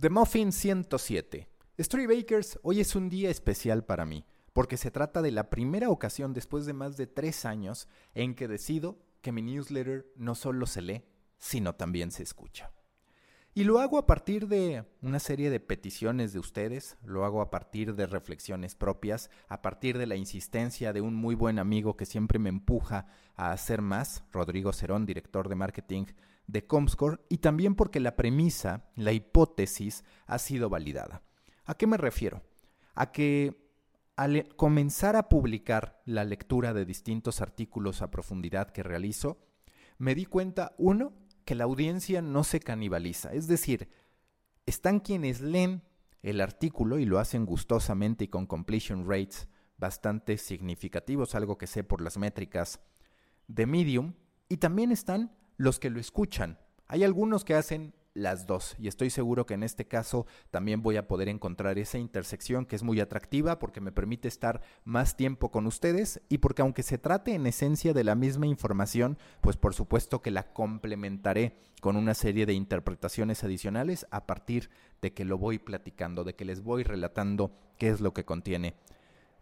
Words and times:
The 0.00 0.10
Muffin 0.10 0.52
107. 0.52 1.48
Storybakers, 1.76 2.60
hoy 2.62 2.78
es 2.78 2.94
un 2.94 3.08
día 3.08 3.30
especial 3.30 3.84
para 3.84 4.04
mí, 4.04 4.24
porque 4.52 4.76
se 4.76 4.92
trata 4.92 5.22
de 5.22 5.32
la 5.32 5.50
primera 5.50 5.90
ocasión 5.90 6.32
después 6.32 6.66
de 6.66 6.72
más 6.72 6.96
de 6.96 7.08
tres 7.08 7.44
años 7.44 7.88
en 8.14 8.36
que 8.36 8.46
decido 8.46 9.00
que 9.22 9.32
mi 9.32 9.42
newsletter 9.42 10.06
no 10.14 10.36
solo 10.36 10.66
se 10.66 10.82
lee, 10.82 11.02
sino 11.36 11.74
también 11.74 12.12
se 12.12 12.22
escucha. 12.22 12.70
Y 13.54 13.64
lo 13.64 13.80
hago 13.80 13.98
a 13.98 14.06
partir 14.06 14.46
de 14.46 14.84
una 15.02 15.18
serie 15.18 15.50
de 15.50 15.58
peticiones 15.58 16.32
de 16.32 16.38
ustedes, 16.38 16.96
lo 17.02 17.24
hago 17.24 17.42
a 17.42 17.50
partir 17.50 17.96
de 17.96 18.06
reflexiones 18.06 18.76
propias, 18.76 19.30
a 19.48 19.62
partir 19.62 19.98
de 19.98 20.06
la 20.06 20.14
insistencia 20.14 20.92
de 20.92 21.00
un 21.00 21.16
muy 21.16 21.34
buen 21.34 21.58
amigo 21.58 21.96
que 21.96 22.06
siempre 22.06 22.38
me 22.38 22.50
empuja 22.50 23.08
a 23.34 23.50
hacer 23.50 23.82
más, 23.82 24.22
Rodrigo 24.30 24.72
Cerón, 24.72 25.06
director 25.06 25.48
de 25.48 25.56
marketing 25.56 26.04
de 26.48 26.66
Comscore, 26.66 27.20
y 27.28 27.38
también 27.38 27.76
porque 27.76 28.00
la 28.00 28.16
premisa, 28.16 28.90
la 28.96 29.12
hipótesis, 29.12 30.02
ha 30.26 30.38
sido 30.38 30.68
validada. 30.68 31.22
¿A 31.64 31.74
qué 31.74 31.86
me 31.86 31.98
refiero? 31.98 32.42
A 32.94 33.12
que 33.12 33.68
al 34.16 34.48
comenzar 34.56 35.14
a 35.14 35.28
publicar 35.28 36.02
la 36.04 36.24
lectura 36.24 36.74
de 36.74 36.84
distintos 36.84 37.40
artículos 37.40 38.02
a 38.02 38.10
profundidad 38.10 38.70
que 38.70 38.82
realizo, 38.82 39.38
me 39.98 40.14
di 40.14 40.24
cuenta, 40.24 40.74
uno, 40.78 41.12
que 41.44 41.54
la 41.54 41.64
audiencia 41.64 42.22
no 42.22 42.42
se 42.42 42.60
canibaliza. 42.60 43.32
Es 43.32 43.46
decir, 43.46 43.88
están 44.66 45.00
quienes 45.00 45.40
leen 45.40 45.82
el 46.22 46.40
artículo 46.40 46.98
y 46.98 47.04
lo 47.04 47.18
hacen 47.18 47.46
gustosamente 47.46 48.24
y 48.24 48.28
con 48.28 48.46
completion 48.46 49.08
rates 49.08 49.48
bastante 49.76 50.38
significativos, 50.38 51.34
algo 51.34 51.58
que 51.58 51.66
sé 51.66 51.84
por 51.84 52.00
las 52.00 52.18
métricas 52.18 52.80
de 53.46 53.66
Medium, 53.66 54.14
y 54.48 54.56
también 54.56 54.90
están 54.90 55.36
los 55.58 55.78
que 55.78 55.90
lo 55.90 56.00
escuchan. 56.00 56.58
Hay 56.86 57.04
algunos 57.04 57.44
que 57.44 57.54
hacen 57.54 57.92
las 58.18 58.46
dos. 58.46 58.74
Y 58.78 58.88
estoy 58.88 59.10
seguro 59.10 59.46
que 59.46 59.54
en 59.54 59.62
este 59.62 59.86
caso 59.86 60.26
también 60.50 60.82
voy 60.82 60.96
a 60.96 61.06
poder 61.06 61.28
encontrar 61.28 61.78
esa 61.78 61.98
intersección 61.98 62.66
que 62.66 62.76
es 62.76 62.82
muy 62.82 63.00
atractiva 63.00 63.58
porque 63.58 63.80
me 63.80 63.92
permite 63.92 64.28
estar 64.28 64.60
más 64.84 65.16
tiempo 65.16 65.50
con 65.50 65.66
ustedes 65.66 66.20
y 66.28 66.38
porque 66.38 66.62
aunque 66.62 66.82
se 66.82 66.98
trate 66.98 67.34
en 67.34 67.46
esencia 67.46 67.92
de 67.92 68.04
la 68.04 68.14
misma 68.14 68.46
información, 68.46 69.18
pues 69.40 69.56
por 69.56 69.74
supuesto 69.74 70.20
que 70.20 70.30
la 70.30 70.52
complementaré 70.52 71.58
con 71.80 71.96
una 71.96 72.14
serie 72.14 72.46
de 72.46 72.54
interpretaciones 72.54 73.44
adicionales 73.44 74.06
a 74.10 74.26
partir 74.26 74.70
de 75.00 75.12
que 75.12 75.24
lo 75.24 75.38
voy 75.38 75.58
platicando, 75.58 76.24
de 76.24 76.34
que 76.34 76.44
les 76.44 76.62
voy 76.62 76.82
relatando 76.82 77.52
qué 77.78 77.88
es 77.88 78.00
lo 78.00 78.12
que 78.12 78.24
contiene 78.24 78.74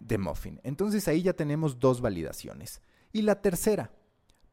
The 0.06 0.19
Muffin. 0.19 0.61
Entonces 0.62 1.09
ahí 1.09 1.22
ya 1.22 1.33
tenemos 1.33 1.78
dos 1.78 2.00
validaciones. 2.00 2.83
Y 3.12 3.22
la 3.22 3.41
tercera, 3.41 3.91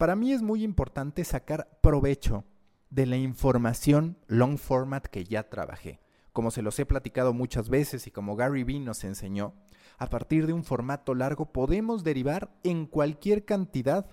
para 0.04 0.18
mí 0.18 0.34
es 0.34 0.42
muy 0.42 0.66
importante 0.66 1.24
sacar 1.24 1.80
provecho 1.80 2.44
de 2.90 3.06
la 3.06 3.16
información 3.16 4.18
long 4.28 4.58
format 4.58 5.06
que 5.06 5.24
ya 5.24 5.50
trabajé. 5.50 6.02
Como 6.34 6.52
se 6.52 6.62
los 6.62 6.78
he 6.78 6.86
platicado 6.86 7.32
muchas 7.32 7.70
veces 7.70 8.06
y 8.06 8.12
como 8.12 8.36
Gary 8.36 8.66
Vee 8.66 8.82
nos 8.82 9.06
enseñó, 9.06 9.54
a 9.98 10.08
partir 10.08 10.46
de 10.46 10.52
un 10.52 10.66
formato 10.66 11.16
largo 11.16 11.54
podemos 11.54 12.04
derivar 12.04 12.54
en 12.66 12.86
cualquier 12.86 13.46
cantidad 13.46 14.06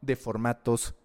de 0.00 0.16
formatos 0.16 0.96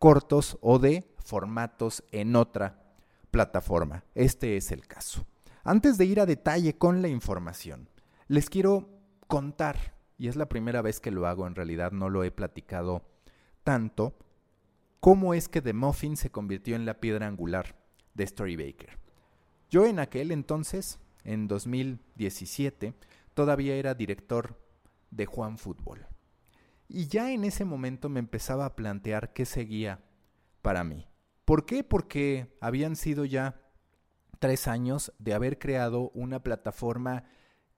cortos 0.00 0.58
o 0.60 0.80
de 0.80 1.14
formatos 1.24 2.02
en 2.10 2.34
otra 2.34 2.82
plataforma. 3.30 4.02
Este 4.16 4.56
es 4.56 4.72
el 4.72 4.88
caso. 4.88 5.24
Antes 5.62 5.98
de 5.98 6.04
ir 6.04 6.18
a 6.18 6.26
detalle 6.26 6.76
con 6.76 7.00
la 7.00 7.06
información, 7.06 7.88
les 8.26 8.50
quiero 8.50 8.88
contar, 9.28 9.94
y 10.16 10.26
es 10.26 10.34
la 10.34 10.48
primera 10.48 10.82
vez 10.82 10.98
que 10.98 11.12
lo 11.12 11.28
hago, 11.28 11.46
en 11.46 11.54
realidad 11.54 11.92
no 11.92 12.08
lo 12.08 12.24
he 12.24 12.32
platicado 12.32 13.04
tanto, 13.68 14.16
cómo 14.98 15.34
es 15.34 15.46
que 15.46 15.60
The 15.60 15.74
Muffin 15.74 16.16
se 16.16 16.30
convirtió 16.30 16.74
en 16.74 16.86
la 16.86 17.00
piedra 17.00 17.26
angular 17.26 17.76
de 18.14 18.26
Storybaker. 18.26 18.98
Yo 19.68 19.84
en 19.84 19.98
aquel 19.98 20.30
entonces, 20.30 20.98
en 21.22 21.48
2017, 21.48 22.94
todavía 23.34 23.74
era 23.74 23.92
director 23.92 24.58
de 25.10 25.26
Juan 25.26 25.58
Fútbol. 25.58 26.06
Y 26.88 27.08
ya 27.08 27.30
en 27.30 27.44
ese 27.44 27.66
momento 27.66 28.08
me 28.08 28.20
empezaba 28.20 28.64
a 28.64 28.74
plantear 28.74 29.34
qué 29.34 29.44
seguía 29.44 30.02
para 30.62 30.82
mí. 30.82 31.06
¿Por 31.44 31.66
qué? 31.66 31.84
Porque 31.84 32.56
habían 32.62 32.96
sido 32.96 33.26
ya 33.26 33.60
tres 34.38 34.66
años 34.66 35.12
de 35.18 35.34
haber 35.34 35.58
creado 35.58 36.08
una 36.14 36.42
plataforma 36.42 37.24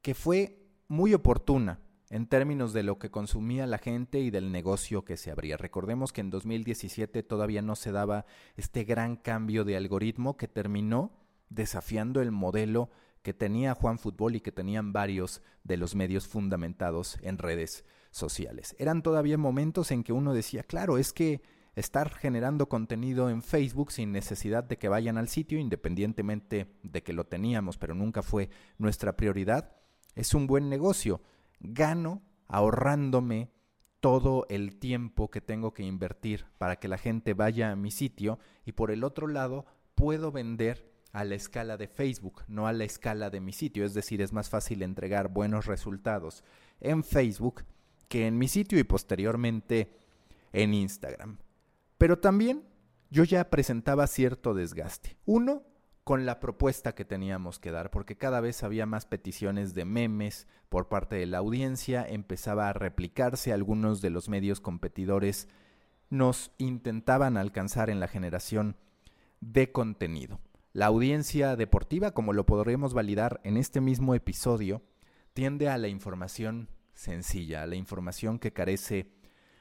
que 0.02 0.14
fue 0.14 0.68
muy 0.86 1.14
oportuna 1.14 1.80
en 2.10 2.26
términos 2.26 2.72
de 2.72 2.82
lo 2.82 2.98
que 2.98 3.10
consumía 3.10 3.66
la 3.66 3.78
gente 3.78 4.18
y 4.18 4.30
del 4.30 4.50
negocio 4.50 5.04
que 5.04 5.16
se 5.16 5.30
abría. 5.30 5.56
Recordemos 5.56 6.12
que 6.12 6.20
en 6.20 6.30
2017 6.30 7.22
todavía 7.22 7.62
no 7.62 7.76
se 7.76 7.92
daba 7.92 8.26
este 8.56 8.84
gran 8.84 9.16
cambio 9.16 9.64
de 9.64 9.76
algoritmo 9.76 10.36
que 10.36 10.48
terminó 10.48 11.12
desafiando 11.48 12.20
el 12.20 12.32
modelo 12.32 12.90
que 13.22 13.32
tenía 13.32 13.74
Juan 13.74 13.98
Fútbol 13.98 14.34
y 14.34 14.40
que 14.40 14.50
tenían 14.50 14.92
varios 14.92 15.40
de 15.62 15.76
los 15.76 15.94
medios 15.94 16.26
fundamentados 16.26 17.18
en 17.22 17.38
redes 17.38 17.84
sociales. 18.10 18.74
Eran 18.78 19.02
todavía 19.02 19.38
momentos 19.38 19.90
en 19.92 20.02
que 20.02 20.12
uno 20.12 20.34
decía, 20.34 20.64
claro, 20.64 20.98
es 20.98 21.12
que 21.12 21.42
estar 21.76 22.12
generando 22.12 22.68
contenido 22.68 23.30
en 23.30 23.42
Facebook 23.42 23.92
sin 23.92 24.10
necesidad 24.10 24.64
de 24.64 24.78
que 24.78 24.88
vayan 24.88 25.16
al 25.16 25.28
sitio, 25.28 25.58
independientemente 25.58 26.74
de 26.82 27.02
que 27.02 27.12
lo 27.12 27.24
teníamos, 27.24 27.78
pero 27.78 27.94
nunca 27.94 28.22
fue 28.22 28.50
nuestra 28.78 29.16
prioridad, 29.16 29.76
es 30.16 30.34
un 30.34 30.48
buen 30.48 30.68
negocio 30.68 31.20
gano 31.60 32.22
ahorrándome 32.46 33.50
todo 34.00 34.46
el 34.48 34.78
tiempo 34.78 35.30
que 35.30 35.40
tengo 35.40 35.72
que 35.72 35.82
invertir 35.82 36.46
para 36.58 36.76
que 36.76 36.88
la 36.88 36.98
gente 36.98 37.34
vaya 37.34 37.70
a 37.70 37.76
mi 37.76 37.90
sitio 37.90 38.38
y 38.64 38.72
por 38.72 38.90
el 38.90 39.04
otro 39.04 39.28
lado 39.28 39.66
puedo 39.94 40.32
vender 40.32 40.90
a 41.12 41.24
la 41.24 41.34
escala 41.34 41.76
de 41.76 41.88
Facebook, 41.88 42.42
no 42.48 42.66
a 42.66 42.72
la 42.72 42.84
escala 42.84 43.30
de 43.30 43.40
mi 43.40 43.52
sitio. 43.52 43.84
Es 43.84 43.94
decir, 43.94 44.22
es 44.22 44.32
más 44.32 44.48
fácil 44.48 44.82
entregar 44.82 45.28
buenos 45.28 45.66
resultados 45.66 46.44
en 46.80 47.04
Facebook 47.04 47.64
que 48.08 48.26
en 48.26 48.38
mi 48.38 48.48
sitio 48.48 48.78
y 48.78 48.84
posteriormente 48.84 49.92
en 50.52 50.74
Instagram. 50.74 51.38
Pero 51.98 52.18
también 52.18 52.64
yo 53.10 53.24
ya 53.24 53.50
presentaba 53.50 54.06
cierto 54.06 54.54
desgaste. 54.54 55.16
Uno, 55.26 55.62
con 56.04 56.26
la 56.26 56.40
propuesta 56.40 56.94
que 56.94 57.04
teníamos 57.04 57.58
que 57.58 57.70
dar, 57.70 57.90
porque 57.90 58.16
cada 58.16 58.40
vez 58.40 58.62
había 58.62 58.86
más 58.86 59.06
peticiones 59.06 59.74
de 59.74 59.84
memes 59.84 60.48
por 60.68 60.88
parte 60.88 61.16
de 61.16 61.26
la 61.26 61.38
audiencia, 61.38 62.06
empezaba 62.08 62.68
a 62.68 62.72
replicarse, 62.72 63.52
algunos 63.52 64.00
de 64.00 64.10
los 64.10 64.28
medios 64.28 64.60
competidores 64.60 65.48
nos 66.08 66.52
intentaban 66.58 67.36
alcanzar 67.36 67.90
en 67.90 68.00
la 68.00 68.08
generación 68.08 68.76
de 69.40 69.70
contenido. 69.72 70.40
La 70.72 70.86
audiencia 70.86 71.56
deportiva, 71.56 72.12
como 72.12 72.32
lo 72.32 72.46
podremos 72.46 72.94
validar 72.94 73.40
en 73.44 73.56
este 73.56 73.80
mismo 73.80 74.14
episodio, 74.14 74.82
tiende 75.32 75.68
a 75.68 75.78
la 75.78 75.88
información 75.88 76.68
sencilla, 76.94 77.62
a 77.62 77.66
la 77.66 77.76
información 77.76 78.38
que 78.38 78.52
carece 78.52 79.12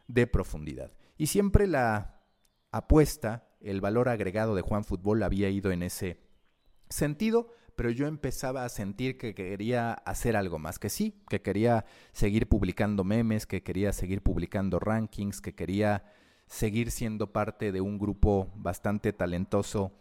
de 0.08 0.28
profundidad. 0.28 0.92
Y 1.18 1.28
siempre 1.28 1.68
la 1.68 2.22
apuesta, 2.72 3.48
el 3.60 3.82
valor 3.82 4.10
agregado 4.10 4.56
de 4.56 4.62
Juan 4.62 4.84
Fútbol 4.84 5.24
había 5.24 5.50
ido 5.50 5.72
en 5.72 5.84
ese 5.84 6.20
sentido, 6.90 7.54
pero 7.76 7.92
yo 7.92 8.08
empezaba 8.08 8.66
a 8.66 8.70
sentir 8.70 9.18
que 9.18 9.34
quería 9.34 9.94
hacer 9.94 10.36
algo 10.36 10.60
más, 10.60 10.80
que 10.80 10.90
sí, 10.90 11.24
que 11.30 11.42
quería 11.42 11.86
seguir 12.12 12.50
publicando 12.50 13.04
memes, 13.04 13.46
que 13.46 13.64
quería 13.64 13.94
seguir 13.94 14.22
publicando 14.22 14.80
rankings, 14.80 15.40
que 15.40 15.56
quería 15.56 16.04
seguir 16.48 16.92
siendo 16.92 17.32
parte 17.32 17.72
de 17.72 17.80
un 17.80 17.98
grupo 17.98 18.52
bastante 18.56 19.14
talentoso 19.14 19.94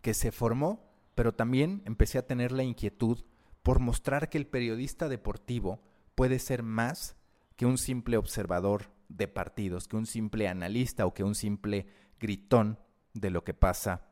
que 0.00 0.14
se 0.14 0.32
formó, 0.32 0.88
pero 1.14 1.34
también 1.34 1.82
empecé 1.84 2.18
a 2.18 2.26
tener 2.26 2.52
la 2.52 2.62
inquietud 2.62 3.24
por 3.62 3.80
mostrar 3.80 4.30
que 4.30 4.38
el 4.38 4.46
periodista 4.46 5.08
deportivo 5.08 5.82
puede 6.14 6.38
ser 6.38 6.62
más 6.62 7.16
que 7.56 7.66
un 7.66 7.76
simple 7.76 8.16
observador 8.16 8.92
de 9.08 9.28
partidos, 9.28 9.88
que 9.88 9.96
un 9.96 10.06
simple 10.06 10.48
analista 10.48 11.04
o 11.04 11.12
que 11.12 11.24
un 11.24 11.34
simple 11.34 11.86
gritón 12.20 12.78
de 13.12 13.30
lo 13.30 13.44
que 13.44 13.52
pasa 13.52 14.06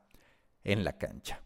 en 0.64 0.84
la 0.84 0.98
cancha. 0.98 1.45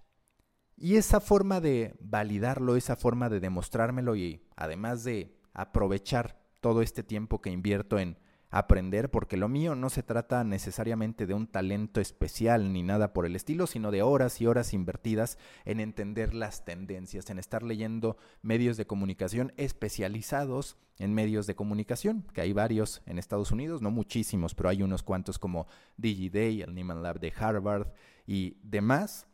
Y 0.83 0.97
esa 0.97 1.21
forma 1.21 1.61
de 1.61 1.95
validarlo, 2.01 2.75
esa 2.75 2.97
forma 2.97 3.29
de 3.29 3.39
demostrármelo 3.39 4.17
y 4.17 4.43
además 4.57 5.05
de 5.05 5.37
aprovechar 5.53 6.41
todo 6.61 6.81
este 6.81 7.03
tiempo 7.03 7.43
que 7.43 7.51
invierto 7.51 7.99
en 7.99 8.17
aprender, 8.49 9.11
porque 9.11 9.37
lo 9.37 9.47
mío 9.47 9.75
no 9.75 9.91
se 9.91 10.03
trata 10.03 10.43
necesariamente 10.43 11.27
de 11.27 11.35
un 11.35 11.47
talento 11.47 12.01
especial 12.01 12.73
ni 12.73 12.83
nada 12.83 13.13
por 13.13 13.27
el 13.27 13.37
estilo, 13.37 13.67
sino 13.67 13.91
de 13.91 14.01
horas 14.01 14.41
y 14.41 14.47
horas 14.47 14.73
invertidas 14.73 15.37
en 15.67 15.81
entender 15.81 16.33
las 16.33 16.65
tendencias, 16.65 17.29
en 17.29 17.39
estar 17.39 17.63
leyendo 17.63 18.17
medios 18.41 18.79
de 18.79 18.87
comunicación 18.87 19.53
especializados 19.59 20.79
en 20.99 21.13
medios 21.13 21.47
de 21.47 21.57
comunicación, 21.57 22.27
que 22.33 22.41
hay 22.41 22.55
varios 22.55 23.03
en 23.05 23.19
Estados 23.19 23.53
Unidos, 23.53 23.83
no 23.83 23.91
muchísimos, 23.91 24.55
pero 24.55 24.71
hay 24.71 24.83
unos 24.83 25.03
cuantos 25.03 25.39
como 25.39 25.67
DigiDay, 25.99 26.63
el 26.63 26.75
Nieman 26.75 27.03
Lab 27.03 27.21
de 27.21 27.35
Harvard 27.37 27.89
y 28.27 28.57
demás, 28.63 29.27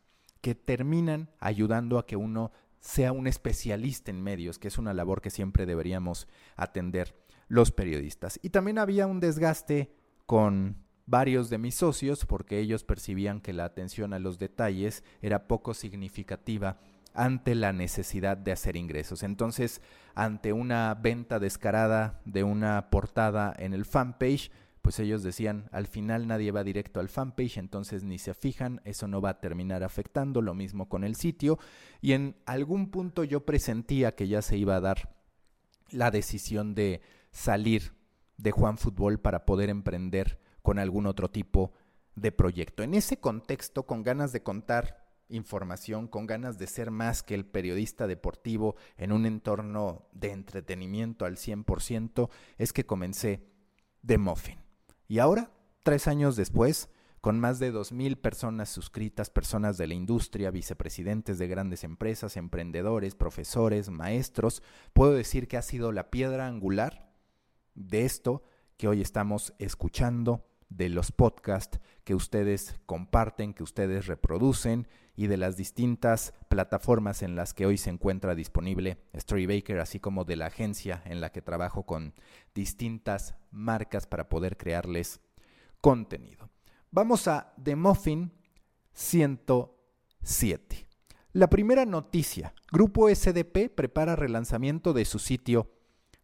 que 0.46 0.54
terminan 0.54 1.28
ayudando 1.40 1.98
a 1.98 2.06
que 2.06 2.14
uno 2.14 2.52
sea 2.78 3.10
un 3.10 3.26
especialista 3.26 4.12
en 4.12 4.22
medios, 4.22 4.60
que 4.60 4.68
es 4.68 4.78
una 4.78 4.94
labor 4.94 5.20
que 5.20 5.30
siempre 5.30 5.66
deberíamos 5.66 6.28
atender 6.54 7.16
los 7.48 7.72
periodistas. 7.72 8.38
Y 8.44 8.50
también 8.50 8.78
había 8.78 9.08
un 9.08 9.18
desgaste 9.18 9.92
con 10.24 10.76
varios 11.04 11.50
de 11.50 11.58
mis 11.58 11.74
socios 11.74 12.26
porque 12.26 12.60
ellos 12.60 12.84
percibían 12.84 13.40
que 13.40 13.52
la 13.52 13.64
atención 13.64 14.12
a 14.12 14.20
los 14.20 14.38
detalles 14.38 15.02
era 15.20 15.48
poco 15.48 15.74
significativa 15.74 16.78
ante 17.12 17.56
la 17.56 17.72
necesidad 17.72 18.36
de 18.36 18.52
hacer 18.52 18.76
ingresos. 18.76 19.24
Entonces, 19.24 19.82
ante 20.14 20.52
una 20.52 20.94
venta 20.94 21.40
descarada 21.40 22.20
de 22.24 22.44
una 22.44 22.88
portada 22.90 23.52
en 23.58 23.74
el 23.74 23.84
fanpage, 23.84 24.52
pues 24.86 25.00
ellos 25.00 25.24
decían, 25.24 25.68
al 25.72 25.88
final 25.88 26.28
nadie 26.28 26.52
va 26.52 26.62
directo 26.62 27.00
al 27.00 27.08
fanpage, 27.08 27.56
entonces 27.56 28.04
ni 28.04 28.20
se 28.20 28.34
fijan, 28.34 28.80
eso 28.84 29.08
no 29.08 29.20
va 29.20 29.30
a 29.30 29.40
terminar 29.40 29.82
afectando, 29.82 30.42
lo 30.42 30.54
mismo 30.54 30.88
con 30.88 31.02
el 31.02 31.16
sitio, 31.16 31.58
y 32.00 32.12
en 32.12 32.36
algún 32.46 32.92
punto 32.92 33.24
yo 33.24 33.44
presentía 33.44 34.14
que 34.14 34.28
ya 34.28 34.42
se 34.42 34.56
iba 34.56 34.76
a 34.76 34.80
dar 34.80 35.16
la 35.90 36.12
decisión 36.12 36.76
de 36.76 37.00
salir 37.32 37.94
de 38.36 38.52
Juan 38.52 38.78
Fútbol 38.78 39.18
para 39.18 39.44
poder 39.44 39.70
emprender 39.70 40.38
con 40.62 40.78
algún 40.78 41.06
otro 41.06 41.32
tipo 41.32 41.72
de 42.14 42.30
proyecto. 42.30 42.84
En 42.84 42.94
ese 42.94 43.18
contexto, 43.18 43.86
con 43.86 44.04
ganas 44.04 44.30
de 44.30 44.44
contar 44.44 45.04
información, 45.28 46.06
con 46.06 46.26
ganas 46.26 46.58
de 46.58 46.68
ser 46.68 46.92
más 46.92 47.24
que 47.24 47.34
el 47.34 47.44
periodista 47.44 48.06
deportivo 48.06 48.76
en 48.98 49.10
un 49.10 49.26
entorno 49.26 50.06
de 50.12 50.30
entretenimiento 50.30 51.24
al 51.24 51.38
100%, 51.38 52.30
es 52.56 52.72
que 52.72 52.86
comencé 52.86 53.48
The 54.06 54.18
Muffin. 54.18 54.65
Y 55.08 55.18
ahora, 55.18 55.50
tres 55.82 56.08
años 56.08 56.36
después, 56.36 56.88
con 57.20 57.40
más 57.40 57.58
de 57.58 57.72
2.000 57.72 58.20
personas 58.20 58.68
suscritas, 58.68 59.30
personas 59.30 59.76
de 59.78 59.86
la 59.86 59.94
industria, 59.94 60.50
vicepresidentes 60.50 61.38
de 61.38 61.48
grandes 61.48 61.82
empresas, 61.82 62.36
emprendedores, 62.36 63.14
profesores, 63.14 63.90
maestros, 63.90 64.62
puedo 64.92 65.12
decir 65.12 65.48
que 65.48 65.56
ha 65.56 65.62
sido 65.62 65.90
la 65.92 66.10
piedra 66.10 66.46
angular 66.46 67.12
de 67.74 68.04
esto 68.04 68.42
que 68.76 68.88
hoy 68.88 69.00
estamos 69.00 69.54
escuchando, 69.58 70.46
de 70.68 70.88
los 70.88 71.12
podcasts 71.12 71.80
que 72.04 72.14
ustedes 72.14 72.78
comparten, 72.86 73.54
que 73.54 73.62
ustedes 73.62 74.06
reproducen 74.06 74.88
y 75.16 75.26
de 75.28 75.36
las 75.36 75.56
distintas 75.56 76.34
plataformas 76.48 77.22
en 77.22 77.36
las 77.36 77.54
que 77.54 77.66
hoy 77.66 77.78
se 77.78 77.90
encuentra 77.90 78.34
disponible 78.34 78.98
Storybaker, 79.16 79.78
así 79.80 79.98
como 79.98 80.24
de 80.24 80.36
la 80.36 80.46
agencia 80.46 81.02
en 81.06 81.20
la 81.20 81.30
que 81.30 81.42
trabajo 81.42 81.84
con 81.84 82.14
distintas 82.54 83.34
marcas 83.50 84.06
para 84.06 84.28
poder 84.28 84.56
crearles 84.56 85.20
contenido. 85.80 86.50
Vamos 86.90 87.28
a 87.28 87.54
The 87.62 87.76
Muffin 87.76 88.32
107. 88.92 90.86
La 91.32 91.48
primera 91.48 91.84
noticia, 91.84 92.54
Grupo 92.72 93.08
SDP 93.14 93.68
prepara 93.74 94.16
relanzamiento 94.16 94.92
de 94.92 95.04
su 95.04 95.18
sitio 95.18 95.70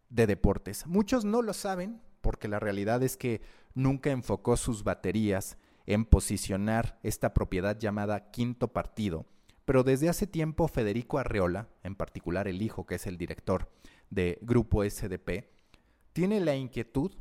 de 0.09 0.27
deportes. 0.27 0.87
Muchos 0.87 1.25
no 1.25 1.41
lo 1.41 1.53
saben 1.53 2.01
porque 2.23 2.47
la 2.47 2.59
realidad 2.59 3.03
es 3.03 3.17
que 3.17 3.41
nunca 3.75 4.09
enfocó 4.09 4.55
sus 4.55 4.83
baterías 4.83 5.57
en 5.85 6.05
posicionar 6.05 6.97
esta 7.03 7.33
propiedad 7.33 7.77
llamada 7.77 8.31
Quinto 8.31 8.69
Partido, 8.69 9.25
pero 9.65 9.83
desde 9.83 10.07
hace 10.07 10.25
tiempo 10.25 10.69
Federico 10.69 11.19
Arreola, 11.19 11.67
en 11.83 11.95
particular 11.95 12.47
el 12.47 12.61
hijo 12.61 12.85
que 12.85 12.95
es 12.95 13.07
el 13.07 13.17
director 13.17 13.69
de 14.09 14.39
Grupo 14.41 14.83
SDP, 14.83 15.49
tiene 16.13 16.39
la 16.39 16.55
inquietud 16.55 17.11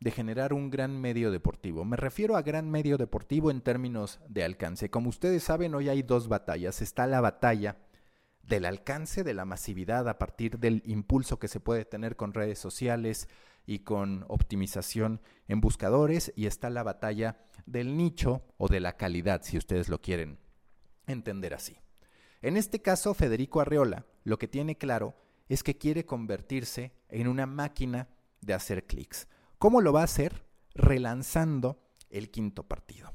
de 0.00 0.10
generar 0.10 0.54
un 0.54 0.70
gran 0.70 0.98
medio 0.98 1.30
deportivo. 1.30 1.84
Me 1.84 1.96
refiero 1.96 2.36
a 2.36 2.42
gran 2.42 2.70
medio 2.70 2.96
deportivo 2.96 3.50
en 3.50 3.60
términos 3.60 4.20
de 4.28 4.44
alcance. 4.44 4.90
Como 4.90 5.10
ustedes 5.10 5.42
saben, 5.42 5.74
hoy 5.74 5.90
hay 5.90 6.02
dos 6.02 6.28
batallas. 6.28 6.80
Está 6.80 7.06
la 7.06 7.20
batalla 7.20 7.76
del 8.42 8.64
alcance 8.64 9.24
de 9.24 9.34
la 9.34 9.44
masividad 9.44 10.08
a 10.08 10.18
partir 10.18 10.58
del 10.58 10.82
impulso 10.86 11.38
que 11.38 11.48
se 11.48 11.60
puede 11.60 11.84
tener 11.84 12.16
con 12.16 12.32
redes 12.32 12.58
sociales, 12.58 13.28
y 13.66 13.80
con 13.80 14.24
optimización 14.28 15.20
en 15.48 15.60
buscadores 15.60 16.32
y 16.36 16.46
está 16.46 16.70
la 16.70 16.82
batalla 16.82 17.36
del 17.66 17.96
nicho 17.96 18.42
o 18.58 18.68
de 18.68 18.80
la 18.80 18.96
calidad, 18.96 19.42
si 19.42 19.58
ustedes 19.58 19.88
lo 19.88 20.00
quieren 20.00 20.38
entender 21.06 21.54
así. 21.54 21.76
En 22.42 22.56
este 22.56 22.80
caso, 22.80 23.12
Federico 23.14 23.60
Arreola 23.60 24.06
lo 24.24 24.38
que 24.38 24.48
tiene 24.48 24.76
claro 24.76 25.14
es 25.48 25.62
que 25.62 25.78
quiere 25.78 26.04
convertirse 26.04 26.92
en 27.08 27.28
una 27.28 27.46
máquina 27.46 28.08
de 28.40 28.54
hacer 28.54 28.86
clics. 28.86 29.28
¿Cómo 29.58 29.80
lo 29.80 29.92
va 29.92 30.00
a 30.00 30.04
hacer? 30.04 30.44
Relanzando 30.74 31.80
el 32.10 32.30
quinto 32.30 32.64
partido. 32.64 33.14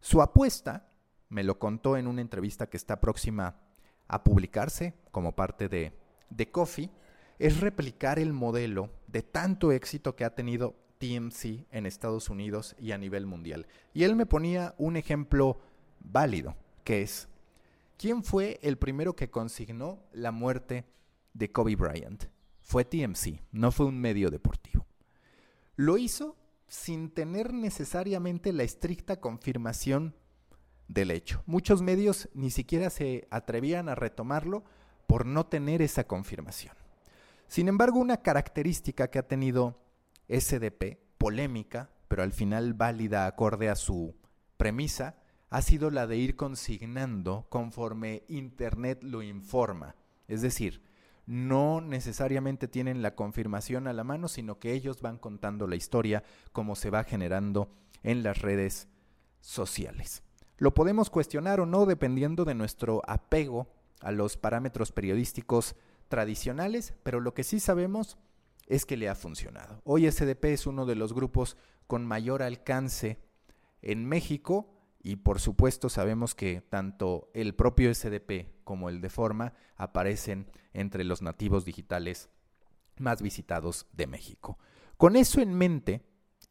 Su 0.00 0.22
apuesta, 0.22 0.92
me 1.28 1.42
lo 1.42 1.58
contó 1.58 1.96
en 1.96 2.06
una 2.06 2.20
entrevista 2.20 2.68
que 2.68 2.76
está 2.76 3.00
próxima 3.00 3.60
a 4.06 4.22
publicarse 4.22 4.94
como 5.10 5.34
parte 5.34 5.68
de, 5.68 5.98
de 6.30 6.50
Coffee, 6.50 6.90
es 7.38 7.60
replicar 7.60 8.18
el 8.18 8.32
modelo 8.32 8.90
de 9.06 9.22
tanto 9.22 9.72
éxito 9.72 10.16
que 10.16 10.24
ha 10.24 10.34
tenido 10.34 10.74
TMC 10.98 11.66
en 11.70 11.86
Estados 11.86 12.30
Unidos 12.30 12.74
y 12.78 12.92
a 12.92 12.98
nivel 12.98 13.26
mundial. 13.26 13.66
Y 13.92 14.04
él 14.04 14.16
me 14.16 14.26
ponía 14.26 14.74
un 14.78 14.96
ejemplo 14.96 15.60
válido, 16.00 16.56
que 16.84 17.02
es, 17.02 17.28
¿quién 17.98 18.22
fue 18.22 18.58
el 18.62 18.78
primero 18.78 19.14
que 19.14 19.30
consignó 19.30 20.00
la 20.12 20.32
muerte 20.32 20.84
de 21.34 21.52
Kobe 21.52 21.76
Bryant? 21.76 22.24
Fue 22.62 22.84
TMC, 22.84 23.42
no 23.52 23.70
fue 23.70 23.86
un 23.86 24.00
medio 24.00 24.30
deportivo. 24.30 24.86
Lo 25.76 25.98
hizo 25.98 26.36
sin 26.66 27.10
tener 27.10 27.52
necesariamente 27.52 28.52
la 28.52 28.64
estricta 28.64 29.20
confirmación 29.20 30.14
del 30.88 31.10
hecho. 31.10 31.42
Muchos 31.46 31.82
medios 31.82 32.28
ni 32.34 32.50
siquiera 32.50 32.90
se 32.90 33.28
atrevían 33.30 33.88
a 33.88 33.94
retomarlo 33.94 34.64
por 35.06 35.26
no 35.26 35.46
tener 35.46 35.82
esa 35.82 36.04
confirmación. 36.04 36.74
Sin 37.48 37.68
embargo, 37.68 37.98
una 37.98 38.18
característica 38.18 39.08
que 39.08 39.18
ha 39.18 39.26
tenido 39.26 39.80
SDP, 40.28 40.98
polémica, 41.18 41.90
pero 42.08 42.22
al 42.22 42.32
final 42.32 42.74
válida 42.74 43.26
acorde 43.26 43.68
a 43.68 43.76
su 43.76 44.14
premisa, 44.56 45.16
ha 45.50 45.62
sido 45.62 45.90
la 45.90 46.06
de 46.06 46.16
ir 46.16 46.36
consignando 46.36 47.46
conforme 47.48 48.24
Internet 48.28 49.02
lo 49.02 49.22
informa. 49.22 49.94
Es 50.28 50.42
decir, 50.42 50.82
no 51.26 51.80
necesariamente 51.80 52.68
tienen 52.68 53.02
la 53.02 53.14
confirmación 53.14 53.88
a 53.88 53.92
la 53.92 54.04
mano, 54.04 54.28
sino 54.28 54.58
que 54.58 54.72
ellos 54.72 55.00
van 55.00 55.18
contando 55.18 55.66
la 55.66 55.76
historia 55.76 56.22
como 56.52 56.76
se 56.76 56.90
va 56.90 57.04
generando 57.04 57.70
en 58.02 58.22
las 58.22 58.42
redes 58.42 58.88
sociales. 59.40 60.22
Lo 60.58 60.74
podemos 60.74 61.10
cuestionar 61.10 61.60
o 61.60 61.66
no 61.66 61.86
dependiendo 61.86 62.44
de 62.44 62.54
nuestro 62.54 63.02
apego 63.06 63.68
a 64.00 64.12
los 64.12 64.36
parámetros 64.36 64.92
periodísticos 64.92 65.74
tradicionales, 66.08 66.94
pero 67.02 67.20
lo 67.20 67.34
que 67.34 67.44
sí 67.44 67.60
sabemos 67.60 68.18
es 68.66 68.84
que 68.84 68.96
le 68.96 69.08
ha 69.08 69.14
funcionado. 69.14 69.80
Hoy 69.84 70.10
SDP 70.10 70.46
es 70.46 70.66
uno 70.66 70.86
de 70.86 70.96
los 70.96 71.12
grupos 71.12 71.56
con 71.86 72.04
mayor 72.04 72.42
alcance 72.42 73.18
en 73.82 74.04
México 74.04 74.72
y 75.02 75.16
por 75.16 75.40
supuesto 75.40 75.88
sabemos 75.88 76.34
que 76.34 76.60
tanto 76.60 77.30
el 77.32 77.54
propio 77.54 77.94
SDP 77.94 78.64
como 78.64 78.88
el 78.88 79.00
de 79.00 79.08
Forma 79.08 79.52
aparecen 79.76 80.50
entre 80.72 81.04
los 81.04 81.22
nativos 81.22 81.64
digitales 81.64 82.28
más 82.98 83.22
visitados 83.22 83.86
de 83.92 84.06
México. 84.06 84.58
Con 84.96 85.14
eso 85.16 85.40
en 85.40 85.54
mente 85.54 86.02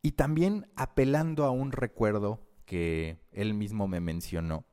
y 0.01 0.13
también 0.13 0.71
apelando 0.75 1.45
a 1.45 1.51
un 1.51 1.71
recuerdo 1.71 2.47
que 2.65 3.19
él 3.31 3.53
mismo 3.53 3.87
me 3.87 3.99
mencionó, 3.99 4.65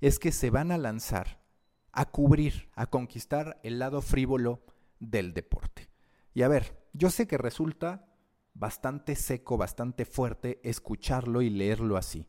es 0.00 0.18
que 0.18 0.30
se 0.30 0.50
van 0.50 0.70
a 0.70 0.78
lanzar 0.78 1.42
a 1.92 2.06
cubrir, 2.06 2.68
a 2.74 2.86
conquistar 2.86 3.58
el 3.62 3.78
lado 3.78 4.02
frívolo 4.02 4.62
del 5.00 5.34
deporte. 5.34 5.88
Y 6.34 6.42
a 6.42 6.48
ver, 6.48 6.78
yo 6.92 7.10
sé 7.10 7.26
que 7.26 7.38
resulta 7.38 8.06
bastante 8.54 9.14
seco, 9.14 9.56
bastante 9.56 10.04
fuerte 10.04 10.60
escucharlo 10.62 11.42
y 11.42 11.50
leerlo 11.50 11.96
así, 11.96 12.28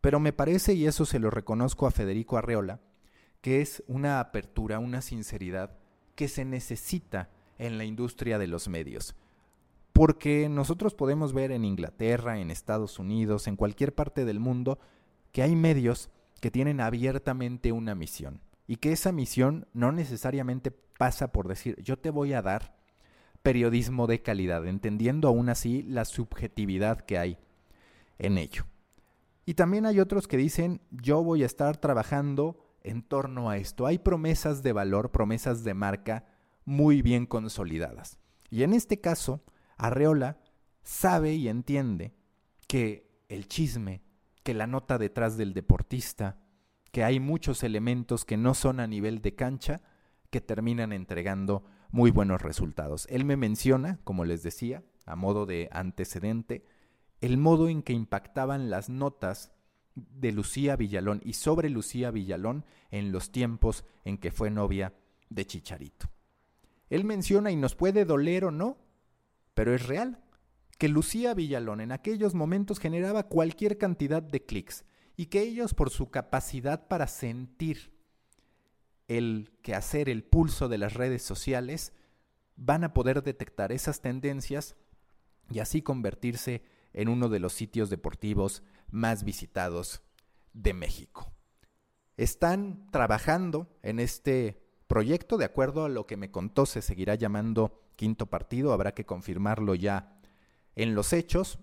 pero 0.00 0.20
me 0.20 0.32
parece, 0.32 0.74
y 0.74 0.86
eso 0.86 1.04
se 1.04 1.18
lo 1.18 1.30
reconozco 1.30 1.86
a 1.86 1.90
Federico 1.90 2.36
Arreola, 2.36 2.80
que 3.40 3.60
es 3.60 3.82
una 3.86 4.20
apertura, 4.20 4.78
una 4.78 5.02
sinceridad 5.02 5.78
que 6.14 6.28
se 6.28 6.44
necesita 6.44 7.30
en 7.58 7.78
la 7.78 7.84
industria 7.84 8.38
de 8.38 8.46
los 8.46 8.68
medios. 8.68 9.16
Porque 9.92 10.48
nosotros 10.48 10.94
podemos 10.94 11.32
ver 11.32 11.50
en 11.50 11.64
Inglaterra, 11.64 12.38
en 12.38 12.50
Estados 12.50 12.98
Unidos, 12.98 13.46
en 13.46 13.56
cualquier 13.56 13.94
parte 13.94 14.24
del 14.24 14.40
mundo, 14.40 14.78
que 15.32 15.42
hay 15.42 15.56
medios 15.56 16.10
que 16.40 16.50
tienen 16.50 16.80
abiertamente 16.80 17.72
una 17.72 17.94
misión 17.94 18.40
y 18.66 18.76
que 18.76 18.92
esa 18.92 19.12
misión 19.12 19.68
no 19.72 19.92
necesariamente 19.92 20.70
pasa 20.70 21.32
por 21.32 21.48
decir 21.48 21.80
yo 21.82 21.98
te 21.98 22.10
voy 22.10 22.32
a 22.32 22.42
dar 22.42 22.76
periodismo 23.42 24.06
de 24.06 24.22
calidad, 24.22 24.66
entendiendo 24.66 25.28
aún 25.28 25.48
así 25.48 25.82
la 25.82 26.04
subjetividad 26.04 27.00
que 27.00 27.18
hay 27.18 27.38
en 28.18 28.38
ello. 28.38 28.66
Y 29.44 29.54
también 29.54 29.86
hay 29.86 30.00
otros 30.00 30.26
que 30.26 30.36
dicen 30.36 30.80
yo 30.90 31.22
voy 31.22 31.42
a 31.42 31.46
estar 31.46 31.76
trabajando 31.76 32.58
en 32.82 33.02
torno 33.02 33.50
a 33.50 33.56
esto. 33.56 33.86
Hay 33.86 33.98
promesas 33.98 34.62
de 34.62 34.72
valor, 34.72 35.10
promesas 35.10 35.64
de 35.64 35.74
marca 35.74 36.24
muy 36.64 37.02
bien 37.02 37.26
consolidadas. 37.26 38.18
Y 38.50 38.62
en 38.62 38.72
este 38.72 39.00
caso, 39.00 39.44
Arreola 39.76 40.38
sabe 40.82 41.34
y 41.34 41.48
entiende 41.48 42.14
que 42.68 43.08
el 43.28 43.48
chisme, 43.48 44.02
que 44.42 44.54
la 44.54 44.66
nota 44.66 44.98
detrás 44.98 45.36
del 45.36 45.52
deportista, 45.52 46.38
que 46.96 47.04
hay 47.04 47.20
muchos 47.20 47.62
elementos 47.62 48.24
que 48.24 48.38
no 48.38 48.54
son 48.54 48.80
a 48.80 48.86
nivel 48.86 49.20
de 49.20 49.34
cancha 49.34 49.82
que 50.30 50.40
terminan 50.40 50.94
entregando 50.94 51.62
muy 51.90 52.10
buenos 52.10 52.40
resultados. 52.40 53.06
Él 53.10 53.26
me 53.26 53.36
menciona, 53.36 54.00
como 54.02 54.24
les 54.24 54.42
decía, 54.42 54.82
a 55.04 55.14
modo 55.14 55.44
de 55.44 55.68
antecedente, 55.72 56.64
el 57.20 57.36
modo 57.36 57.68
en 57.68 57.82
que 57.82 57.92
impactaban 57.92 58.70
las 58.70 58.88
notas 58.88 59.52
de 59.94 60.32
Lucía 60.32 60.74
Villalón 60.76 61.20
y 61.22 61.34
sobre 61.34 61.68
Lucía 61.68 62.10
Villalón 62.10 62.64
en 62.90 63.12
los 63.12 63.30
tiempos 63.30 63.84
en 64.06 64.16
que 64.16 64.30
fue 64.30 64.50
novia 64.50 64.94
de 65.28 65.46
Chicharito. 65.46 66.08
Él 66.88 67.04
menciona, 67.04 67.50
y 67.50 67.56
nos 67.56 67.74
puede 67.74 68.06
doler 68.06 68.46
o 68.46 68.50
no, 68.50 68.78
pero 69.52 69.74
es 69.74 69.86
real, 69.86 70.24
que 70.78 70.88
Lucía 70.88 71.34
Villalón 71.34 71.82
en 71.82 71.92
aquellos 71.92 72.32
momentos 72.32 72.78
generaba 72.78 73.24
cualquier 73.24 73.76
cantidad 73.76 74.22
de 74.22 74.46
clics 74.46 74.86
y 75.16 75.26
que 75.26 75.40
ellos 75.40 75.74
por 75.74 75.90
su 75.90 76.10
capacidad 76.10 76.88
para 76.88 77.06
sentir 77.06 77.92
el 79.08 79.52
quehacer, 79.62 80.08
el 80.08 80.24
pulso 80.24 80.68
de 80.68 80.78
las 80.78 80.94
redes 80.94 81.22
sociales, 81.22 81.92
van 82.56 82.84
a 82.84 82.92
poder 82.92 83.22
detectar 83.22 83.72
esas 83.72 84.00
tendencias 84.00 84.76
y 85.50 85.60
así 85.60 85.82
convertirse 85.82 86.62
en 86.92 87.08
uno 87.08 87.28
de 87.28 87.40
los 87.40 87.52
sitios 87.52 87.90
deportivos 87.90 88.62
más 88.90 89.24
visitados 89.24 90.02
de 90.52 90.74
México. 90.74 91.32
Están 92.16 92.90
trabajando 92.90 93.68
en 93.82 94.00
este 94.00 94.62
proyecto, 94.86 95.36
de 95.36 95.44
acuerdo 95.44 95.84
a 95.84 95.88
lo 95.88 96.06
que 96.06 96.16
me 96.16 96.30
contó, 96.30 96.66
se 96.66 96.82
seguirá 96.82 97.14
llamando 97.14 97.82
quinto 97.96 98.26
partido, 98.26 98.72
habrá 98.72 98.92
que 98.94 99.04
confirmarlo 99.04 99.74
ya 99.74 100.18
en 100.74 100.94
los 100.94 101.12
hechos. 101.12 101.58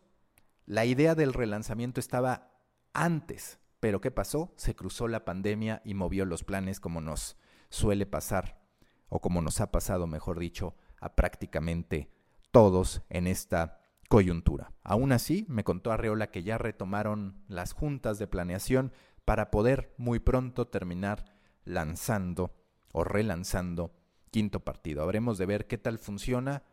La 0.65 0.85
idea 0.85 1.15
del 1.15 1.33
relanzamiento 1.33 1.99
estaba 1.99 2.52
antes, 2.93 3.59
pero 3.79 4.01
¿qué 4.01 4.11
pasó? 4.11 4.53
Se 4.55 4.75
cruzó 4.75 5.07
la 5.07 5.25
pandemia 5.25 5.81
y 5.83 5.93
movió 5.93 6.25
los 6.25 6.43
planes 6.43 6.79
como 6.79 7.01
nos 7.01 7.37
suele 7.69 8.05
pasar, 8.05 8.61
o 9.09 9.19
como 9.19 9.41
nos 9.41 9.61
ha 9.61 9.71
pasado, 9.71 10.07
mejor 10.07 10.39
dicho, 10.39 10.75
a 11.01 11.15
prácticamente 11.15 12.11
todos 12.51 13.01
en 13.09 13.27
esta 13.27 13.79
coyuntura. 14.09 14.71
Aún 14.83 15.11
así, 15.11 15.45
me 15.49 15.63
contó 15.63 15.91
Arreola 15.91 16.31
que 16.31 16.43
ya 16.43 16.57
retomaron 16.57 17.43
las 17.47 17.73
juntas 17.73 18.19
de 18.19 18.27
planeación 18.27 18.91
para 19.25 19.51
poder 19.51 19.93
muy 19.97 20.19
pronto 20.19 20.67
terminar 20.67 21.25
lanzando 21.65 22.55
o 22.91 23.03
relanzando 23.03 23.95
quinto 24.31 24.61
partido. 24.61 25.03
Habremos 25.03 25.37
de 25.37 25.45
ver 25.45 25.67
qué 25.67 25.77
tal 25.77 25.99
funciona 25.99 26.63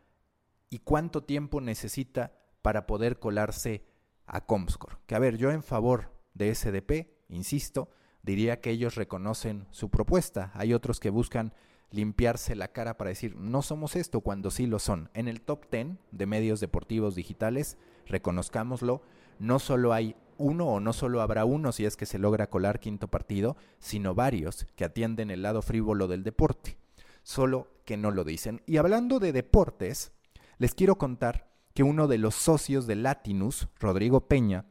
y 0.69 0.79
cuánto 0.79 1.23
tiempo 1.23 1.61
necesita 1.61 2.33
para 2.61 2.85
poder 2.85 3.19
colarse 3.19 3.85
a 4.31 4.41
Comscore. 4.41 4.97
Que 5.05 5.15
a 5.15 5.19
ver, 5.19 5.37
yo 5.37 5.51
en 5.51 5.61
favor 5.61 6.11
de 6.33 6.53
SDP, 6.55 7.11
insisto, 7.29 7.89
diría 8.23 8.61
que 8.61 8.71
ellos 8.71 8.95
reconocen 8.95 9.67
su 9.71 9.89
propuesta. 9.89 10.51
Hay 10.55 10.73
otros 10.73 10.99
que 10.99 11.09
buscan 11.09 11.53
limpiarse 11.91 12.55
la 12.55 12.69
cara 12.69 12.97
para 12.97 13.09
decir, 13.09 13.35
no 13.35 13.61
somos 13.61 13.97
esto 13.97 14.21
cuando 14.21 14.49
sí 14.49 14.65
lo 14.65 14.79
son. 14.79 15.09
En 15.13 15.27
el 15.27 15.41
top 15.41 15.69
10 15.69 15.97
de 16.11 16.25
medios 16.25 16.61
deportivos 16.61 17.15
digitales, 17.15 17.77
reconozcámoslo, 18.07 19.01
no 19.37 19.59
solo 19.59 19.91
hay 19.91 20.15
uno 20.37 20.67
o 20.67 20.79
no 20.79 20.93
solo 20.93 21.21
habrá 21.21 21.43
uno 21.43 21.71
si 21.73 21.85
es 21.85 21.97
que 21.97 22.05
se 22.05 22.17
logra 22.17 22.49
colar 22.49 22.79
quinto 22.79 23.09
partido, 23.09 23.57
sino 23.79 24.15
varios 24.15 24.65
que 24.75 24.85
atienden 24.85 25.29
el 25.29 25.41
lado 25.41 25.61
frívolo 25.61 26.07
del 26.07 26.23
deporte, 26.23 26.77
solo 27.21 27.67
que 27.85 27.97
no 27.97 28.11
lo 28.11 28.23
dicen. 28.23 28.61
Y 28.65 28.77
hablando 28.77 29.19
de 29.19 29.33
deportes, 29.33 30.13
les 30.57 30.73
quiero 30.73 30.97
contar 30.97 31.50
que 31.73 31.83
uno 31.83 32.07
de 32.07 32.17
los 32.17 32.35
socios 32.35 32.87
de 32.87 32.95
Latinus, 32.95 33.67
Rodrigo 33.79 34.27
Peña, 34.27 34.65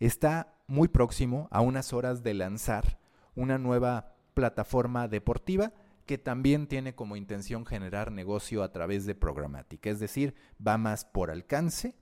está 0.00 0.54
muy 0.66 0.88
próximo 0.88 1.48
a 1.50 1.60
unas 1.60 1.92
horas 1.92 2.22
de 2.22 2.34
lanzar 2.34 2.98
una 3.34 3.58
nueva 3.58 4.14
plataforma 4.34 5.08
deportiva 5.08 5.72
que 6.06 6.18
también 6.18 6.66
tiene 6.66 6.94
como 6.94 7.16
intención 7.16 7.64
generar 7.64 8.10
negocio 8.10 8.62
a 8.62 8.72
través 8.72 9.06
de 9.06 9.14
programática, 9.14 9.90
es 9.90 10.00
decir, 10.00 10.34
va 10.66 10.76
más 10.78 11.04
por 11.04 11.30
alcance 11.30 11.94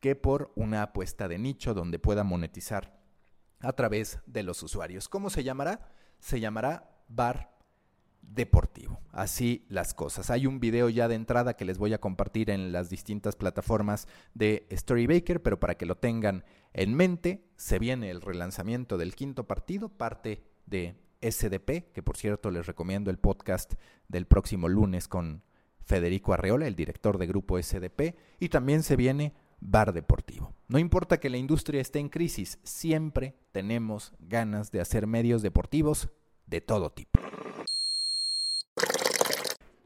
que 0.00 0.16
por 0.16 0.52
una 0.56 0.82
apuesta 0.82 1.28
de 1.28 1.38
nicho 1.38 1.74
donde 1.74 1.98
pueda 1.98 2.24
monetizar 2.24 3.00
a 3.60 3.72
través 3.72 4.18
de 4.26 4.42
los 4.42 4.62
usuarios. 4.62 5.08
¿Cómo 5.08 5.30
se 5.30 5.44
llamará? 5.44 5.88
Se 6.18 6.40
llamará 6.40 6.90
Bar 7.08 7.52
Deportivo. 8.22 9.00
Así 9.10 9.66
las 9.68 9.92
cosas. 9.92 10.30
Hay 10.30 10.46
un 10.46 10.58
video 10.58 10.88
ya 10.88 11.06
de 11.06 11.16
entrada 11.16 11.54
que 11.54 11.66
les 11.66 11.76
voy 11.76 11.92
a 11.92 12.00
compartir 12.00 12.48
en 12.48 12.72
las 12.72 12.88
distintas 12.88 13.36
plataformas 13.36 14.08
de 14.32 14.66
Storybaker, 14.72 15.42
pero 15.42 15.60
para 15.60 15.74
que 15.74 15.84
lo 15.84 15.96
tengan 15.96 16.44
en 16.72 16.94
mente, 16.94 17.44
se 17.56 17.78
viene 17.78 18.10
el 18.10 18.22
relanzamiento 18.22 18.96
del 18.96 19.14
quinto 19.14 19.46
partido, 19.46 19.90
parte 19.90 20.42
de 20.64 20.96
SDP, 21.20 21.92
que 21.92 22.02
por 22.02 22.16
cierto 22.16 22.50
les 22.50 22.66
recomiendo 22.66 23.10
el 23.10 23.18
podcast 23.18 23.74
del 24.08 24.26
próximo 24.26 24.68
lunes 24.68 25.08
con 25.08 25.42
Federico 25.84 26.32
Arreola, 26.32 26.66
el 26.66 26.76
director 26.76 27.18
de 27.18 27.26
grupo 27.26 27.60
SDP, 27.60 28.16
y 28.40 28.48
también 28.48 28.82
se 28.82 28.96
viene 28.96 29.34
Bar 29.60 29.92
Deportivo. 29.92 30.54
No 30.68 30.78
importa 30.78 31.20
que 31.20 31.30
la 31.30 31.36
industria 31.36 31.80
esté 31.80 31.98
en 31.98 32.08
crisis, 32.08 32.58
siempre 32.62 33.36
tenemos 33.52 34.12
ganas 34.18 34.70
de 34.72 34.80
hacer 34.80 35.06
medios 35.06 35.42
deportivos 35.42 36.08
de 36.46 36.60
todo 36.60 36.90
tipo. 36.90 37.20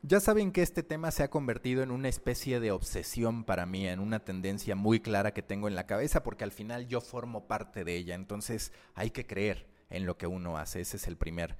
Ya 0.09 0.21
saben 0.21 0.53
que 0.53 0.63
este 0.63 0.85
tema 0.85 1.11
se 1.11 1.25
ha 1.25 1.31
convertido 1.31 1.83
en 1.83 1.91
una 1.91 2.09
especie 2.09 2.61
de 2.61 2.71
obsesión 2.71 3.43
para 3.43 3.67
mí, 3.67 3.89
en 3.89 3.99
una 3.99 4.21
tendencia 4.21 4.77
muy 4.77 5.01
clara 5.01 5.35
que 5.35 5.43
tengo 5.43 5.67
en 5.67 5.75
la 5.75 5.89
cabeza, 5.89 6.23
porque 6.23 6.45
al 6.45 6.53
final 6.53 6.87
yo 6.87 7.01
formo 7.01 7.49
parte 7.49 7.83
de 7.83 7.97
ella, 7.97 8.15
entonces 8.15 8.73
hay 8.95 9.11
que 9.11 9.27
creer 9.27 9.67
en 9.91 10.07
lo 10.07 10.17
que 10.17 10.29
uno 10.29 10.59
hace. 10.59 10.81
Ese 10.81 10.99
es 10.99 11.09
el 11.09 11.17
primer 11.17 11.59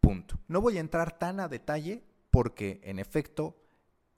punto. 0.00 0.38
No 0.46 0.60
voy 0.60 0.76
a 0.76 0.80
entrar 0.80 1.18
tan 1.18 1.40
a 1.40 1.48
detalle 1.48 2.04
porque 2.30 2.80
en 2.84 3.00
efecto 3.00 3.60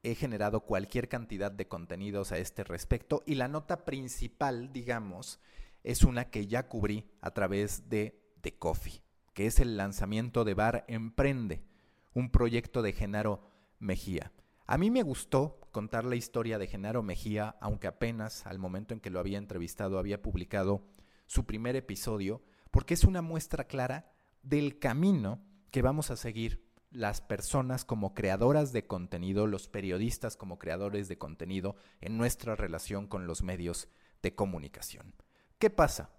he 0.02 0.14
generado 0.14 0.61
cualquier 0.61 1.09
cantidad 1.09 1.50
de 1.50 1.66
contenidos 1.66 2.33
a 2.33 2.37
este 2.37 2.64
respecto 2.64 3.23
y 3.25 3.37
la 3.37 3.49
nota 3.49 3.87
principal, 3.87 4.75
digamos, 4.75 5.40
es 5.83 6.02
una 6.02 6.28
que 6.28 6.47
ya 6.47 6.68
cubrí 6.68 7.09
a 7.23 7.30
través 7.30 7.88
de 7.88 8.21
The 8.42 8.59
Coffee, 8.59 9.00
que 9.33 9.47
es 9.47 9.59
el 9.59 9.78
lanzamiento 9.78 10.44
de 10.44 10.52
Bar 10.52 10.85
Emprende, 10.87 11.64
un 12.12 12.30
proyecto 12.30 12.83
de 12.83 12.92
Genaro 12.92 13.53
Mejía. 13.85 14.33
A 14.67 14.79
mí 14.79 14.91
me 14.91 15.03
gustó 15.03 15.61
contar 15.71 16.07
la 16.07 16.17
historia 16.17 16.59
de 16.59 16.67
Genaro 16.67 17.03
Mejía, 17.03 17.57
aunque 17.61 17.87
apenas 17.87 18.47
al 18.47 18.59
momento 18.59 18.95
en 18.95 19.00
que 19.00 19.11
lo 19.11 19.21
había 19.21 19.38
entrevistado 19.38 19.99
había 19.99 20.23
publicado 20.23 20.87
su 21.26 21.45
primer 21.45 21.76
episodio, 21.76 22.43
porque 22.71 22.95
es 22.95 23.05
una 23.05 23.23
muestra 23.23 23.64
clara 23.64 24.11
del 24.43 24.79
camino 24.79 25.45
que 25.71 25.83
vamos 25.83 26.11
a 26.11 26.17
seguir 26.17 26.64
las 26.91 27.21
personas 27.21 27.85
como 27.85 28.14
creadoras 28.14 28.73
de 28.73 28.87
contenido, 28.87 29.47
los 29.47 29.69
periodistas 29.69 30.37
como 30.37 30.59
creadores 30.59 31.09
de 31.09 31.19
contenido 31.19 31.76
en 32.00 32.17
nuestra 32.17 32.57
relación 32.57 33.07
con 33.07 33.26
los 33.26 33.43
medios 33.43 33.88
de 34.23 34.35
comunicación. 34.35 35.14
¿Qué 35.59 35.71
pasa? 35.71 36.11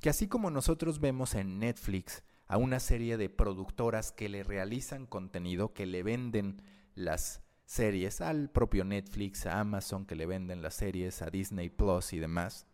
Que 0.00 0.10
así 0.10 0.28
como 0.28 0.50
nosotros 0.50 1.00
vemos 1.00 1.34
en 1.34 1.58
Netflix 1.58 2.22
a 2.48 2.58
una 2.58 2.80
serie 2.80 3.16
de 3.16 3.30
productoras 3.30 4.12
que 4.12 4.28
le 4.28 4.42
realizan 4.42 5.06
contenido, 5.06 5.72
que 5.72 5.86
le 5.86 6.02
venden 6.02 6.60
las 6.94 7.42
series 7.64 8.20
al 8.20 8.50
propio 8.50 8.84
Netflix, 8.84 9.46
a 9.46 9.60
Amazon, 9.60 10.06
que 10.06 10.14
le 10.14 10.26
venden 10.26 10.62
las 10.62 10.74
series, 10.74 11.22
a 11.22 11.30
Disney 11.30 11.70
Plus 11.70 12.12
y 12.12 12.18
demás, 12.18 12.66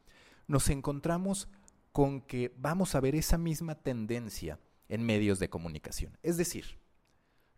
nos 0.46 0.68
encontramos 0.68 1.48
con 1.92 2.20
que 2.20 2.54
vamos 2.56 2.94
a 2.94 3.00
ver 3.00 3.14
esa 3.14 3.38
misma 3.38 3.74
tendencia 3.76 4.58
en 4.88 5.04
medios 5.04 5.38
de 5.38 5.48
comunicación. 5.48 6.18
Es 6.22 6.36
decir, 6.36 6.78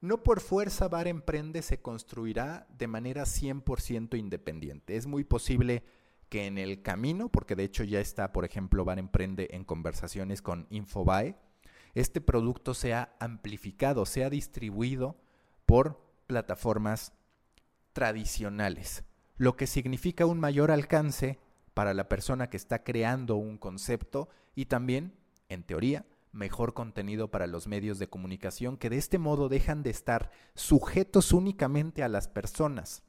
no 0.01 0.23
por 0.23 0.41
fuerza 0.41 0.89
Bar 0.89 1.09
Emprende 1.09 1.63
se 1.63 1.81
construirá 1.81 2.67
de 2.77 2.87
manera 2.87 3.23
100% 3.23 4.19
independiente. 4.19 4.97
Es 4.97 5.07
muy 5.07 5.25
posible 5.25 5.85
que 6.29 6.47
en 6.47 6.59
el 6.59 6.83
camino, 6.83 7.29
porque 7.29 7.57
de 7.57 7.65
hecho 7.65 7.85
ya 7.85 8.01
está, 8.01 8.33
por 8.33 8.45
ejemplo, 8.45 8.85
Bar 8.85 8.99
Emprende 8.99 9.49
en 9.53 9.65
conversaciones 9.65 10.43
con 10.43 10.67
Infobae, 10.71 11.37
este 11.95 12.21
producto 12.21 12.75
sea 12.75 13.15
amplificado, 13.21 14.07
sea 14.07 14.31
distribuido 14.31 15.21
por 15.67 16.12
plataformas 16.27 17.13
tradicionales, 17.93 19.05
lo 19.37 19.57
que 19.57 19.67
significa 19.67 20.27
un 20.27 20.41
mayor 20.41 20.71
alcance 20.71 21.39
para 21.75 21.95
la 21.95 22.09
persona 22.09 22.49
que 22.51 22.57
está 22.57 22.85
creando 22.85 23.37
un 23.37 23.59
concepto 23.59 24.29
y 24.55 24.67
también, 24.67 25.15
en 25.49 25.63
teoría, 25.63 26.07
mejor 26.33 26.75
contenido 26.75 27.31
para 27.31 27.47
los 27.47 27.67
medios 27.67 27.99
de 27.99 28.09
comunicación 28.09 28.77
que 28.77 28.91
de 28.91 28.97
este 28.97 29.19
modo 29.19 29.49
dejan 29.49 29.83
de 29.83 29.91
estar 29.91 30.31
sujetos 30.55 31.33
únicamente 31.33 32.03
a 32.03 32.09
las 32.09 32.29
personas 32.29 33.03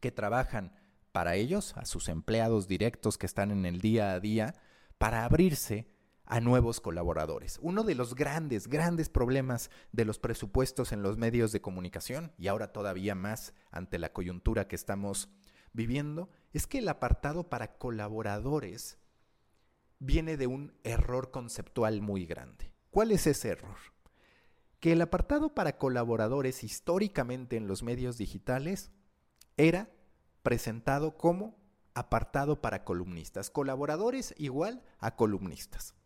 que 0.00 0.10
trabajan 0.10 0.72
para 1.12 1.36
ellos, 1.36 1.76
a 1.76 1.84
sus 1.84 2.08
empleados 2.08 2.68
directos 2.68 3.18
que 3.18 3.26
están 3.26 3.50
en 3.50 3.66
el 3.66 3.80
día 3.80 4.12
a 4.12 4.20
día, 4.20 4.54
para 4.98 5.24
abrirse 5.24 5.88
a 6.30 6.40
nuevos 6.40 6.80
colaboradores. 6.80 7.58
Uno 7.60 7.82
de 7.82 7.96
los 7.96 8.14
grandes, 8.14 8.68
grandes 8.68 9.08
problemas 9.08 9.68
de 9.90 10.04
los 10.04 10.20
presupuestos 10.20 10.92
en 10.92 11.02
los 11.02 11.18
medios 11.18 11.50
de 11.50 11.60
comunicación, 11.60 12.32
y 12.38 12.46
ahora 12.46 12.72
todavía 12.72 13.16
más 13.16 13.52
ante 13.72 13.98
la 13.98 14.12
coyuntura 14.12 14.68
que 14.68 14.76
estamos 14.76 15.28
viviendo, 15.72 16.30
es 16.52 16.68
que 16.68 16.78
el 16.78 16.88
apartado 16.88 17.48
para 17.48 17.76
colaboradores 17.78 18.96
viene 19.98 20.36
de 20.36 20.46
un 20.46 20.72
error 20.84 21.32
conceptual 21.32 22.00
muy 22.00 22.26
grande. 22.26 22.72
¿Cuál 22.90 23.10
es 23.10 23.26
ese 23.26 23.48
error? 23.48 23.76
Que 24.78 24.92
el 24.92 25.02
apartado 25.02 25.52
para 25.52 25.78
colaboradores 25.78 26.62
históricamente 26.62 27.56
en 27.56 27.66
los 27.66 27.82
medios 27.82 28.18
digitales 28.18 28.92
era 29.56 29.90
presentado 30.44 31.16
como 31.16 31.58
apartado 31.92 32.62
para 32.62 32.84
columnistas, 32.84 33.50
colaboradores 33.50 34.32
igual 34.38 34.84
a 35.00 35.16
columnistas. 35.16 35.96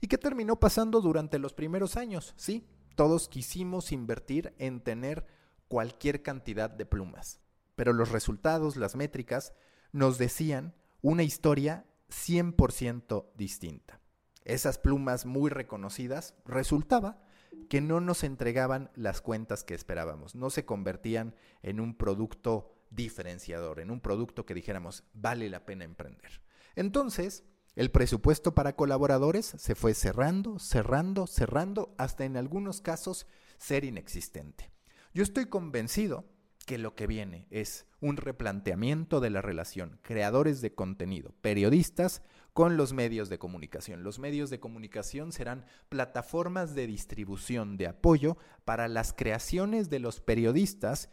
¿Y 0.00 0.06
qué 0.06 0.18
terminó 0.18 0.60
pasando 0.60 1.00
durante 1.00 1.38
los 1.38 1.54
primeros 1.54 1.96
años? 1.96 2.34
Sí, 2.36 2.66
todos 2.94 3.28
quisimos 3.28 3.92
invertir 3.92 4.54
en 4.58 4.80
tener 4.80 5.26
cualquier 5.68 6.22
cantidad 6.22 6.70
de 6.70 6.86
plumas, 6.86 7.40
pero 7.76 7.92
los 7.92 8.10
resultados, 8.10 8.76
las 8.76 8.96
métricas, 8.96 9.54
nos 9.92 10.18
decían 10.18 10.74
una 11.02 11.22
historia 11.22 11.86
100% 12.10 13.26
distinta. 13.36 14.00
Esas 14.44 14.78
plumas 14.78 15.26
muy 15.26 15.50
reconocidas 15.50 16.34
resultaba 16.44 17.20
que 17.68 17.80
no 17.80 18.00
nos 18.00 18.24
entregaban 18.24 18.90
las 18.94 19.20
cuentas 19.20 19.62
que 19.62 19.74
esperábamos, 19.74 20.34
no 20.34 20.50
se 20.50 20.64
convertían 20.64 21.34
en 21.62 21.80
un 21.80 21.94
producto 21.94 22.74
diferenciador, 22.90 23.80
en 23.80 23.90
un 23.90 24.00
producto 24.00 24.46
que 24.46 24.54
dijéramos 24.54 25.04
vale 25.12 25.50
la 25.50 25.66
pena 25.66 25.84
emprender. 25.84 26.40
Entonces, 26.76 27.44
el 27.78 27.92
presupuesto 27.92 28.56
para 28.56 28.74
colaboradores 28.74 29.54
se 29.56 29.76
fue 29.76 29.94
cerrando, 29.94 30.58
cerrando, 30.58 31.28
cerrando, 31.28 31.94
hasta 31.96 32.24
en 32.24 32.36
algunos 32.36 32.80
casos 32.80 33.28
ser 33.56 33.84
inexistente. 33.84 34.72
Yo 35.14 35.22
estoy 35.22 35.46
convencido 35.46 36.24
que 36.66 36.76
lo 36.76 36.96
que 36.96 37.06
viene 37.06 37.46
es 37.50 37.86
un 38.00 38.16
replanteamiento 38.16 39.20
de 39.20 39.30
la 39.30 39.42
relación 39.42 40.00
creadores 40.02 40.60
de 40.60 40.74
contenido, 40.74 41.36
periodistas, 41.40 42.22
con 42.52 42.76
los 42.76 42.92
medios 42.92 43.28
de 43.28 43.38
comunicación. 43.38 44.02
Los 44.02 44.18
medios 44.18 44.50
de 44.50 44.58
comunicación 44.58 45.30
serán 45.30 45.64
plataformas 45.88 46.74
de 46.74 46.88
distribución 46.88 47.76
de 47.76 47.86
apoyo 47.86 48.38
para 48.64 48.88
las 48.88 49.12
creaciones 49.12 49.88
de 49.88 50.00
los 50.00 50.20
periodistas 50.20 51.10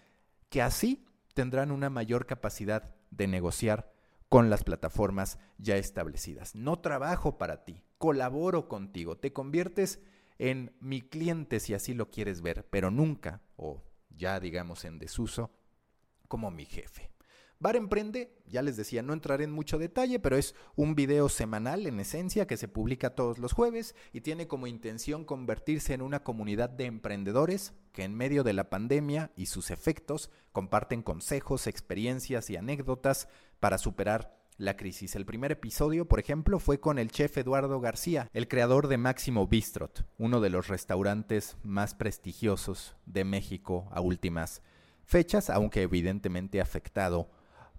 que 0.49 0.63
así 0.63 1.05
tendrán 1.35 1.69
una 1.69 1.91
mayor 1.91 2.25
capacidad 2.25 2.95
de 3.11 3.27
negociar 3.27 3.94
con 4.29 4.49
las 4.49 4.63
plataformas 4.63 5.39
ya 5.57 5.77
establecidas. 5.77 6.55
No 6.55 6.79
trabajo 6.79 7.37
para 7.37 7.63
ti, 7.63 7.83
colaboro 7.97 8.67
contigo, 8.67 9.17
te 9.17 9.33
conviertes 9.33 10.01
en 10.37 10.75
mi 10.79 11.01
cliente 11.01 11.59
si 11.59 11.73
así 11.73 11.93
lo 11.93 12.09
quieres 12.09 12.41
ver, 12.41 12.67
pero 12.69 12.91
nunca, 12.91 13.41
o 13.55 13.83
ya 14.09 14.39
digamos 14.39 14.85
en 14.85 14.99
desuso, 14.99 15.51
como 16.27 16.51
mi 16.51 16.65
jefe. 16.65 17.14
Bar 17.59 17.77
Emprende, 17.77 18.31
ya 18.47 18.61
les 18.61 18.75
decía, 18.75 19.01
no 19.01 19.13
entraré 19.13 19.45
en 19.45 19.51
mucho 19.51 19.77
detalle, 19.77 20.19
pero 20.19 20.35
es 20.35 20.55
un 20.75 20.93
video 20.93 21.29
semanal 21.29 21.87
en 21.87 21.99
esencia 21.99 22.47
que 22.47 22.57
se 22.57 22.67
publica 22.67 23.15
todos 23.15 23.39
los 23.39 23.53
jueves 23.53 23.95
y 24.11 24.21
tiene 24.21 24.47
como 24.47 24.67
intención 24.67 25.23
convertirse 25.23 25.93
en 25.93 26.01
una 26.01 26.21
comunidad 26.21 26.69
de 26.69 26.85
emprendedores 26.85 27.73
que 27.93 28.03
en 28.03 28.13
medio 28.13 28.43
de 28.43 28.53
la 28.53 28.69
pandemia 28.69 29.31
y 29.37 29.45
sus 29.45 29.71
efectos 29.71 30.29
comparten 30.51 31.01
consejos, 31.01 31.67
experiencias 31.67 32.49
y 32.49 32.57
anécdotas 32.57 33.29
para 33.61 33.77
superar 33.77 34.37
la 34.57 34.75
crisis. 34.75 35.15
El 35.15 35.25
primer 35.25 35.53
episodio, 35.53 36.07
por 36.07 36.19
ejemplo, 36.19 36.59
fue 36.59 36.81
con 36.81 36.99
el 36.99 37.09
chef 37.09 37.37
Eduardo 37.37 37.79
García, 37.79 38.29
el 38.33 38.49
creador 38.49 38.89
de 38.89 38.97
Máximo 38.97 39.47
Bistrot, 39.47 40.05
uno 40.17 40.41
de 40.41 40.49
los 40.49 40.67
restaurantes 40.67 41.57
más 41.63 41.95
prestigiosos 41.95 42.95
de 43.05 43.23
México 43.23 43.87
a 43.91 44.01
últimas 44.01 44.61
fechas, 45.05 45.49
aunque 45.49 45.83
evidentemente 45.83 46.59
afectado 46.59 47.29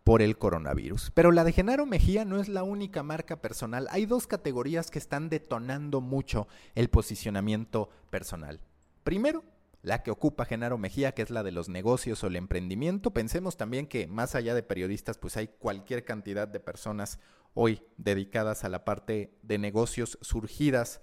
por 0.06 0.22
el 0.22 0.38
coronavirus. 0.38 1.10
Pero 1.14 1.32
la 1.32 1.42
de 1.42 1.50
Genaro 1.50 1.84
Mejía 1.84 2.24
no 2.24 2.38
es 2.38 2.48
la 2.48 2.62
única 2.62 3.02
marca 3.02 3.42
personal. 3.42 3.88
Hay 3.90 4.06
dos 4.06 4.28
categorías 4.28 4.88
que 4.88 5.00
están 5.00 5.28
detonando 5.28 6.00
mucho 6.00 6.46
el 6.76 6.88
posicionamiento 6.90 7.90
personal. 8.08 8.60
Primero, 9.02 9.42
la 9.82 10.04
que 10.04 10.12
ocupa 10.12 10.44
Genaro 10.44 10.78
Mejía, 10.78 11.10
que 11.10 11.22
es 11.22 11.30
la 11.30 11.42
de 11.42 11.50
los 11.50 11.68
negocios 11.68 12.22
o 12.22 12.28
el 12.28 12.36
emprendimiento. 12.36 13.12
Pensemos 13.12 13.56
también 13.56 13.88
que 13.88 14.06
más 14.06 14.36
allá 14.36 14.54
de 14.54 14.62
periodistas, 14.62 15.18
pues 15.18 15.36
hay 15.36 15.48
cualquier 15.48 16.04
cantidad 16.04 16.46
de 16.46 16.60
personas 16.60 17.18
hoy 17.54 17.82
dedicadas 17.96 18.62
a 18.62 18.68
la 18.68 18.84
parte 18.84 19.36
de 19.42 19.58
negocios 19.58 20.20
surgidas 20.20 21.00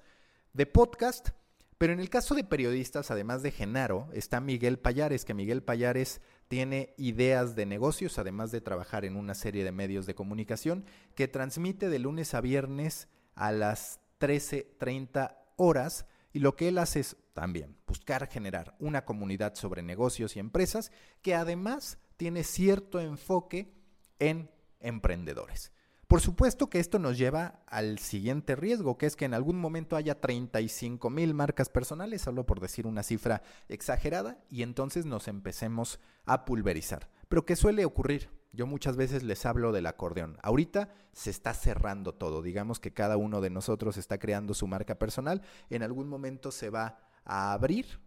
de 0.54 0.66
podcast. 0.66 1.32
Pero 1.78 1.92
en 1.92 2.00
el 2.00 2.10
caso 2.10 2.36
de 2.36 2.46
periodistas, 2.46 3.12
además 3.12 3.44
de 3.44 3.52
Genaro, 3.52 4.08
está 4.14 4.40
Miguel 4.40 4.80
Payares, 4.80 5.26
que 5.26 5.34
Miguel 5.34 5.62
Payares 5.62 6.22
tiene 6.54 6.94
ideas 6.98 7.56
de 7.56 7.66
negocios, 7.66 8.20
además 8.20 8.52
de 8.52 8.62
trabajar 8.62 9.06
en 9.06 9.16
una 9.16 9.34
serie 9.34 9.64
de 9.64 9.72
medios 9.72 10.06
de 10.06 10.14
comunicación, 10.14 10.86
que 11.16 11.28
transmite 11.28 11.90
de 11.90 11.98
lunes 11.98 12.36
a 12.36 12.42
viernes 12.42 13.08
a 13.34 13.52
las 13.52 14.00
13.30 14.20 15.36
horas. 15.56 16.06
Y 16.32 16.38
lo 16.42 16.56
que 16.56 16.68
él 16.68 16.78
hace 16.78 17.00
es 17.00 17.18
también 17.34 17.76
buscar 17.88 18.28
generar 18.28 18.76
una 18.78 19.04
comunidad 19.04 19.56
sobre 19.56 19.82
negocios 19.82 20.36
y 20.36 20.40
empresas 20.42 20.92
que 21.24 21.34
además 21.34 21.98
tiene 22.18 22.44
cierto 22.44 23.02
enfoque 23.02 23.74
en 24.20 24.52
emprendedores. 24.80 25.72
Por 26.08 26.22
supuesto 26.22 26.70
que 26.70 26.80
esto 26.80 27.00
nos 27.00 27.18
lleva 27.18 27.62
al 27.68 27.98
siguiente 28.00 28.56
riesgo, 28.56 28.98
que 28.98 29.06
es 29.06 29.16
que 29.16 29.26
en 29.26 29.34
algún 29.34 29.60
momento 29.60 29.96
haya 29.96 30.20
35 30.20 31.10
mil 31.10 31.34
marcas 31.34 31.70
personales, 31.70 32.22
solo 32.22 32.46
por 32.46 32.60
decir 32.60 32.86
una 32.86 33.04
cifra 33.04 33.42
exagerada, 33.70 34.44
y 34.50 34.64
entonces 34.64 35.06
nos 35.06 35.28
empecemos 35.28 36.00
a 36.26 36.46
pulverizar. 36.46 37.10
Pero 37.30 37.46
¿qué 37.46 37.56
suele 37.56 37.86
ocurrir? 37.86 38.30
Yo 38.52 38.68
muchas 38.68 38.96
veces 38.96 39.24
les 39.24 39.46
hablo 39.48 39.72
del 39.72 39.88
acordeón. 39.88 40.38
Ahorita 40.44 40.90
se 41.12 41.32
está 41.32 41.56
cerrando 41.56 42.14
todo. 42.14 42.44
Digamos 42.44 42.80
que 42.80 42.94
cada 42.94 43.18
uno 43.18 43.42
de 43.42 43.50
nosotros 43.50 43.98
está 43.98 44.20
creando 44.20 44.54
su 44.54 44.68
marca 44.68 45.00
personal. 45.00 45.42
En 45.72 45.82
algún 45.82 46.08
momento 46.08 46.52
se 46.52 46.70
va 46.70 47.00
a 47.26 47.54
abrir. 47.54 48.00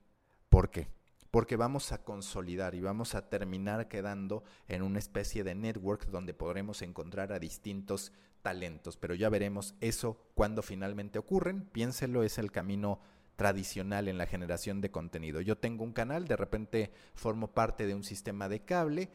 ¿Por 0.49 0.71
qué? 0.71 0.96
Porque 1.37 1.57
vamos 1.57 1.93
a 1.93 2.03
consolidar 2.03 2.75
y 2.75 2.81
vamos 2.81 3.15
a 3.15 3.29
terminar 3.29 3.89
quedando 3.89 4.43
en 4.69 4.81
una 4.81 4.99
especie 4.99 5.45
de 5.45 5.55
network 5.55 6.07
donde 6.07 6.33
podremos 6.33 6.81
encontrar 6.81 7.31
a 7.31 7.39
distintos 7.39 8.11
talentos, 8.41 8.97
pero 8.97 9.15
ya 9.15 9.29
veremos 9.29 9.75
eso 9.83 10.19
cuando 10.33 10.63
finalmente 10.63 11.19
ocurren. 11.19 11.67
Piénselo, 11.73 12.23
es 12.23 12.39
el 12.39 12.51
camino 12.51 13.01
tradicional 13.37 14.09
en 14.09 14.17
la 14.17 14.25
generación 14.25 14.81
de 14.81 14.91
contenido. 14.91 15.43
Yo 15.43 15.59
tengo 15.59 15.85
un 15.85 15.93
canal, 15.93 16.27
de 16.27 16.37
repente 16.37 16.91
formo 17.13 17.49
parte 17.49 17.87
de 17.87 17.95
un 17.95 18.03
sistema 18.03 18.49
de 18.49 18.61
cable, 18.65 19.11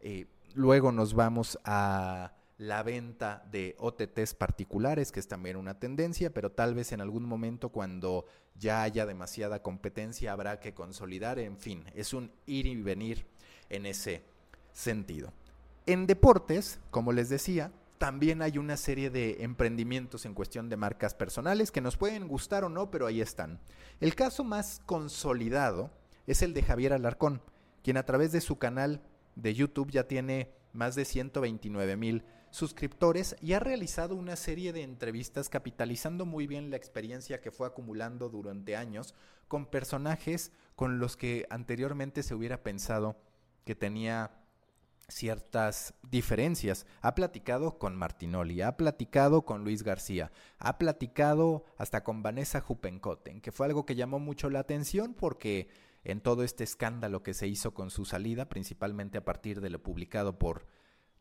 eh, 0.00 0.26
luego 0.54 0.90
nos 0.90 1.14
vamos 1.14 1.56
a 1.64 2.32
la 2.60 2.82
venta 2.82 3.42
de 3.50 3.74
OTTs 3.78 4.34
particulares, 4.34 5.12
que 5.12 5.20
es 5.20 5.26
también 5.26 5.56
una 5.56 5.78
tendencia, 5.78 6.28
pero 6.34 6.52
tal 6.52 6.74
vez 6.74 6.92
en 6.92 7.00
algún 7.00 7.24
momento 7.24 7.70
cuando 7.70 8.26
ya 8.54 8.82
haya 8.82 9.06
demasiada 9.06 9.62
competencia 9.62 10.30
habrá 10.30 10.60
que 10.60 10.74
consolidar, 10.74 11.38
en 11.38 11.56
fin, 11.56 11.86
es 11.94 12.12
un 12.12 12.30
ir 12.44 12.66
y 12.66 12.76
venir 12.82 13.24
en 13.70 13.86
ese 13.86 14.24
sentido. 14.74 15.32
En 15.86 16.06
deportes, 16.06 16.80
como 16.90 17.12
les 17.12 17.30
decía, 17.30 17.72
también 17.96 18.42
hay 18.42 18.58
una 18.58 18.76
serie 18.76 19.08
de 19.08 19.42
emprendimientos 19.42 20.26
en 20.26 20.34
cuestión 20.34 20.68
de 20.68 20.76
marcas 20.76 21.14
personales 21.14 21.72
que 21.72 21.80
nos 21.80 21.96
pueden 21.96 22.28
gustar 22.28 22.62
o 22.64 22.68
no, 22.68 22.90
pero 22.90 23.06
ahí 23.06 23.22
están. 23.22 23.58
El 24.00 24.14
caso 24.14 24.44
más 24.44 24.82
consolidado 24.84 25.90
es 26.26 26.42
el 26.42 26.52
de 26.52 26.62
Javier 26.62 26.92
Alarcón, 26.92 27.40
quien 27.82 27.96
a 27.96 28.04
través 28.04 28.32
de 28.32 28.42
su 28.42 28.58
canal 28.58 29.00
de 29.34 29.54
YouTube 29.54 29.90
ya 29.90 30.06
tiene 30.06 30.50
más 30.74 30.94
de 30.94 31.06
129 31.06 31.96
mil 31.96 32.22
suscriptores 32.50 33.36
y 33.40 33.52
ha 33.52 33.60
realizado 33.60 34.14
una 34.16 34.36
serie 34.36 34.72
de 34.72 34.82
entrevistas 34.82 35.48
capitalizando 35.48 36.26
muy 36.26 36.46
bien 36.46 36.70
la 36.70 36.76
experiencia 36.76 37.40
que 37.40 37.50
fue 37.50 37.66
acumulando 37.66 38.28
durante 38.28 38.76
años 38.76 39.14
con 39.48 39.66
personajes 39.66 40.52
con 40.76 40.98
los 40.98 41.16
que 41.16 41.46
anteriormente 41.50 42.22
se 42.22 42.34
hubiera 42.34 42.62
pensado 42.62 43.16
que 43.64 43.74
tenía 43.74 44.32
ciertas 45.08 45.94
diferencias. 46.08 46.86
Ha 47.02 47.14
platicado 47.14 47.78
con 47.78 47.96
Martinoli, 47.96 48.62
ha 48.62 48.76
platicado 48.76 49.42
con 49.42 49.64
Luis 49.64 49.82
García, 49.82 50.30
ha 50.58 50.78
platicado 50.78 51.64
hasta 51.76 52.04
con 52.04 52.22
Vanessa 52.22 52.60
Jupenkoten, 52.60 53.40
que 53.40 53.52
fue 53.52 53.66
algo 53.66 53.86
que 53.86 53.96
llamó 53.96 54.18
mucho 54.18 54.50
la 54.50 54.60
atención 54.60 55.14
porque 55.14 55.68
en 56.04 56.20
todo 56.20 56.44
este 56.44 56.64
escándalo 56.64 57.22
que 57.22 57.34
se 57.34 57.46
hizo 57.46 57.74
con 57.74 57.90
su 57.90 58.04
salida, 58.04 58.48
principalmente 58.48 59.18
a 59.18 59.24
partir 59.24 59.60
de 59.60 59.70
lo 59.70 59.82
publicado 59.82 60.38
por 60.38 60.66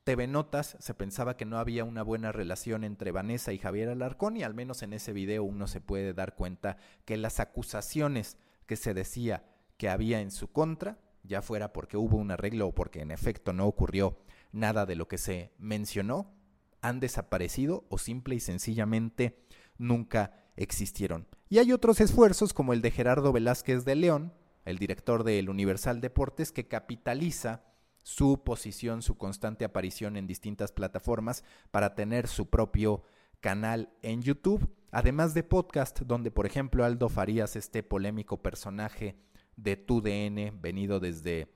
TV 0.09 0.25
Notas 0.25 0.75
se 0.79 0.95
pensaba 0.95 1.37
que 1.37 1.45
no 1.45 1.59
había 1.59 1.83
una 1.83 2.01
buena 2.01 2.31
relación 2.31 2.83
entre 2.83 3.11
Vanessa 3.11 3.53
y 3.53 3.59
Javier 3.59 3.89
Alarcón 3.89 4.37
y 4.37 4.41
al 4.41 4.55
menos 4.55 4.81
en 4.81 4.93
ese 4.93 5.13
video 5.13 5.43
uno 5.43 5.67
se 5.67 5.81
puede 5.81 6.15
dar 6.15 6.33
cuenta 6.33 6.77
que 7.05 7.15
las 7.15 7.39
acusaciones 7.39 8.39
que 8.65 8.75
se 8.75 8.95
decía 8.95 9.43
que 9.77 9.87
había 9.87 10.19
en 10.19 10.31
su 10.31 10.51
contra, 10.51 10.97
ya 11.21 11.43
fuera 11.43 11.73
porque 11.73 11.95
hubo 11.95 12.17
un 12.17 12.31
arreglo 12.31 12.69
o 12.69 12.73
porque 12.73 13.01
en 13.01 13.11
efecto 13.11 13.53
no 13.53 13.67
ocurrió 13.67 14.17
nada 14.51 14.87
de 14.87 14.95
lo 14.95 15.07
que 15.07 15.19
se 15.19 15.51
mencionó, 15.59 16.33
han 16.81 16.99
desaparecido 16.99 17.85
o 17.89 17.99
simple 17.99 18.33
y 18.33 18.39
sencillamente 18.39 19.45
nunca 19.77 20.33
existieron. 20.55 21.27
Y 21.49 21.59
hay 21.59 21.71
otros 21.71 22.01
esfuerzos 22.01 22.55
como 22.55 22.73
el 22.73 22.81
de 22.81 22.89
Gerardo 22.89 23.31
Velázquez 23.31 23.85
de 23.85 23.93
León, 23.93 24.33
el 24.65 24.79
director 24.79 25.23
del 25.23 25.51
Universal 25.51 26.01
Deportes, 26.01 26.51
que 26.51 26.67
capitaliza 26.67 27.61
su 28.09 28.43
posición, 28.43 29.03
su 29.03 29.19
constante 29.19 29.65
aparición 29.65 30.17
en 30.17 30.25
distintas 30.25 30.71
plataformas 30.71 31.43
para 31.69 31.93
tener 31.93 32.27
su 32.27 32.49
propio 32.49 33.03
canal 33.39 33.93
en 34.01 34.23
YouTube, 34.23 34.67
además 34.89 35.35
de 35.35 35.43
podcast, 35.43 36.01
donde 36.01 36.31
por 36.31 36.47
ejemplo 36.47 36.83
Aldo 36.83 37.07
Farías, 37.09 37.55
este 37.55 37.83
polémico 37.83 38.41
personaje 38.41 39.15
de 39.57 39.77
TUDN 39.77 40.59
venido 40.59 40.99
desde 40.99 41.53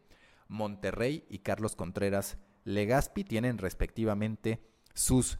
Monterrey, 0.47 1.25
y 1.27 1.39
Carlos 1.39 1.75
Contreras 1.75 2.37
Legaspi 2.65 3.23
tienen 3.23 3.57
respectivamente 3.57 4.63
sus 4.93 5.39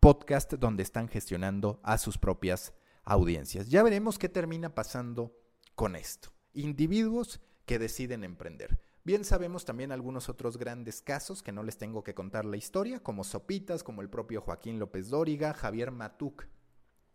podcasts 0.00 0.58
donde 0.58 0.82
están 0.82 1.06
gestionando 1.06 1.78
a 1.84 1.98
sus 1.98 2.18
propias 2.18 2.74
audiencias. 3.04 3.68
Ya 3.68 3.84
veremos 3.84 4.18
qué 4.18 4.28
termina 4.28 4.74
pasando 4.74 5.38
con 5.76 5.94
esto. 5.94 6.30
Individuos 6.52 7.40
que 7.64 7.78
deciden 7.78 8.24
emprender. 8.24 8.80
Bien 9.08 9.24
sabemos 9.24 9.64
también 9.64 9.90
algunos 9.90 10.28
otros 10.28 10.58
grandes 10.58 11.00
casos 11.00 11.42
que 11.42 11.50
no 11.50 11.62
les 11.62 11.78
tengo 11.78 12.04
que 12.04 12.12
contar 12.12 12.44
la 12.44 12.58
historia, 12.58 13.02
como 13.02 13.24
Sopitas, 13.24 13.82
como 13.82 14.02
el 14.02 14.10
propio 14.10 14.42
Joaquín 14.42 14.78
López 14.78 15.08
Dóriga, 15.08 15.54
Javier 15.54 15.90
Matuk 15.92 16.44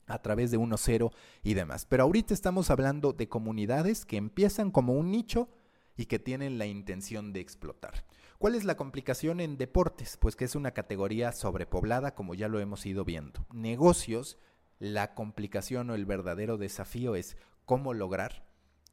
a 0.08 0.20
través 0.20 0.50
de 0.50 0.58
1.0 0.58 1.12
y 1.44 1.54
demás. 1.54 1.86
Pero 1.86 2.02
ahorita 2.02 2.34
estamos 2.34 2.72
hablando 2.72 3.14
de 3.14 3.30
comunidades 3.30 4.06
que 4.06 4.18
empiezan 4.18 4.72
como 4.72 4.94
un 4.94 5.12
nicho 5.12 5.50
y 5.96 6.08
que 6.08 6.18
tienen 6.18 6.58
la 6.58 6.66
intención 6.66 7.32
de 7.32 7.42
explotar. 7.42 8.06
¿Cuál 8.40 8.56
es 8.56 8.64
la 8.64 8.76
complicación 8.76 9.40
en 9.40 9.60
deportes? 9.60 10.18
Pues 10.18 10.36
que 10.36 10.46
es 10.46 10.56
una 10.56 10.72
categoría 10.72 11.32
sobrepoblada, 11.32 12.16
como 12.16 12.34
ya 12.34 12.48
lo 12.48 12.60
hemos 12.60 12.88
ido 12.88 13.06
viendo. 13.06 13.46
Negocios, 13.54 14.40
la 14.80 15.14
complicación 15.14 15.92
o 15.92 15.94
el 15.94 16.08
verdadero 16.08 16.58
desafío 16.58 17.16
es 17.16 17.38
cómo 17.68 17.94
lograr 17.94 18.48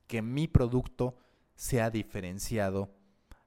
que 0.07 0.21
mi 0.21 0.49
producto 0.49 1.17
sea 1.61 1.91
diferenciado 1.91 2.89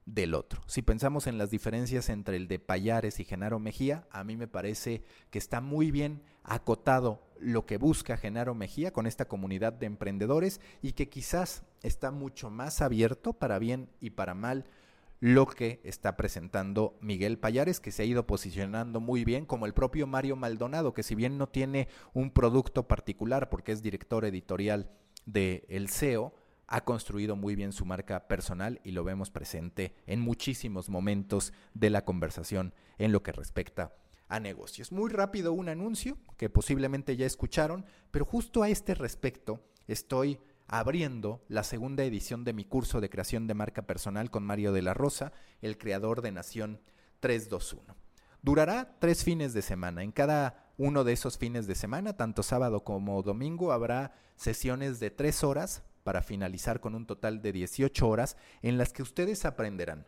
del 0.05 0.35
otro. 0.35 0.61
Si 0.67 0.83
pensamos 0.83 1.25
en 1.25 1.39
las 1.39 1.49
diferencias 1.49 2.09
entre 2.09 2.37
el 2.37 2.47
de 2.47 2.59
Payares 2.59 3.19
y 3.19 3.25
Genaro 3.25 3.57
Mejía, 3.57 4.07
a 4.11 4.23
mí 4.23 4.37
me 4.37 4.47
parece 4.47 5.03
que 5.31 5.39
está 5.39 5.61
muy 5.61 5.89
bien 5.89 6.21
acotado 6.43 7.23
lo 7.39 7.65
que 7.65 7.77
busca 7.77 8.15
Genaro 8.15 8.53
Mejía 8.53 8.93
con 8.93 9.07
esta 9.07 9.25
comunidad 9.25 9.73
de 9.73 9.87
emprendedores 9.87 10.61
y 10.83 10.91
que 10.91 11.09
quizás 11.09 11.63
está 11.81 12.11
mucho 12.11 12.51
más 12.51 12.83
abierto 12.83 13.33
para 13.33 13.57
bien 13.57 13.89
y 13.99 14.11
para 14.11 14.35
mal 14.35 14.67
lo 15.19 15.47
que 15.47 15.81
está 15.83 16.15
presentando 16.15 16.95
Miguel 17.01 17.39
Payares, 17.39 17.79
que 17.79 17.91
se 17.91 18.03
ha 18.03 18.05
ido 18.05 18.27
posicionando 18.27 18.99
muy 18.99 19.25
bien, 19.25 19.47
como 19.47 19.65
el 19.65 19.73
propio 19.73 20.05
Mario 20.05 20.35
Maldonado, 20.35 20.93
que 20.93 21.01
si 21.01 21.15
bien 21.15 21.39
no 21.39 21.49
tiene 21.49 21.87
un 22.13 22.29
producto 22.29 22.87
particular 22.87 23.49
porque 23.49 23.71
es 23.71 23.81
director 23.81 24.23
editorial 24.23 24.91
de 25.25 25.65
El 25.67 25.89
SEO, 25.89 26.35
ha 26.67 26.83
construido 26.83 27.35
muy 27.35 27.55
bien 27.55 27.73
su 27.73 27.85
marca 27.85 28.27
personal 28.27 28.79
y 28.83 28.91
lo 28.91 29.03
vemos 29.03 29.29
presente 29.31 29.95
en 30.05 30.19
muchísimos 30.19 30.89
momentos 30.89 31.53
de 31.73 31.89
la 31.89 32.05
conversación 32.05 32.73
en 32.97 33.11
lo 33.11 33.23
que 33.23 33.31
respecta 33.31 33.95
a 34.27 34.39
negocios. 34.39 34.91
Muy 34.91 35.09
rápido 35.09 35.53
un 35.53 35.69
anuncio 35.69 36.17
que 36.37 36.49
posiblemente 36.49 37.15
ya 37.15 37.25
escucharon, 37.25 37.85
pero 38.11 38.25
justo 38.25 38.63
a 38.63 38.69
este 38.69 38.95
respecto 38.95 39.59
estoy 39.87 40.39
abriendo 40.67 41.43
la 41.49 41.63
segunda 41.63 42.03
edición 42.03 42.43
de 42.43 42.53
mi 42.53 42.65
curso 42.65 43.01
de 43.01 43.09
creación 43.09 43.47
de 43.47 43.53
marca 43.53 43.83
personal 43.83 44.31
con 44.31 44.43
Mario 44.43 44.71
de 44.73 44.81
la 44.81 44.93
Rosa, 44.93 45.33
el 45.61 45.77
creador 45.77 46.21
de 46.21 46.31
Nación 46.31 46.79
321. 47.19 47.95
Durará 48.41 48.97
tres 48.99 49.23
fines 49.23 49.53
de 49.53 49.61
semana. 49.61 50.03
En 50.03 50.11
cada 50.11 50.71
uno 50.77 51.03
de 51.03 51.13
esos 51.13 51.37
fines 51.37 51.67
de 51.67 51.75
semana, 51.75 52.17
tanto 52.17 52.43
sábado 52.43 52.83
como 52.83 53.21
domingo, 53.21 53.71
habrá 53.71 54.13
sesiones 54.35 54.99
de 54.99 55.11
tres 55.11 55.43
horas 55.43 55.83
para 56.03 56.21
finalizar 56.21 56.79
con 56.79 56.95
un 56.95 57.05
total 57.05 57.41
de 57.41 57.51
18 57.51 58.07
horas 58.07 58.37
en 58.61 58.77
las 58.77 58.93
que 58.93 59.03
ustedes 59.03 59.45
aprenderán 59.45 60.05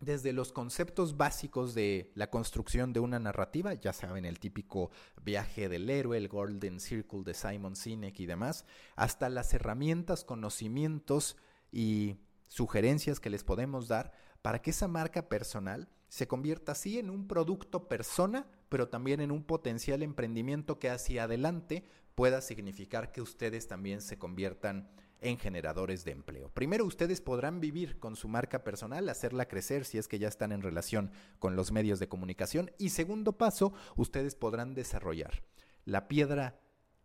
desde 0.00 0.32
los 0.32 0.52
conceptos 0.52 1.16
básicos 1.16 1.74
de 1.74 2.12
la 2.14 2.30
construcción 2.30 2.92
de 2.92 3.00
una 3.00 3.18
narrativa, 3.18 3.74
ya 3.74 3.92
saben, 3.92 4.24
el 4.24 4.38
típico 4.38 4.90
viaje 5.24 5.68
del 5.68 5.90
héroe, 5.90 6.16
el 6.16 6.28
Golden 6.28 6.80
Circle 6.80 7.24
de 7.24 7.34
Simon 7.34 7.74
Sinek 7.74 8.18
y 8.20 8.26
demás, 8.26 8.64
hasta 8.96 9.28
las 9.28 9.52
herramientas, 9.54 10.24
conocimientos 10.24 11.36
y 11.72 12.18
sugerencias 12.46 13.20
que 13.20 13.30
les 13.30 13.44
podemos 13.44 13.88
dar 13.88 14.12
para 14.42 14.62
que 14.62 14.70
esa 14.70 14.88
marca 14.88 15.28
personal 15.28 15.88
se 16.08 16.28
convierta 16.28 16.72
así 16.72 16.98
en 16.98 17.10
un 17.10 17.26
producto 17.26 17.88
persona, 17.88 18.46
pero 18.68 18.88
también 18.88 19.20
en 19.20 19.30
un 19.30 19.42
potencial 19.42 20.02
emprendimiento 20.02 20.78
que 20.78 20.90
hacia 20.90 21.24
adelante 21.24 21.84
pueda 22.14 22.40
significar 22.40 23.12
que 23.12 23.20
ustedes 23.20 23.68
también 23.68 24.00
se 24.00 24.18
conviertan 24.18 24.88
en 24.88 25.07
generadores 25.38 26.04
de 26.04 26.12
empleo. 26.12 26.50
Primero, 26.50 26.84
ustedes 26.84 27.20
podrán 27.20 27.60
vivir 27.60 27.98
con 27.98 28.16
su 28.16 28.28
marca 28.28 28.64
personal, 28.64 29.08
hacerla 29.08 29.48
crecer 29.48 29.84
si 29.84 29.98
es 29.98 30.08
que 30.08 30.18
ya 30.18 30.28
están 30.28 30.52
en 30.52 30.62
relación 30.62 31.10
con 31.38 31.56
los 31.56 31.72
medios 31.72 31.98
de 31.98 32.08
comunicación. 32.08 32.70
Y 32.78 32.90
segundo 32.90 33.36
paso, 33.36 33.72
ustedes 33.96 34.34
podrán 34.34 34.74
desarrollar 34.74 35.42
la 35.84 36.08
piedra 36.08 36.60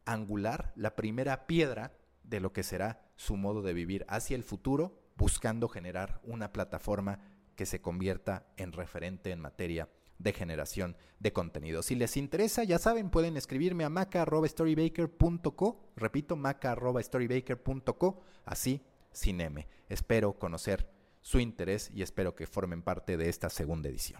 angular, 0.06 0.73
la 0.76 0.95
primera 0.95 1.47
piedra 1.47 1.97
de 2.23 2.39
lo 2.39 2.54
que 2.54 2.63
será 2.63 3.10
su 3.15 3.38
modo 3.38 3.62
de 3.62 3.73
vivir 3.73 4.06
hacia 4.08 4.36
el 4.36 4.43
futuro, 4.43 4.99
buscando 5.15 5.67
generar 5.67 6.19
una 6.23 6.52
plataforma 6.52 7.19
que 7.56 7.65
se 7.65 7.82
convierta 7.82 8.47
en 8.58 8.71
referente 8.71 9.32
en 9.32 9.39
materia 9.39 9.89
de 10.24 10.34
generación 10.34 10.96
de 11.20 11.34
contenido. 11.34 11.84
Si 11.84 11.96
les 11.96 12.18
interesa, 12.18 12.64
ya 12.64 12.80
saben, 12.80 13.10
pueden 13.10 13.38
escribirme 13.38 13.84
a 13.84 13.90
maca.storybaker.co, 13.90 15.80
repito, 15.96 16.36
maca.storybaker.co, 16.36 18.22
así 18.46 18.82
sin 19.12 19.42
M. 19.42 19.68
Espero 19.90 20.40
conocer 20.40 20.90
su 21.22 21.40
interés 21.40 21.92
y 21.94 22.02
espero 22.02 22.36
que 22.36 22.48
formen 22.48 22.82
parte 22.82 23.18
de 23.18 23.30
esta 23.30 23.50
segunda 23.50 23.90
edición. 23.90 24.20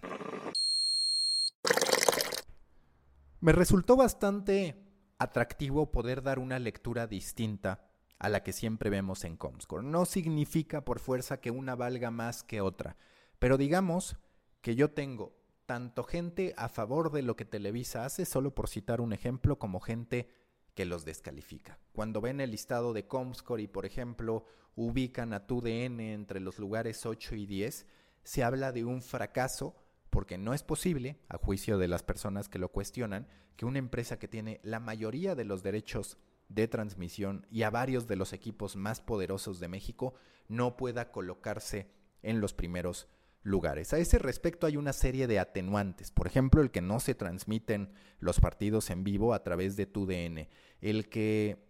Me 3.40 3.52
resultó 3.52 3.96
bastante 3.96 4.76
atractivo 5.18 5.90
poder 5.90 6.22
dar 6.22 6.38
una 6.38 6.58
lectura 6.58 7.06
distinta 7.06 7.86
a 8.18 8.28
la 8.28 8.42
que 8.42 8.52
siempre 8.52 8.88
vemos 8.90 9.24
en 9.24 9.36
Comscore. 9.36 9.86
No 9.86 10.06
significa 10.06 10.84
por 10.84 10.98
fuerza 10.98 11.40
que 11.40 11.50
una 11.50 11.74
valga 11.74 12.10
más 12.10 12.42
que 12.42 12.60
otra, 12.60 12.96
pero 13.38 13.58
digamos 13.58 14.16
que 14.62 14.74
yo 14.74 14.92
tengo 14.92 15.43
tanto 15.66 16.04
gente 16.04 16.54
a 16.56 16.68
favor 16.68 17.10
de 17.10 17.22
lo 17.22 17.36
que 17.36 17.44
Televisa 17.44 18.04
hace, 18.04 18.24
solo 18.24 18.54
por 18.54 18.68
citar 18.68 19.00
un 19.00 19.12
ejemplo, 19.12 19.58
como 19.58 19.80
gente 19.80 20.28
que 20.74 20.84
los 20.84 21.04
descalifica. 21.04 21.78
Cuando 21.92 22.20
ven 22.20 22.40
el 22.40 22.50
listado 22.50 22.92
de 22.92 23.06
Comscore 23.06 23.62
y, 23.62 23.68
por 23.68 23.86
ejemplo, 23.86 24.44
ubican 24.74 25.32
a 25.32 25.46
TUDN 25.46 26.00
entre 26.00 26.40
los 26.40 26.58
lugares 26.58 27.06
8 27.06 27.36
y 27.36 27.46
10, 27.46 27.86
se 28.24 28.42
habla 28.42 28.72
de 28.72 28.84
un 28.84 29.02
fracaso 29.02 29.76
porque 30.10 30.38
no 30.38 30.54
es 30.54 30.62
posible, 30.62 31.18
a 31.28 31.38
juicio 31.38 31.76
de 31.76 31.88
las 31.88 32.04
personas 32.04 32.48
que 32.48 32.60
lo 32.60 32.70
cuestionan, 32.70 33.26
que 33.56 33.66
una 33.66 33.80
empresa 33.80 34.18
que 34.18 34.28
tiene 34.28 34.60
la 34.62 34.78
mayoría 34.78 35.34
de 35.34 35.44
los 35.44 35.62
derechos 35.62 36.18
de 36.48 36.68
transmisión 36.68 37.46
y 37.50 37.62
a 37.62 37.70
varios 37.70 38.06
de 38.06 38.16
los 38.16 38.32
equipos 38.32 38.76
más 38.76 39.00
poderosos 39.00 39.58
de 39.58 39.68
México 39.68 40.14
no 40.46 40.76
pueda 40.76 41.10
colocarse 41.10 41.90
en 42.22 42.40
los 42.40 42.54
primeros 42.54 43.08
lugares. 43.44 43.92
A 43.92 43.98
ese 43.98 44.18
respecto 44.18 44.66
hay 44.66 44.76
una 44.76 44.92
serie 44.92 45.28
de 45.28 45.38
atenuantes, 45.38 46.10
por 46.10 46.26
ejemplo, 46.26 46.60
el 46.60 46.72
que 46.72 46.80
no 46.80 46.98
se 46.98 47.14
transmiten 47.14 47.92
los 48.18 48.40
partidos 48.40 48.90
en 48.90 49.04
vivo 49.04 49.34
a 49.34 49.44
través 49.44 49.76
de 49.76 49.86
TUDN, 49.86 50.48
el 50.80 51.08
que 51.08 51.62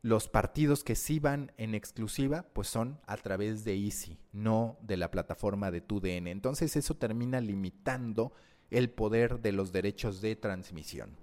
los 0.00 0.28
partidos 0.28 0.82
que 0.82 0.96
sí 0.96 1.18
van 1.18 1.52
en 1.56 1.74
exclusiva, 1.74 2.46
pues 2.52 2.68
son 2.68 3.00
a 3.06 3.16
través 3.16 3.64
de 3.64 3.74
Easy, 3.74 4.18
no 4.32 4.78
de 4.82 4.96
la 4.96 5.10
plataforma 5.10 5.70
de 5.70 5.80
TUDN. 5.80 6.26
Entonces 6.26 6.76
eso 6.76 6.96
termina 6.96 7.40
limitando 7.40 8.32
el 8.70 8.90
poder 8.90 9.40
de 9.40 9.52
los 9.52 9.72
derechos 9.72 10.20
de 10.20 10.36
transmisión. 10.36 11.16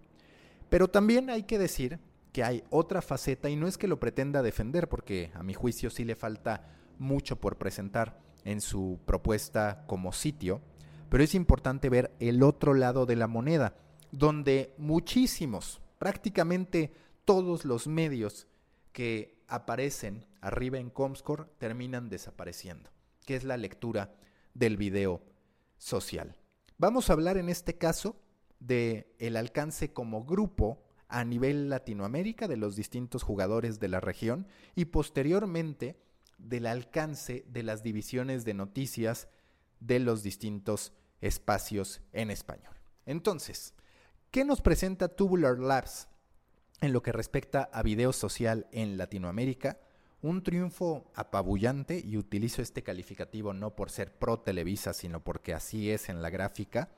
Pero 0.70 0.88
también 0.88 1.30
hay 1.30 1.44
que 1.44 1.60
decir 1.60 2.00
que 2.32 2.44
hay 2.44 2.64
otra 2.70 3.02
faceta 3.02 3.50
y 3.50 3.56
no 3.56 3.68
es 3.68 3.78
que 3.78 3.88
lo 3.88 4.00
pretenda 4.00 4.42
defender, 4.42 4.88
porque 4.90 5.32
a 5.36 5.44
mi 5.44 5.54
juicio 5.54 5.90
sí 5.90 6.04
le 6.04 6.16
falta 6.16 6.70
mucho 6.98 7.40
por 7.40 7.58
presentar 7.58 8.20
en 8.46 8.62
su 8.62 9.00
propuesta 9.06 9.86
como 9.88 10.12
sitio, 10.12 10.62
pero 11.10 11.24
es 11.24 11.36
importante 11.36 11.90
ver 11.90 12.16
el 12.20 12.44
otro 12.44 12.74
lado 12.74 13.06
de 13.06 13.16
la 13.16 13.28
moneda, 13.28 13.76
donde 14.12 14.74
muchísimos, 14.78 15.82
prácticamente 15.98 16.92
todos 17.26 17.66
los 17.66 17.88
medios 17.88 18.48
que 18.92 19.44
aparecen 19.48 20.26
arriba 20.42 20.80
en 20.80 20.90
Comscore 20.90 21.46
terminan 21.58 22.10
desapareciendo, 22.10 22.90
que 23.26 23.36
es 23.36 23.44
la 23.44 23.58
lectura 23.58 24.14
del 24.54 24.78
video 24.78 25.22
social. 25.78 26.36
Vamos 26.78 27.10
a 27.10 27.14
hablar 27.14 27.38
en 27.38 27.50
este 27.50 27.78
caso 27.78 28.16
de 28.60 29.14
el 29.20 29.38
alcance 29.38 29.94
como 29.94 30.24
grupo 30.24 30.82
a 31.08 31.26
nivel 31.26 31.70
Latinoamérica 31.70 32.48
de 32.48 32.58
los 32.58 32.76
distintos 32.76 33.24
jugadores 33.24 33.80
de 33.80 33.90
la 33.90 34.00
región 34.00 34.48
y 34.76 34.86
posteriormente 34.86 35.98
del 36.42 36.66
alcance 36.66 37.46
de 37.48 37.64
las 37.64 37.84
divisiones 37.84 38.46
de 38.46 38.54
noticias 38.54 39.28
de 39.80 40.00
los 40.00 40.24
distintos 40.24 40.94
espacios 41.22 42.02
en 42.14 42.32
español. 42.32 42.76
Entonces, 43.06 43.74
¿qué 44.32 44.46
nos 44.46 44.62
presenta 44.62 45.08
Tubular 45.10 45.60
Labs 45.60 46.08
en 46.82 46.94
lo 46.94 47.02
que 47.02 47.12
respecta 47.12 47.70
a 47.72 47.84
video 47.84 48.14
social 48.14 48.68
en 48.72 48.98
Latinoamérica? 48.98 49.80
Un 50.22 50.44
triunfo 50.44 51.12
apabullante, 51.16 52.00
y 52.00 52.18
utilizo 52.18 52.62
este 52.62 52.84
calificativo 52.84 53.54
no 53.54 53.76
por 53.76 53.90
ser 53.90 54.14
pro 54.14 54.40
Televisa, 54.40 54.94
sino 54.94 55.24
porque 55.24 55.54
así 55.54 55.90
es 55.90 56.10
en 56.10 56.22
la 56.22 56.30
gráfica, 56.30 56.90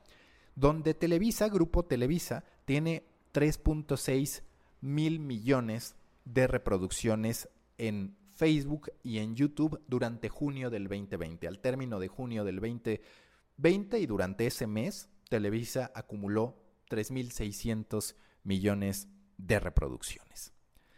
donde 0.56 0.94
Televisa, 0.94 1.48
Grupo 1.48 1.86
Televisa, 1.86 2.44
tiene 2.66 3.06
3.6 3.34 4.44
mil 4.82 5.20
millones 5.20 5.96
de 6.26 6.48
reproducciones 6.48 7.50
en 7.78 8.18
Facebook 8.34 8.92
y 9.04 9.20
en 9.20 9.36
YouTube 9.36 9.82
durante 9.88 10.30
junio 10.30 10.70
del 10.70 10.88
2020. 10.88 11.48
Al 11.48 11.60
término 11.60 12.00
de 12.00 12.08
junio 12.08 12.44
del 12.44 12.56
2020 12.58 14.00
y 14.00 14.06
durante 14.06 14.48
ese 14.48 14.68
mes, 14.68 15.10
Televisa 15.30 15.92
acumuló 15.96 16.62
3.600 16.90 18.16
millones 18.44 19.08
de 19.38 19.60
reproducciones. 19.60 20.54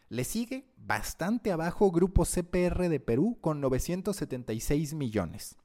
Le 0.10 0.24
sigue 0.24 0.72
bastante 0.78 1.52
abajo 1.52 1.92
Grupo 1.92 2.26
CPR 2.26 2.90
de 2.90 3.00
Perú 3.00 3.38
con 3.42 3.60
976 3.60 4.94
millones. 4.94 5.58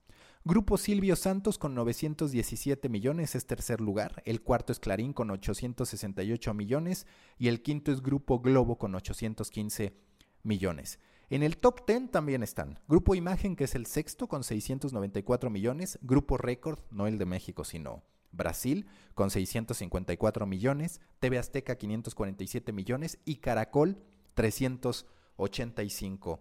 Grupo 0.43 0.79
Silvio 0.79 1.17
Santos 1.17 1.59
con 1.59 1.75
917 1.75 2.89
millones 2.89 3.35
es 3.35 3.47
tercer 3.47 3.83
lugar, 3.83 4.23
el 4.25 4.41
cuarto 4.41 4.73
es 4.73 4.81
Clarín 4.81 5.13
con 5.13 5.31
868 5.31 6.55
millones 6.55 7.07
y 7.39 7.49
el 7.49 7.61
quinto 7.61 7.93
es 7.93 8.01
Grupo 8.01 8.41
Globo 8.41 8.79
con 8.79 8.95
815 8.95 9.95
millones. 10.43 10.99
En 11.31 11.43
el 11.45 11.57
top 11.59 11.87
10 11.87 12.11
también 12.11 12.43
están 12.43 12.81
Grupo 12.89 13.15
Imagen, 13.15 13.55
que 13.55 13.63
es 13.63 13.77
el 13.77 13.87
sexto 13.87 14.27
con 14.27 14.43
694 14.43 15.49
millones, 15.49 15.97
Grupo 16.03 16.37
Récord, 16.37 16.81
no 16.91 17.07
el 17.07 17.19
de 17.19 17.25
México, 17.25 17.63
sino 17.63 18.03
Brasil, 18.33 18.89
con 19.15 19.31
654 19.31 20.45
millones, 20.45 21.01
TV 21.21 21.39
Azteca 21.39 21.77
547 21.77 22.73
millones 22.73 23.21
y 23.25 23.37
Caracol 23.37 24.03
385 24.35 26.41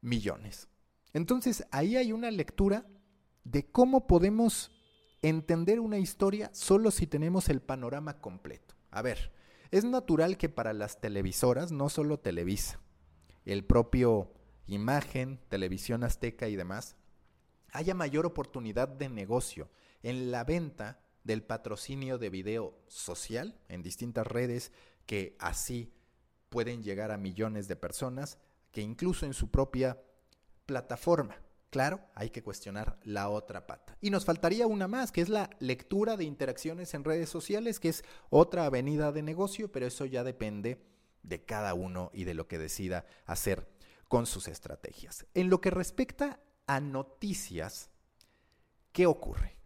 millones. 0.00 0.68
Entonces 1.12 1.66
ahí 1.70 1.98
hay 1.98 2.12
una 2.12 2.30
lectura 2.30 2.86
de 3.44 3.70
cómo 3.70 4.06
podemos 4.06 4.70
entender 5.20 5.78
una 5.78 5.98
historia 5.98 6.48
solo 6.54 6.90
si 6.90 7.06
tenemos 7.06 7.50
el 7.50 7.60
panorama 7.60 8.18
completo. 8.18 8.76
A 8.90 9.02
ver, 9.02 9.34
es 9.70 9.84
natural 9.84 10.38
que 10.38 10.48
para 10.48 10.72
las 10.72 11.02
televisoras, 11.02 11.70
no 11.70 11.90
solo 11.90 12.18
Televisa, 12.18 12.80
el 13.46 13.64
propio 13.64 14.32
Imagen, 14.66 15.40
Televisión 15.48 16.04
Azteca 16.04 16.48
y 16.48 16.56
demás, 16.56 16.96
haya 17.72 17.94
mayor 17.94 18.26
oportunidad 18.26 18.88
de 18.88 19.08
negocio 19.08 19.70
en 20.02 20.30
la 20.30 20.44
venta 20.44 21.00
del 21.24 21.42
patrocinio 21.42 22.18
de 22.18 22.30
video 22.30 22.78
social 22.86 23.58
en 23.68 23.82
distintas 23.82 24.26
redes 24.26 24.72
que 25.06 25.36
así 25.38 25.92
pueden 26.48 26.82
llegar 26.82 27.10
a 27.10 27.16
millones 27.16 27.68
de 27.68 27.76
personas, 27.76 28.38
que 28.72 28.82
incluso 28.82 29.24
en 29.24 29.32
su 29.32 29.50
propia 29.50 30.02
plataforma 30.66 31.36
Claro, 31.70 32.00
hay 32.14 32.30
que 32.30 32.42
cuestionar 32.42 32.98
la 33.02 33.28
otra 33.28 33.66
pata. 33.66 33.98
Y 34.00 34.10
nos 34.10 34.24
faltaría 34.24 34.66
una 34.66 34.88
más, 34.88 35.12
que 35.12 35.20
es 35.20 35.28
la 35.28 35.50
lectura 35.58 36.16
de 36.16 36.24
interacciones 36.24 36.94
en 36.94 37.04
redes 37.04 37.28
sociales, 37.28 37.80
que 37.80 37.88
es 37.88 38.04
otra 38.30 38.66
avenida 38.66 39.12
de 39.12 39.22
negocio, 39.22 39.70
pero 39.70 39.86
eso 39.86 40.06
ya 40.06 40.24
depende 40.24 40.80
de 41.26 41.44
cada 41.44 41.74
uno 41.74 42.10
y 42.14 42.24
de 42.24 42.34
lo 42.34 42.48
que 42.48 42.58
decida 42.58 43.04
hacer 43.26 43.68
con 44.08 44.26
sus 44.26 44.48
estrategias. 44.48 45.26
En 45.34 45.50
lo 45.50 45.60
que 45.60 45.70
respecta 45.70 46.40
a 46.66 46.80
noticias, 46.80 47.90
¿qué 48.92 49.06
ocurre? 49.06 49.56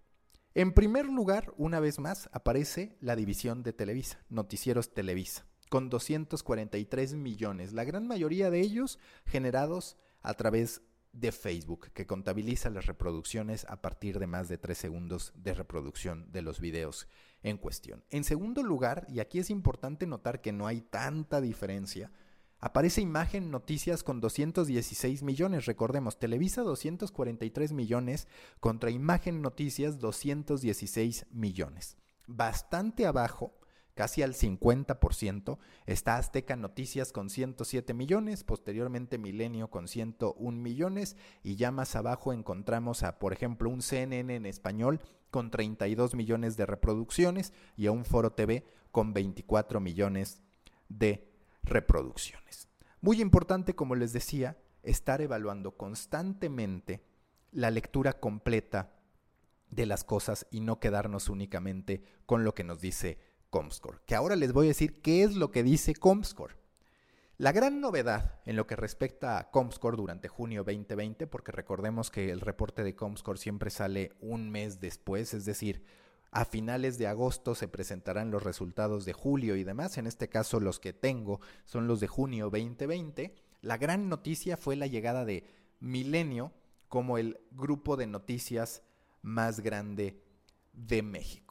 En 0.54 0.72
primer 0.72 1.06
lugar, 1.06 1.52
una 1.56 1.78
vez 1.78 2.00
más, 2.00 2.28
aparece 2.32 2.96
la 3.00 3.14
división 3.14 3.62
de 3.62 3.72
Televisa, 3.72 4.24
Noticieros 4.28 4.92
Televisa, 4.92 5.46
con 5.68 5.88
243 5.88 7.14
millones, 7.14 7.72
la 7.72 7.84
gran 7.84 8.06
mayoría 8.08 8.50
de 8.50 8.60
ellos 8.60 8.98
generados 9.26 9.96
a 10.22 10.34
través 10.34 10.82
de 11.12 11.32
Facebook, 11.32 11.90
que 11.92 12.06
contabiliza 12.06 12.70
las 12.70 12.86
reproducciones 12.86 13.64
a 13.68 13.80
partir 13.80 14.18
de 14.18 14.26
más 14.26 14.48
de 14.48 14.58
3 14.58 14.76
segundos 14.76 15.32
de 15.36 15.54
reproducción 15.54 16.30
de 16.32 16.42
los 16.42 16.60
videos 16.60 17.08
en 17.42 17.56
cuestión. 17.56 18.04
En 18.10 18.24
segundo 18.24 18.62
lugar, 18.62 19.06
y 19.08 19.20
aquí 19.20 19.38
es 19.38 19.50
importante 19.50 20.06
notar 20.06 20.40
que 20.40 20.52
no 20.52 20.66
hay 20.66 20.80
tanta 20.80 21.40
diferencia, 21.40 22.12
aparece 22.58 23.00
Imagen 23.00 23.50
Noticias 23.50 24.02
con 24.02 24.20
216 24.20 25.22
millones. 25.22 25.66
Recordemos, 25.66 26.18
Televisa 26.18 26.62
243 26.62 27.72
millones 27.72 28.28
contra 28.60 28.90
Imagen 28.90 29.42
Noticias 29.42 29.98
216 29.98 31.26
millones. 31.30 31.96
Bastante 32.26 33.06
abajo 33.06 33.60
casi 34.00 34.22
al 34.22 34.32
50%. 34.32 35.58
Está 35.84 36.16
Azteca 36.16 36.56
Noticias 36.56 37.12
con 37.12 37.28
107 37.28 37.92
millones, 37.92 38.44
posteriormente 38.44 39.18
Milenio 39.18 39.68
con 39.68 39.88
101 39.88 40.58
millones 40.58 41.16
y 41.42 41.56
ya 41.56 41.70
más 41.70 41.94
abajo 41.96 42.32
encontramos 42.32 43.02
a, 43.02 43.18
por 43.18 43.34
ejemplo, 43.34 43.68
un 43.68 43.82
CNN 43.82 44.34
en 44.34 44.46
español 44.46 45.00
con 45.30 45.50
32 45.50 46.14
millones 46.14 46.56
de 46.56 46.66
reproducciones 46.66 47.52
y 47.76 47.86
a 47.86 47.92
un 47.92 48.04
Foro 48.04 48.32
TV 48.32 48.64
con 48.90 49.12
24 49.12 49.80
millones 49.80 50.42
de 50.88 51.28
reproducciones. 51.62 52.68
Muy 53.00 53.20
importante, 53.20 53.74
como 53.74 53.94
les 53.94 54.12
decía, 54.12 54.58
estar 54.82 55.20
evaluando 55.20 55.76
constantemente 55.76 57.04
la 57.52 57.70
lectura 57.70 58.14
completa 58.14 58.92
de 59.70 59.86
las 59.86 60.04
cosas 60.04 60.46
y 60.50 60.60
no 60.60 60.80
quedarnos 60.80 61.28
únicamente 61.28 62.02
con 62.26 62.44
lo 62.44 62.54
que 62.54 62.64
nos 62.64 62.80
dice 62.80 63.18
Comscore, 63.50 63.98
que 64.06 64.14
ahora 64.14 64.36
les 64.36 64.52
voy 64.52 64.66
a 64.66 64.68
decir 64.68 65.00
qué 65.00 65.22
es 65.22 65.34
lo 65.34 65.50
que 65.50 65.62
dice 65.62 65.94
Comscore. 65.94 66.59
La 67.40 67.52
gran 67.52 67.80
novedad 67.80 68.38
en 68.44 68.54
lo 68.54 68.66
que 68.66 68.76
respecta 68.76 69.38
a 69.38 69.50
Comscore 69.50 69.96
durante 69.96 70.28
junio 70.28 70.62
2020, 70.62 71.26
porque 71.26 71.52
recordemos 71.52 72.10
que 72.10 72.30
el 72.30 72.42
reporte 72.42 72.84
de 72.84 72.94
Comscore 72.94 73.38
siempre 73.38 73.70
sale 73.70 74.12
un 74.20 74.50
mes 74.50 74.78
después, 74.78 75.32
es 75.32 75.46
decir, 75.46 75.82
a 76.32 76.44
finales 76.44 76.98
de 76.98 77.06
agosto 77.06 77.54
se 77.54 77.66
presentarán 77.66 78.30
los 78.30 78.42
resultados 78.42 79.06
de 79.06 79.14
julio 79.14 79.56
y 79.56 79.64
demás, 79.64 79.96
en 79.96 80.06
este 80.06 80.28
caso 80.28 80.60
los 80.60 80.80
que 80.80 80.92
tengo 80.92 81.40
son 81.64 81.86
los 81.86 82.00
de 82.00 82.08
junio 82.08 82.50
2020. 82.50 83.34
La 83.62 83.78
gran 83.78 84.10
noticia 84.10 84.58
fue 84.58 84.76
la 84.76 84.86
llegada 84.86 85.24
de 85.24 85.46
Milenio 85.80 86.52
como 86.88 87.16
el 87.16 87.40
grupo 87.52 87.96
de 87.96 88.06
noticias 88.06 88.82
más 89.22 89.60
grande 89.60 90.22
de 90.74 91.02
México. 91.02 91.49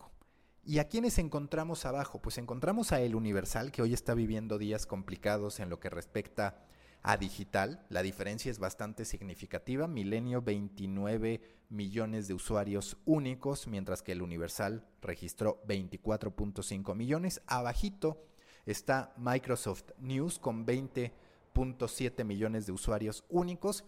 ¿Y 0.63 0.79
a 0.79 0.87
quiénes 0.87 1.17
encontramos 1.17 1.85
abajo? 1.85 2.21
Pues 2.21 2.37
encontramos 2.37 2.91
a 2.91 3.01
El 3.01 3.15
Universal, 3.15 3.71
que 3.71 3.81
hoy 3.81 3.93
está 3.93 4.13
viviendo 4.13 4.57
días 4.57 4.85
complicados 4.85 5.59
en 5.59 5.69
lo 5.69 5.79
que 5.79 5.89
respecta 5.89 6.63
a 7.01 7.17
digital. 7.17 7.85
La 7.89 8.01
diferencia 8.01 8.51
es 8.51 8.59
bastante 8.59 9.05
significativa. 9.05 9.87
Milenio 9.87 10.41
29 10.41 11.41
millones 11.69 12.27
de 12.27 12.33
usuarios 12.33 12.97
únicos, 13.05 13.67
mientras 13.67 14.01
que 14.01 14.11
el 14.11 14.21
Universal 14.21 14.85
registró 15.01 15.63
24.5 15.67 16.95
millones. 16.95 17.41
Abajito 17.47 18.25
está 18.65 19.13
Microsoft 19.17 19.91
News 19.99 20.39
con 20.39 20.65
20.7 20.65 22.23
millones 22.25 22.65
de 22.65 22.71
usuarios 22.73 23.23
únicos 23.29 23.85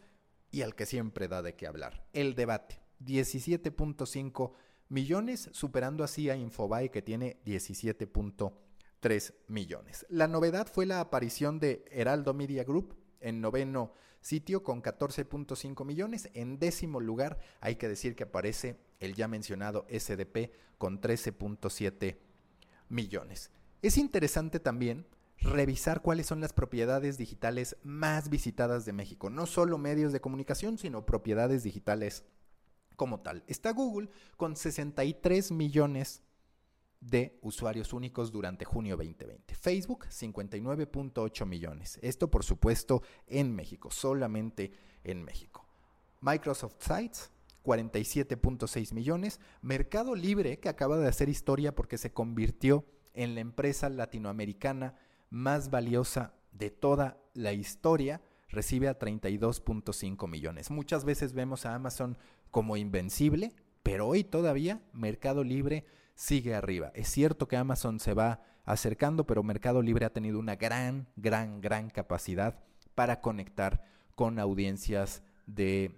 y 0.52 0.62
al 0.62 0.76
que 0.76 0.86
siempre 0.86 1.28
da 1.28 1.42
de 1.42 1.56
qué 1.56 1.68
hablar. 1.68 2.06
El 2.14 2.36
debate, 2.36 2.82
17.5 3.04 4.54
millones, 4.92 5.50
superando 5.54 6.04
así 6.04 6.30
a 6.30 6.36
Infobae 6.36 6.92
que 6.92 7.02
tiene 7.02 7.38
17.3 7.46 9.34
millones. 9.48 10.06
La 10.10 10.28
novedad 10.28 10.68
fue 10.68 10.86
la 10.86 11.00
aparición 11.00 11.60
de 11.60 11.86
Heraldo 11.90 12.34
Media 12.34 12.66
Group 12.66 12.96
en 13.22 13.40
noveno 13.40 13.94
sitio 14.20 14.64
con 14.64 14.84
14.5 14.84 15.86
millones. 15.86 16.30
En 16.34 16.60
décimo 16.60 17.00
lugar 17.00 17.40
hay 17.62 17.78
que 17.78 17.88
decir 17.88 18.16
que 18.16 18.24
aparece 18.24 18.78
el 19.00 19.16
ya 19.16 19.30
mencionado 19.30 19.88
SDP 19.90 20.52
con 20.78 21.00
13.7 21.00 22.18
millones. 22.90 23.50
Es 23.82 23.98
interesante 23.98 24.60
también 24.60 25.08
revisar 25.38 26.02
cuáles 26.02 26.28
son 26.28 26.42
las 26.42 26.52
propiedades 26.54 27.18
digitales 27.18 27.78
más 27.82 28.30
visitadas 28.30 28.86
de 28.86 28.94
México. 28.94 29.30
No 29.30 29.46
solo 29.46 29.78
medios 29.78 30.12
de 30.12 30.22
comunicación, 30.22 30.78
sino 30.78 31.06
propiedades 31.06 31.64
digitales 31.64 32.26
como 33.02 33.22
tal. 33.22 33.44
Está 33.48 33.72
Google 33.72 34.12
con 34.38 34.56
63 34.56 35.52
millones 35.54 36.22
de 37.00 37.40
usuarios 37.42 37.94
únicos 37.94 38.32
durante 38.32 38.64
junio 38.64 38.96
2020. 38.96 39.56
Facebook 39.56 40.06
59.8 40.06 41.48
millones. 41.48 41.98
Esto 42.04 42.30
por 42.30 42.44
supuesto 42.44 43.02
en 43.26 43.56
México, 43.56 43.90
solamente 43.90 44.72
en 45.04 45.24
México. 45.24 45.68
Microsoft 46.20 46.76
Sites 46.78 47.32
47.6 47.64 48.94
millones. 48.94 49.40
Mercado 49.64 50.14
Libre 50.14 50.60
que 50.60 50.70
acaba 50.70 51.00
de 51.00 51.08
hacer 51.08 51.28
historia 51.28 51.74
porque 51.74 51.98
se 51.98 52.14
convirtió 52.14 52.86
en 53.16 53.34
la 53.34 53.42
empresa 53.42 53.90
latinoamericana 53.90 54.94
más 55.32 55.72
valiosa 55.72 56.36
de 56.52 56.70
toda 56.70 57.18
la 57.34 57.52
historia 57.52 58.22
recibe 58.52 58.90
a 58.90 59.00
32.5 59.00 60.28
millones. 60.28 60.70
Muchas 60.70 61.06
veces 61.06 61.34
vemos 61.34 61.66
a 61.66 61.74
Amazon 61.74 62.18
como 62.52 62.78
invencible, 62.78 63.54
pero 63.84 64.08
hoy 64.08 64.24
todavía 64.24 64.82
Mercado 64.94 65.44
Libre 65.44 65.86
sigue 66.16 66.54
arriba. 66.54 66.92
Es 66.94 67.08
cierto 67.08 67.48
que 67.48 67.58
Amazon 67.58 68.00
se 68.00 68.14
va 68.14 68.42
acercando, 68.66 69.26
pero 69.26 69.44
Mercado 69.44 69.82
Libre 69.82 70.06
ha 70.06 70.14
tenido 70.14 70.40
una 70.40 70.56
gran, 70.56 71.08
gran, 71.16 71.62
gran 71.62 71.90
capacidad 71.90 72.60
para 72.94 73.22
conectar 73.22 73.84
con 74.16 74.38
audiencias 74.38 75.24
de 75.48 75.98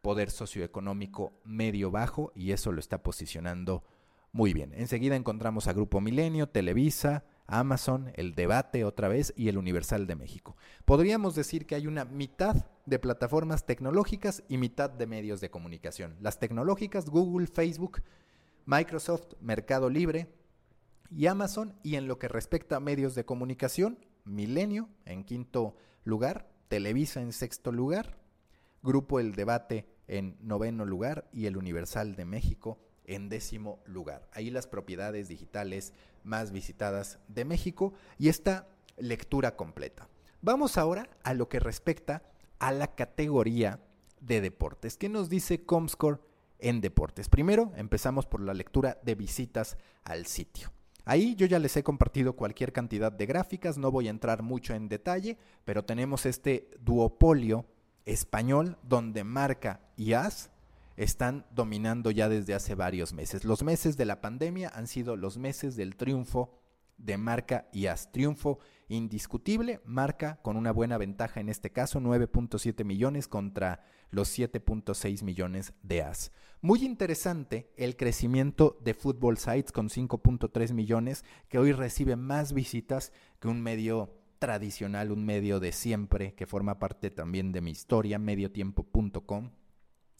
poder 0.00 0.30
socioeconómico 0.30 1.32
medio 1.44 1.90
bajo 1.90 2.32
y 2.34 2.52
eso 2.52 2.72
lo 2.72 2.80
está 2.80 3.02
posicionando 3.02 3.84
muy 4.32 4.52
bien. 4.52 4.72
Enseguida 4.74 5.16
encontramos 5.16 5.66
a 5.66 5.72
Grupo 5.72 6.00
Milenio, 6.00 6.48
Televisa, 6.48 7.24
Amazon, 7.46 8.12
el 8.14 8.34
debate 8.34 8.84
otra 8.84 9.08
vez 9.08 9.32
y 9.36 9.48
el 9.48 9.58
Universal 9.58 10.06
de 10.06 10.16
México. 10.16 10.56
Podríamos 10.84 11.34
decir 11.34 11.66
que 11.66 11.74
hay 11.74 11.86
una 11.86 12.04
mitad 12.04 12.66
de 12.88 12.98
plataformas 12.98 13.66
tecnológicas 13.66 14.42
y 14.48 14.58
mitad 14.58 14.90
de 14.90 15.06
medios 15.06 15.40
de 15.40 15.50
comunicación. 15.50 16.16
Las 16.20 16.38
tecnológicas, 16.38 17.08
Google, 17.08 17.46
Facebook, 17.46 18.02
Microsoft, 18.66 19.34
Mercado 19.40 19.90
Libre, 19.90 20.28
y 21.10 21.26
Amazon. 21.26 21.74
Y 21.82 21.96
en 21.96 22.06
lo 22.06 22.18
que 22.18 22.28
respecta 22.28 22.76
a 22.76 22.80
medios 22.80 23.14
de 23.14 23.24
comunicación, 23.24 23.98
Milenio 24.24 24.88
en 25.06 25.24
quinto 25.24 25.74
lugar, 26.04 26.50
Televisa 26.68 27.22
en 27.22 27.32
sexto 27.32 27.72
lugar, 27.72 28.18
Grupo 28.82 29.20
El 29.20 29.34
Debate 29.34 29.86
en 30.06 30.36
noveno 30.40 30.84
lugar 30.84 31.28
y 31.32 31.46
El 31.46 31.56
Universal 31.56 32.14
de 32.14 32.24
México 32.24 32.78
en 33.04 33.30
décimo 33.30 33.82
lugar. 33.86 34.28
Ahí 34.32 34.50
las 34.50 34.66
propiedades 34.66 35.28
digitales 35.28 35.94
más 36.24 36.52
visitadas 36.52 37.18
de 37.28 37.46
México 37.46 37.94
y 38.18 38.28
esta 38.28 38.68
lectura 38.98 39.56
completa. 39.56 40.08
Vamos 40.42 40.76
ahora 40.76 41.08
a 41.24 41.32
lo 41.32 41.48
que 41.48 41.58
respecta 41.58 42.22
a 42.58 42.72
la 42.72 42.94
categoría 42.94 43.80
de 44.20 44.40
deportes. 44.40 44.96
¿Qué 44.96 45.08
nos 45.08 45.28
dice 45.28 45.64
Comscore 45.64 46.20
en 46.58 46.80
deportes? 46.80 47.28
Primero, 47.28 47.72
empezamos 47.76 48.26
por 48.26 48.40
la 48.40 48.54
lectura 48.54 48.98
de 49.02 49.14
visitas 49.14 49.76
al 50.04 50.26
sitio. 50.26 50.72
Ahí 51.04 51.34
yo 51.36 51.46
ya 51.46 51.58
les 51.58 51.74
he 51.76 51.82
compartido 51.82 52.34
cualquier 52.34 52.72
cantidad 52.72 53.10
de 53.10 53.24
gráficas, 53.24 53.78
no 53.78 53.90
voy 53.90 54.08
a 54.08 54.10
entrar 54.10 54.42
mucho 54.42 54.74
en 54.74 54.88
detalle, 54.88 55.38
pero 55.64 55.84
tenemos 55.84 56.26
este 56.26 56.70
duopolio 56.80 57.64
español 58.04 58.76
donde 58.82 59.24
Marca 59.24 59.80
y 59.96 60.12
As 60.12 60.50
están 60.98 61.46
dominando 61.50 62.10
ya 62.10 62.28
desde 62.28 62.54
hace 62.54 62.74
varios 62.74 63.14
meses. 63.14 63.44
Los 63.44 63.62
meses 63.62 63.96
de 63.96 64.04
la 64.04 64.20
pandemia 64.20 64.70
han 64.74 64.86
sido 64.86 65.16
los 65.16 65.38
meses 65.38 65.76
del 65.76 65.96
triunfo 65.96 66.50
de 66.98 67.16
Marca 67.16 67.68
y 67.72 67.86
As. 67.86 68.12
Triunfo 68.12 68.58
indiscutible, 68.88 69.80
Marca 69.84 70.38
con 70.42 70.56
una 70.56 70.72
buena 70.72 70.98
ventaja 70.98 71.40
en 71.40 71.48
este 71.48 71.70
caso, 71.70 72.00
9.7 72.00 72.84
millones 72.84 73.28
contra 73.28 73.84
los 74.10 74.36
7.6 74.36 75.22
millones 75.22 75.72
de 75.82 76.02
As. 76.02 76.32
Muy 76.60 76.84
interesante 76.84 77.70
el 77.76 77.96
crecimiento 77.96 78.78
de 78.82 78.94
Football 78.94 79.38
Sites 79.38 79.72
con 79.72 79.88
5.3 79.88 80.72
millones, 80.72 81.24
que 81.48 81.58
hoy 81.58 81.72
recibe 81.72 82.16
más 82.16 82.52
visitas 82.52 83.12
que 83.40 83.48
un 83.48 83.60
medio 83.60 84.14
tradicional, 84.38 85.12
un 85.12 85.24
medio 85.24 85.60
de 85.60 85.72
siempre, 85.72 86.34
que 86.34 86.46
forma 86.46 86.78
parte 86.78 87.10
también 87.10 87.52
de 87.52 87.60
mi 87.60 87.70
historia, 87.70 88.18
mediotiempo.com 88.18 89.50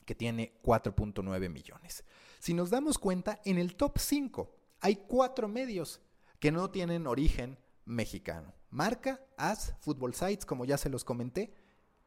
que 0.04 0.14
tiene 0.14 0.58
4.9 0.62 1.50
millones. 1.50 2.02
Si 2.38 2.54
nos 2.54 2.70
damos 2.70 2.98
cuenta, 2.98 3.40
en 3.44 3.58
el 3.58 3.76
top 3.76 3.98
5 3.98 4.54
hay 4.80 4.96
cuatro 5.06 5.48
medios 5.48 6.00
que 6.38 6.52
no 6.52 6.70
tienen 6.70 7.06
origen 7.06 7.58
mexicano. 7.84 8.54
Marca, 8.70 9.20
As, 9.36 9.74
Football 9.80 10.14
Sites, 10.14 10.44
como 10.44 10.64
ya 10.64 10.76
se 10.78 10.90
los 10.90 11.04
comenté. 11.04 11.54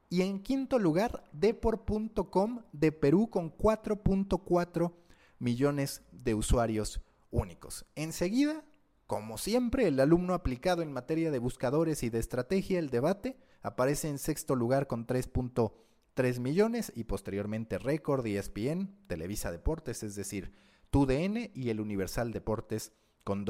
Y 0.09 0.21
en 0.21 0.43
quinto 0.43 0.77
lugar, 0.77 1.23
Depor.com 1.31 2.63
de 2.71 2.91
Perú 2.91 3.29
con 3.29 3.55
4.4 3.55 4.93
millones 5.39 6.01
de 6.11 6.35
usuarios 6.35 7.01
únicos. 7.31 7.85
Enseguida, 7.95 8.63
como 9.07 9.37
siempre, 9.37 9.87
el 9.87 9.99
alumno 9.99 10.33
aplicado 10.33 10.81
en 10.81 10.91
materia 10.91 11.31
de 11.31 11.39
buscadores 11.39 12.03
y 12.03 12.09
de 12.09 12.19
estrategia, 12.19 12.79
el 12.79 12.89
debate, 12.89 13.37
aparece 13.61 14.09
en 14.09 14.19
sexto 14.19 14.55
lugar 14.55 14.87
con 14.87 15.07
3.4 15.07 15.73
3 16.13 16.39
millones 16.39 16.91
y 16.95 17.05
posteriormente 17.05 17.77
Record, 17.77 18.25
ESPN, 18.25 18.95
Televisa 19.07 19.51
Deportes, 19.51 20.03
es 20.03 20.15
decir, 20.15 20.51
TUDN 20.89 21.51
y 21.53 21.69
el 21.69 21.79
Universal 21.79 22.31
Deportes 22.31 22.91
con 23.23 23.45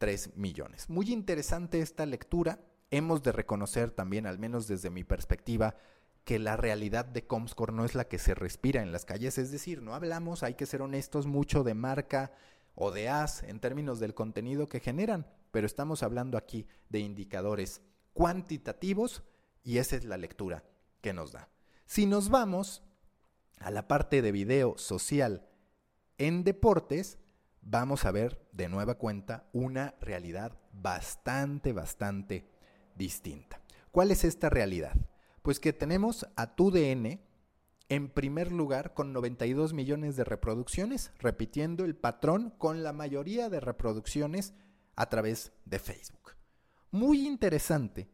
2.3 0.00 0.34
millones. 0.34 0.88
Muy 0.88 1.12
interesante 1.12 1.80
esta 1.80 2.06
lectura. 2.06 2.58
Hemos 2.90 3.22
de 3.22 3.32
reconocer 3.32 3.90
también, 3.90 4.26
al 4.26 4.38
menos 4.38 4.66
desde 4.66 4.90
mi 4.90 5.04
perspectiva, 5.04 5.76
que 6.24 6.38
la 6.38 6.56
realidad 6.56 7.04
de 7.04 7.26
Comscore 7.26 7.72
no 7.72 7.84
es 7.84 7.94
la 7.94 8.08
que 8.08 8.18
se 8.18 8.34
respira 8.34 8.82
en 8.82 8.92
las 8.92 9.04
calles, 9.04 9.38
es 9.38 9.50
decir, 9.50 9.82
no 9.82 9.94
hablamos, 9.94 10.42
hay 10.42 10.54
que 10.54 10.66
ser 10.66 10.82
honestos, 10.82 11.26
mucho 11.26 11.64
de 11.64 11.74
marca 11.74 12.32
o 12.74 12.90
de 12.90 13.08
as 13.08 13.42
en 13.42 13.58
términos 13.60 14.00
del 14.00 14.14
contenido 14.14 14.68
que 14.68 14.80
generan, 14.80 15.26
pero 15.50 15.66
estamos 15.66 16.02
hablando 16.02 16.36
aquí 16.36 16.66
de 16.88 17.00
indicadores 17.00 17.80
cuantitativos 18.12 19.22
y 19.62 19.78
esa 19.78 19.96
es 19.96 20.04
la 20.04 20.18
lectura 20.18 20.64
que 21.00 21.12
nos 21.12 21.32
da. 21.32 21.48
Si 21.86 22.06
nos 22.06 22.28
vamos 22.28 22.82
a 23.58 23.70
la 23.70 23.88
parte 23.88 24.22
de 24.22 24.32
video 24.32 24.76
social 24.78 25.46
en 26.18 26.44
deportes, 26.44 27.18
vamos 27.62 28.04
a 28.04 28.10
ver 28.10 28.46
de 28.52 28.68
nueva 28.68 28.94
cuenta 28.94 29.48
una 29.52 29.94
realidad 30.00 30.58
bastante, 30.72 31.72
bastante 31.72 32.46
distinta. 32.94 33.60
¿Cuál 33.90 34.10
es 34.10 34.24
esta 34.24 34.50
realidad? 34.50 34.94
Pues 35.42 35.60
que 35.60 35.72
tenemos 35.72 36.26
a 36.36 36.54
TUDN 36.54 37.20
en 37.88 38.08
primer 38.08 38.52
lugar 38.52 38.94
con 38.94 39.12
92 39.12 39.72
millones 39.72 40.16
de 40.16 40.24
reproducciones, 40.24 41.12
repitiendo 41.18 41.84
el 41.84 41.96
patrón 41.96 42.54
con 42.56 42.84
la 42.84 42.92
mayoría 42.92 43.48
de 43.48 43.58
reproducciones 43.58 44.54
a 44.94 45.08
través 45.08 45.52
de 45.64 45.78
Facebook. 45.80 46.36
Muy 46.92 47.26
interesante 47.26 48.08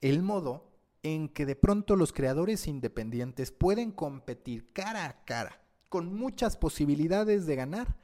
el 0.00 0.22
modo 0.22 0.74
en 1.02 1.28
que 1.28 1.46
de 1.46 1.56
pronto 1.56 1.96
los 1.96 2.12
creadores 2.12 2.66
independientes 2.66 3.50
pueden 3.50 3.92
competir 3.92 4.72
cara 4.72 5.06
a 5.06 5.24
cara 5.24 5.60
con 5.88 6.14
muchas 6.14 6.56
posibilidades 6.56 7.46
de 7.46 7.56
ganar 7.56 7.96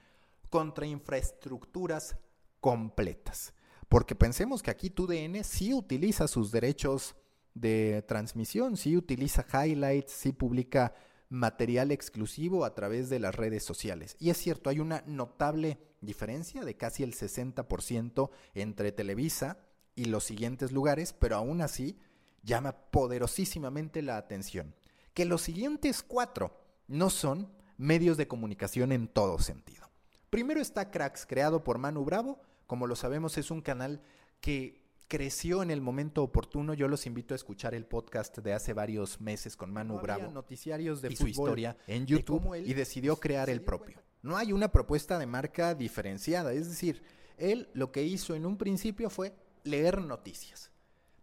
contra 0.50 0.86
infraestructuras 0.86 2.16
completas. 2.60 3.54
Porque 3.88 4.14
pensemos 4.14 4.62
que 4.62 4.70
aquí 4.70 4.90
TUDN 4.90 5.42
sí 5.42 5.72
utiliza 5.72 6.28
sus 6.28 6.52
derechos 6.52 7.16
de 7.54 8.02
transmisión, 8.06 8.76
sí 8.76 8.96
utiliza 8.96 9.46
highlights, 9.52 10.12
sí 10.12 10.32
publica 10.32 10.94
material 11.28 11.90
exclusivo 11.90 12.64
a 12.64 12.74
través 12.74 13.08
de 13.08 13.20
las 13.20 13.34
redes 13.34 13.64
sociales. 13.64 14.16
Y 14.18 14.30
es 14.30 14.36
cierto, 14.36 14.70
hay 14.70 14.80
una 14.80 15.02
notable 15.06 15.78
diferencia 16.00 16.64
de 16.64 16.76
casi 16.76 17.02
el 17.02 17.14
60% 17.14 18.30
entre 18.54 18.92
Televisa 18.92 19.58
y 19.94 20.06
los 20.06 20.24
siguientes 20.24 20.72
lugares, 20.72 21.12
pero 21.12 21.36
aún 21.36 21.60
así 21.62 21.98
llama 22.42 22.72
poderosísimamente 22.90 24.02
la 24.02 24.16
atención 24.16 24.74
que 25.14 25.24
los 25.24 25.42
siguientes 25.42 26.02
cuatro 26.02 26.56
no 26.88 27.10
son 27.10 27.52
medios 27.76 28.16
de 28.16 28.28
comunicación 28.28 28.92
en 28.92 29.08
todo 29.08 29.38
sentido. 29.38 29.89
Primero 30.30 30.60
está 30.60 30.90
Cracks, 30.90 31.26
creado 31.26 31.62
por 31.64 31.78
Manu 31.78 32.04
Bravo. 32.04 32.40
Como 32.66 32.86
lo 32.86 32.96
sabemos, 32.96 33.36
es 33.36 33.50
un 33.50 33.60
canal 33.60 34.00
que 34.40 34.80
creció 35.08 35.62
en 35.62 35.70
el 35.70 35.80
momento 35.80 36.22
oportuno. 36.22 36.72
Yo 36.74 36.88
los 36.88 37.06
invito 37.06 37.34
a 37.34 37.36
escuchar 37.36 37.74
el 37.74 37.84
podcast 37.84 38.38
de 38.38 38.52
hace 38.52 38.72
varios 38.72 39.20
meses 39.20 39.56
con 39.56 39.72
Manu 39.72 39.98
Bravo. 39.98 40.30
Noticiarios 40.30 41.02
de 41.02 41.14
su 41.16 41.26
historia 41.26 41.76
en 41.86 42.06
YouTube 42.06 42.54
y 42.54 42.74
decidió 42.74 43.16
crear 43.16 43.50
el 43.50 43.62
propio. 43.62 44.00
No 44.22 44.36
hay 44.36 44.52
una 44.52 44.70
propuesta 44.70 45.18
de 45.18 45.26
marca 45.26 45.74
diferenciada. 45.74 46.52
Es 46.52 46.68
decir, 46.68 47.02
él 47.36 47.68
lo 47.74 47.90
que 47.90 48.04
hizo 48.04 48.34
en 48.34 48.46
un 48.46 48.56
principio 48.56 49.10
fue 49.10 49.34
leer 49.64 50.00
noticias 50.00 50.70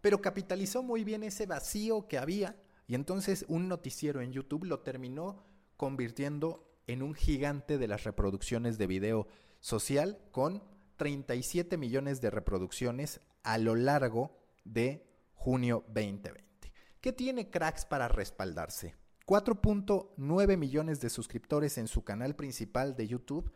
pero 0.00 0.20
capitalizó 0.20 0.82
muy 0.82 1.04
bien 1.04 1.22
ese 1.22 1.46
vacío 1.46 2.06
que 2.06 2.18
había 2.18 2.56
y 2.86 2.94
entonces 2.94 3.44
un 3.48 3.68
noticiero 3.68 4.20
en 4.20 4.32
YouTube 4.32 4.64
lo 4.64 4.80
terminó 4.80 5.42
convirtiendo 5.76 6.67
en 6.88 7.02
un 7.02 7.14
gigante 7.14 7.78
de 7.78 7.86
las 7.86 8.02
reproducciones 8.02 8.76
de 8.78 8.88
video 8.88 9.28
social 9.60 10.18
con 10.32 10.64
37 10.96 11.76
millones 11.76 12.20
de 12.20 12.30
reproducciones 12.30 13.20
a 13.44 13.58
lo 13.58 13.76
largo 13.76 14.36
de 14.64 15.06
junio 15.34 15.84
2020. 15.88 16.72
¿Qué 17.00 17.12
tiene 17.12 17.50
Cracks 17.50 17.84
para 17.84 18.08
respaldarse? 18.08 18.96
4.9 19.26 20.56
millones 20.56 21.00
de 21.00 21.10
suscriptores 21.10 21.78
en 21.78 21.86
su 21.86 22.02
canal 22.02 22.34
principal 22.34 22.96
de 22.96 23.06
YouTube 23.06 23.52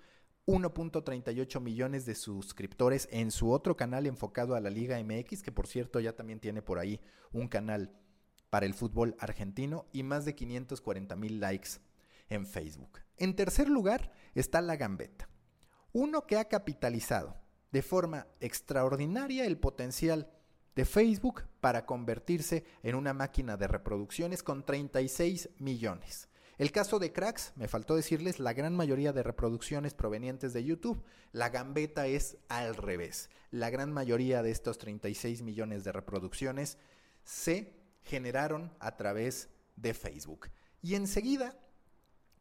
1.38 0.46 1.60
millones 1.60 2.04
de 2.04 2.14
suscriptores 2.14 3.08
en 3.12 3.30
su 3.30 3.52
otro 3.52 3.76
canal 3.76 4.06
enfocado 4.06 4.54
a 4.54 4.60
la 4.60 4.70
Liga 4.70 5.02
MX, 5.02 5.42
que 5.42 5.52
por 5.52 5.66
cierto 5.66 6.00
ya 6.00 6.14
también 6.14 6.40
tiene 6.40 6.62
por 6.62 6.78
ahí 6.78 7.00
un 7.32 7.48
canal 7.48 7.92
para 8.50 8.66
el 8.66 8.74
fútbol 8.74 9.16
argentino 9.18 9.86
y 9.92 10.02
más 10.02 10.24
de 10.24 10.34
540 10.34 11.16
mil 11.16 11.40
likes 11.40 11.78
en 12.32 12.46
Facebook. 12.46 13.00
En 13.16 13.36
tercer 13.36 13.68
lugar 13.68 14.10
está 14.34 14.60
La 14.60 14.76
Gambeta, 14.76 15.28
uno 15.92 16.26
que 16.26 16.38
ha 16.38 16.48
capitalizado 16.48 17.36
de 17.70 17.82
forma 17.82 18.26
extraordinaria 18.40 19.44
el 19.44 19.58
potencial 19.58 20.30
de 20.74 20.84
Facebook 20.84 21.44
para 21.60 21.84
convertirse 21.84 22.64
en 22.82 22.94
una 22.94 23.12
máquina 23.12 23.56
de 23.56 23.68
reproducciones 23.68 24.42
con 24.42 24.64
36 24.64 25.50
millones. 25.58 26.28
El 26.58 26.72
caso 26.72 26.98
de 26.98 27.12
Cracks, 27.12 27.52
me 27.56 27.68
faltó 27.68 27.96
decirles, 27.96 28.38
la 28.38 28.52
gran 28.52 28.74
mayoría 28.74 29.12
de 29.12 29.22
reproducciones 29.22 29.94
provenientes 29.94 30.52
de 30.52 30.64
YouTube. 30.64 31.02
La 31.32 31.48
gambeta 31.48 32.06
es 32.06 32.36
al 32.48 32.76
revés. 32.76 33.30
La 33.50 33.68
gran 33.70 33.92
mayoría 33.92 34.42
de 34.42 34.50
estos 34.50 34.78
36 34.78 35.42
millones 35.42 35.82
de 35.84 35.92
reproducciones 35.92 36.78
se 37.24 37.74
generaron 38.04 38.72
a 38.80 38.96
través 38.96 39.48
de 39.76 39.94
Facebook. 39.94 40.50
Y 40.82 40.94
enseguida, 40.94 41.58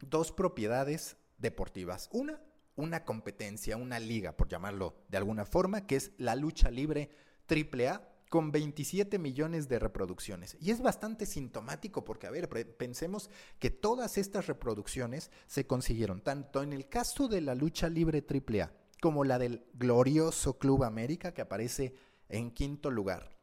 dos 0.09 0.31
propiedades 0.31 1.17
deportivas. 1.37 2.09
Una, 2.11 2.41
una 2.75 3.03
competencia, 3.05 3.77
una 3.77 3.99
liga, 3.99 4.35
por 4.37 4.47
llamarlo 4.47 4.95
de 5.09 5.17
alguna 5.17 5.45
forma, 5.45 5.85
que 5.87 5.95
es 5.95 6.11
la 6.17 6.35
lucha 6.35 6.71
libre 6.71 7.09
AAA 7.49 8.07
con 8.29 8.51
27 8.51 9.19
millones 9.19 9.67
de 9.67 9.77
reproducciones. 9.77 10.55
Y 10.61 10.71
es 10.71 10.81
bastante 10.81 11.25
sintomático 11.25 12.05
porque, 12.05 12.27
a 12.27 12.31
ver, 12.31 12.47
pensemos 12.77 13.29
que 13.59 13.69
todas 13.69 14.17
estas 14.17 14.47
reproducciones 14.47 15.31
se 15.47 15.67
consiguieron 15.67 16.21
tanto 16.21 16.63
en 16.63 16.71
el 16.71 16.87
caso 16.87 17.27
de 17.27 17.41
la 17.41 17.55
lucha 17.55 17.89
libre 17.89 18.25
AAA 18.25 18.71
como 19.01 19.25
la 19.25 19.37
del 19.37 19.65
glorioso 19.73 20.59
Club 20.59 20.83
América 20.83 21.33
que 21.33 21.41
aparece 21.41 21.95
en 22.29 22.51
quinto 22.51 22.89
lugar. 22.89 23.35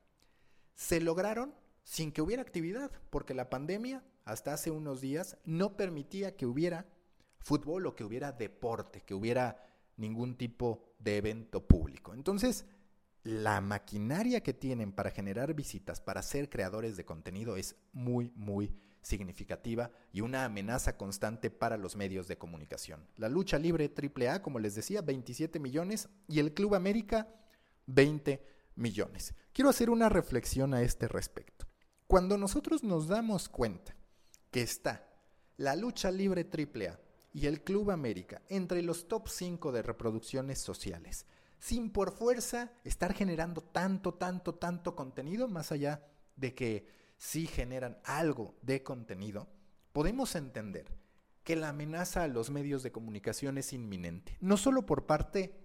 Se 0.74 1.00
lograron 1.00 1.54
sin 1.82 2.12
que 2.12 2.22
hubiera 2.22 2.42
actividad, 2.42 2.90
porque 3.10 3.34
la 3.34 3.50
pandemia 3.50 4.04
hasta 4.28 4.52
hace 4.52 4.70
unos 4.70 5.00
días 5.00 5.38
no 5.46 5.74
permitía 5.74 6.36
que 6.36 6.44
hubiera 6.44 6.86
fútbol 7.38 7.86
o 7.86 7.96
que 7.96 8.04
hubiera 8.04 8.30
deporte, 8.30 9.00
que 9.00 9.14
hubiera 9.14 9.64
ningún 9.96 10.36
tipo 10.36 10.84
de 10.98 11.16
evento 11.16 11.66
público. 11.66 12.12
Entonces, 12.12 12.66
la 13.22 13.62
maquinaria 13.62 14.42
que 14.42 14.52
tienen 14.52 14.92
para 14.92 15.10
generar 15.10 15.54
visitas, 15.54 16.02
para 16.02 16.22
ser 16.22 16.50
creadores 16.50 16.98
de 16.98 17.06
contenido 17.06 17.56
es 17.56 17.76
muy, 17.92 18.30
muy 18.36 18.74
significativa 19.00 19.90
y 20.12 20.20
una 20.20 20.44
amenaza 20.44 20.98
constante 20.98 21.50
para 21.50 21.78
los 21.78 21.96
medios 21.96 22.28
de 22.28 22.36
comunicación. 22.36 23.08
La 23.16 23.30
lucha 23.30 23.58
libre 23.58 23.90
AAA, 23.90 24.42
como 24.42 24.58
les 24.58 24.74
decía, 24.74 25.00
27 25.00 25.58
millones 25.58 26.10
y 26.28 26.38
el 26.40 26.52
Club 26.52 26.74
América, 26.74 27.28
20 27.86 28.44
millones. 28.74 29.34
Quiero 29.54 29.70
hacer 29.70 29.88
una 29.88 30.10
reflexión 30.10 30.74
a 30.74 30.82
este 30.82 31.08
respecto. 31.08 31.66
Cuando 32.06 32.36
nosotros 32.36 32.84
nos 32.84 33.08
damos 33.08 33.48
cuenta 33.48 33.97
que 34.50 34.62
está 34.62 35.08
la 35.56 35.76
lucha 35.76 36.10
libre 36.10 36.48
AAA 36.50 36.98
y 37.32 37.46
el 37.46 37.62
Club 37.62 37.90
América 37.90 38.42
entre 38.48 38.82
los 38.82 39.08
top 39.08 39.28
5 39.28 39.72
de 39.72 39.82
reproducciones 39.82 40.58
sociales, 40.58 41.26
sin 41.58 41.90
por 41.90 42.12
fuerza 42.12 42.72
estar 42.84 43.12
generando 43.12 43.60
tanto, 43.60 44.14
tanto, 44.14 44.54
tanto 44.54 44.94
contenido, 44.94 45.48
más 45.48 45.72
allá 45.72 46.02
de 46.36 46.54
que 46.54 46.86
sí 47.16 47.46
generan 47.46 47.98
algo 48.04 48.54
de 48.62 48.82
contenido, 48.82 49.48
podemos 49.92 50.36
entender 50.36 50.86
que 51.42 51.56
la 51.56 51.70
amenaza 51.70 52.22
a 52.22 52.28
los 52.28 52.50
medios 52.50 52.82
de 52.82 52.92
comunicación 52.92 53.58
es 53.58 53.72
inminente, 53.72 54.36
no 54.40 54.56
solo 54.56 54.86
por 54.86 55.06
parte 55.06 55.58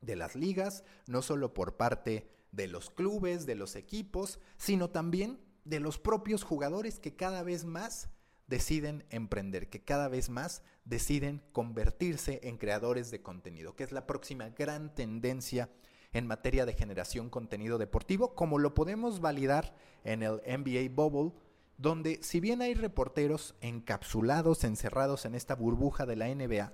de 0.00 0.16
las 0.16 0.36
ligas, 0.36 0.84
no 1.06 1.22
solo 1.22 1.54
por 1.54 1.76
parte 1.76 2.30
de 2.52 2.68
los 2.68 2.90
clubes, 2.90 3.46
de 3.46 3.56
los 3.56 3.74
equipos, 3.74 4.38
sino 4.56 4.90
también 4.90 5.40
de 5.64 5.80
los 5.80 5.98
propios 5.98 6.42
jugadores 6.42 6.98
que 6.98 7.16
cada 7.16 7.42
vez 7.42 7.64
más 7.64 8.08
deciden 8.46 9.04
emprender, 9.10 9.70
que 9.70 9.82
cada 9.82 10.08
vez 10.08 10.28
más 10.28 10.62
deciden 10.84 11.42
convertirse 11.52 12.40
en 12.44 12.58
creadores 12.58 13.10
de 13.10 13.22
contenido, 13.22 13.74
que 13.74 13.84
es 13.84 13.92
la 13.92 14.06
próxima 14.06 14.50
gran 14.50 14.94
tendencia 14.94 15.70
en 16.12 16.26
materia 16.26 16.66
de 16.66 16.74
generación 16.74 17.30
contenido 17.30 17.78
deportivo, 17.78 18.34
como 18.34 18.58
lo 18.58 18.74
podemos 18.74 19.20
validar 19.20 19.74
en 20.04 20.22
el 20.22 20.42
NBA 20.46 20.94
Bubble, 20.94 21.34
donde 21.76 22.22
si 22.22 22.38
bien 22.38 22.62
hay 22.62 22.74
reporteros 22.74 23.56
encapsulados, 23.60 24.62
encerrados 24.62 25.24
en 25.24 25.34
esta 25.34 25.56
burbuja 25.56 26.06
de 26.06 26.16
la 26.16 26.32
NBA, 26.32 26.72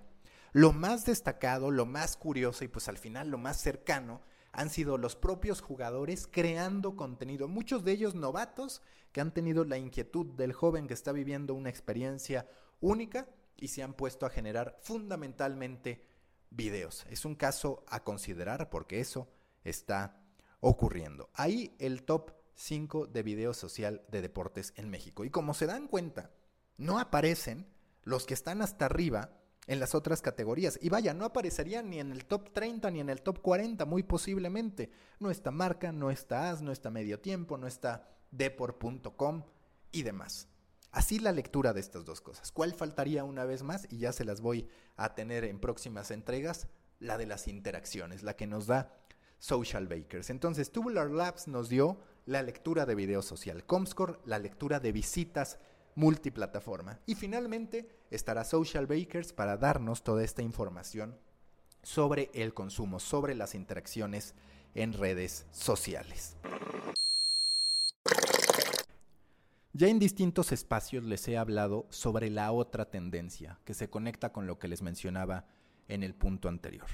lo 0.52 0.72
más 0.72 1.06
destacado, 1.06 1.70
lo 1.70 1.86
más 1.86 2.16
curioso 2.16 2.64
y 2.64 2.68
pues 2.68 2.88
al 2.88 2.98
final 2.98 3.30
lo 3.30 3.38
más 3.38 3.58
cercano 3.58 4.20
han 4.52 4.70
sido 4.70 4.98
los 4.98 5.16
propios 5.16 5.60
jugadores 5.60 6.26
creando 6.30 6.96
contenido, 6.96 7.48
muchos 7.48 7.84
de 7.84 7.92
ellos 7.92 8.14
novatos 8.14 8.82
que 9.12 9.20
han 9.20 9.32
tenido 9.32 9.64
la 9.64 9.78
inquietud 9.78 10.26
del 10.26 10.52
joven 10.52 10.86
que 10.86 10.94
está 10.94 11.12
viviendo 11.12 11.54
una 11.54 11.70
experiencia 11.70 12.48
única 12.80 13.28
y 13.56 13.68
se 13.68 13.82
han 13.82 13.94
puesto 13.94 14.26
a 14.26 14.30
generar 14.30 14.78
fundamentalmente 14.82 16.04
videos. 16.50 17.06
Es 17.10 17.24
un 17.24 17.34
caso 17.34 17.84
a 17.88 18.02
considerar 18.02 18.70
porque 18.70 19.00
eso 19.00 19.28
está 19.62 20.20
ocurriendo. 20.60 21.30
Ahí 21.34 21.76
el 21.78 22.02
top 22.02 22.32
5 22.54 23.06
de 23.06 23.22
video 23.22 23.54
social 23.54 24.02
de 24.08 24.20
deportes 24.20 24.72
en 24.76 24.90
México. 24.90 25.24
Y 25.24 25.30
como 25.30 25.54
se 25.54 25.66
dan 25.66 25.88
cuenta, 25.88 26.30
no 26.76 26.98
aparecen 26.98 27.66
los 28.02 28.26
que 28.26 28.34
están 28.34 28.62
hasta 28.62 28.86
arriba 28.86 29.39
en 29.66 29.80
las 29.80 29.94
otras 29.94 30.22
categorías. 30.22 30.78
Y 30.82 30.88
vaya, 30.88 31.14
no 31.14 31.24
aparecerían 31.24 31.90
ni 31.90 32.00
en 32.00 32.12
el 32.12 32.24
top 32.24 32.52
30 32.52 32.90
ni 32.90 33.00
en 33.00 33.08
el 33.10 33.22
top 33.22 33.40
40, 33.40 33.84
muy 33.84 34.02
posiblemente. 34.02 34.90
No 35.18 35.30
está 35.30 35.50
Marca, 35.50 35.92
no 35.92 36.10
está 36.10 36.50
As, 36.50 36.62
no 36.62 36.72
está 36.72 36.90
Medio 36.90 37.20
Tiempo, 37.20 37.56
no 37.56 37.66
está 37.66 38.08
Depor.com 38.30 39.44
y 39.92 40.02
demás. 40.02 40.48
Así 40.92 41.20
la 41.20 41.32
lectura 41.32 41.72
de 41.72 41.80
estas 41.80 42.04
dos 42.04 42.20
cosas. 42.20 42.50
¿Cuál 42.50 42.74
faltaría 42.74 43.22
una 43.22 43.44
vez 43.44 43.62
más? 43.62 43.86
Y 43.90 43.98
ya 43.98 44.12
se 44.12 44.24
las 44.24 44.40
voy 44.40 44.68
a 44.96 45.14
tener 45.14 45.44
en 45.44 45.60
próximas 45.60 46.10
entregas. 46.10 46.66
La 46.98 47.16
de 47.16 47.26
las 47.26 47.48
interacciones, 47.48 48.22
la 48.22 48.36
que 48.36 48.46
nos 48.46 48.66
da 48.66 48.92
Social 49.38 49.88
Bakers. 49.88 50.28
Entonces, 50.28 50.70
Tubular 50.70 51.10
Labs 51.10 51.48
nos 51.48 51.68
dio 51.70 51.98
la 52.26 52.42
lectura 52.42 52.84
de 52.84 52.94
video 52.94 53.22
social. 53.22 53.64
Comscore, 53.64 54.18
la 54.26 54.38
lectura 54.38 54.80
de 54.80 54.92
visitas 54.92 55.58
multiplataforma. 55.94 57.00
Y 57.06 57.14
finalmente 57.14 57.88
estará 58.10 58.44
Social 58.44 58.86
Bakers 58.86 59.32
para 59.32 59.56
darnos 59.56 60.02
toda 60.02 60.24
esta 60.24 60.42
información 60.42 61.16
sobre 61.82 62.30
el 62.34 62.52
consumo, 62.52 63.00
sobre 63.00 63.34
las 63.34 63.54
interacciones 63.54 64.34
en 64.74 64.92
redes 64.92 65.46
sociales. 65.50 66.36
Ya 69.72 69.88
en 69.88 69.98
distintos 69.98 70.52
espacios 70.52 71.04
les 71.04 71.26
he 71.28 71.38
hablado 71.38 71.86
sobre 71.90 72.28
la 72.28 72.52
otra 72.52 72.90
tendencia 72.90 73.60
que 73.64 73.72
se 73.72 73.88
conecta 73.88 74.32
con 74.32 74.46
lo 74.46 74.58
que 74.58 74.68
les 74.68 74.82
mencionaba 74.82 75.46
en 75.88 76.02
el 76.02 76.14
punto 76.14 76.48
anterior. 76.48 76.88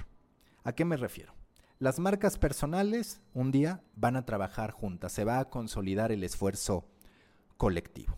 ¿A 0.62 0.73
qué 0.73 0.85
me 0.85 0.97
refiero? 0.97 1.33
Las 1.79 1.99
marcas 1.99 2.39
personales 2.39 3.21
un 3.35 3.51
día 3.51 3.83
van 3.95 4.17
a 4.17 4.25
trabajar 4.25 4.71
juntas, 4.71 5.12
se 5.12 5.25
va 5.25 5.39
a 5.41 5.49
consolidar 5.51 6.12
el 6.12 6.23
esfuerzo 6.23 6.87
colectivo. 7.57 8.17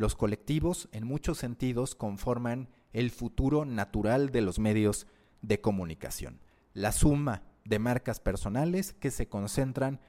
Los 0.00 0.16
colectivos, 0.16 0.88
en 0.92 1.06
muchos 1.06 1.36
sentidos, 1.36 1.94
conforman 1.94 2.70
el 2.94 3.10
futuro 3.10 3.66
natural 3.66 4.30
de 4.30 4.40
los 4.40 4.58
medios 4.58 5.06
de 5.42 5.60
comunicación. 5.60 6.40
La 6.72 6.92
suma 6.92 7.42
de 7.66 7.78
marcas 7.78 8.18
personales 8.18 8.94
que 8.94 9.10
se 9.10 9.28
concentran 9.28 10.00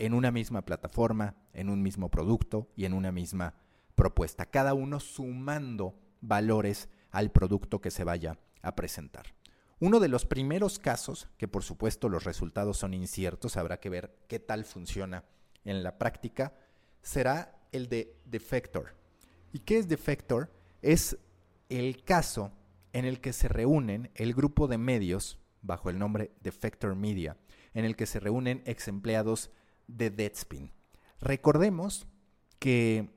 en 0.00 0.14
una 0.14 0.32
misma 0.32 0.62
plataforma, 0.62 1.36
en 1.52 1.70
un 1.70 1.80
mismo 1.80 2.10
producto 2.10 2.66
y 2.74 2.86
en 2.86 2.92
una 2.92 3.12
misma 3.12 3.54
propuesta, 3.94 4.46
cada 4.46 4.74
uno 4.74 4.98
sumando 4.98 5.94
valores 6.20 6.88
al 7.12 7.30
producto 7.30 7.80
que 7.80 7.92
se 7.92 8.02
vaya 8.02 8.40
a 8.62 8.74
presentar. 8.74 9.26
Uno 9.78 10.00
de 10.00 10.08
los 10.08 10.26
primeros 10.26 10.80
casos, 10.80 11.28
que 11.38 11.46
por 11.46 11.62
supuesto 11.62 12.08
los 12.08 12.24
resultados 12.24 12.78
son 12.78 12.94
inciertos, 12.94 13.56
habrá 13.56 13.78
que 13.78 13.90
ver 13.90 14.12
qué 14.26 14.40
tal 14.40 14.64
funciona 14.64 15.22
en 15.64 15.84
la 15.84 15.98
práctica, 15.98 16.52
será 17.00 17.60
el 17.70 17.88
de 17.88 18.18
Defector. 18.24 18.95
¿Y 19.56 19.60
qué 19.60 19.78
es 19.78 19.88
Defector? 19.88 20.52
Es 20.82 21.16
el 21.70 22.04
caso 22.04 22.52
en 22.92 23.06
el 23.06 23.22
que 23.22 23.32
se 23.32 23.48
reúnen 23.48 24.10
el 24.14 24.34
grupo 24.34 24.68
de 24.68 24.76
medios 24.76 25.38
bajo 25.62 25.88
el 25.88 25.98
nombre 25.98 26.30
Defector 26.42 26.94
Media, 26.94 27.38
en 27.72 27.86
el 27.86 27.96
que 27.96 28.04
se 28.04 28.20
reúnen 28.20 28.62
ex 28.66 28.86
empleados 28.86 29.50
de 29.86 30.10
Deadspin. 30.10 30.72
Recordemos 31.22 32.06
que 32.58 33.08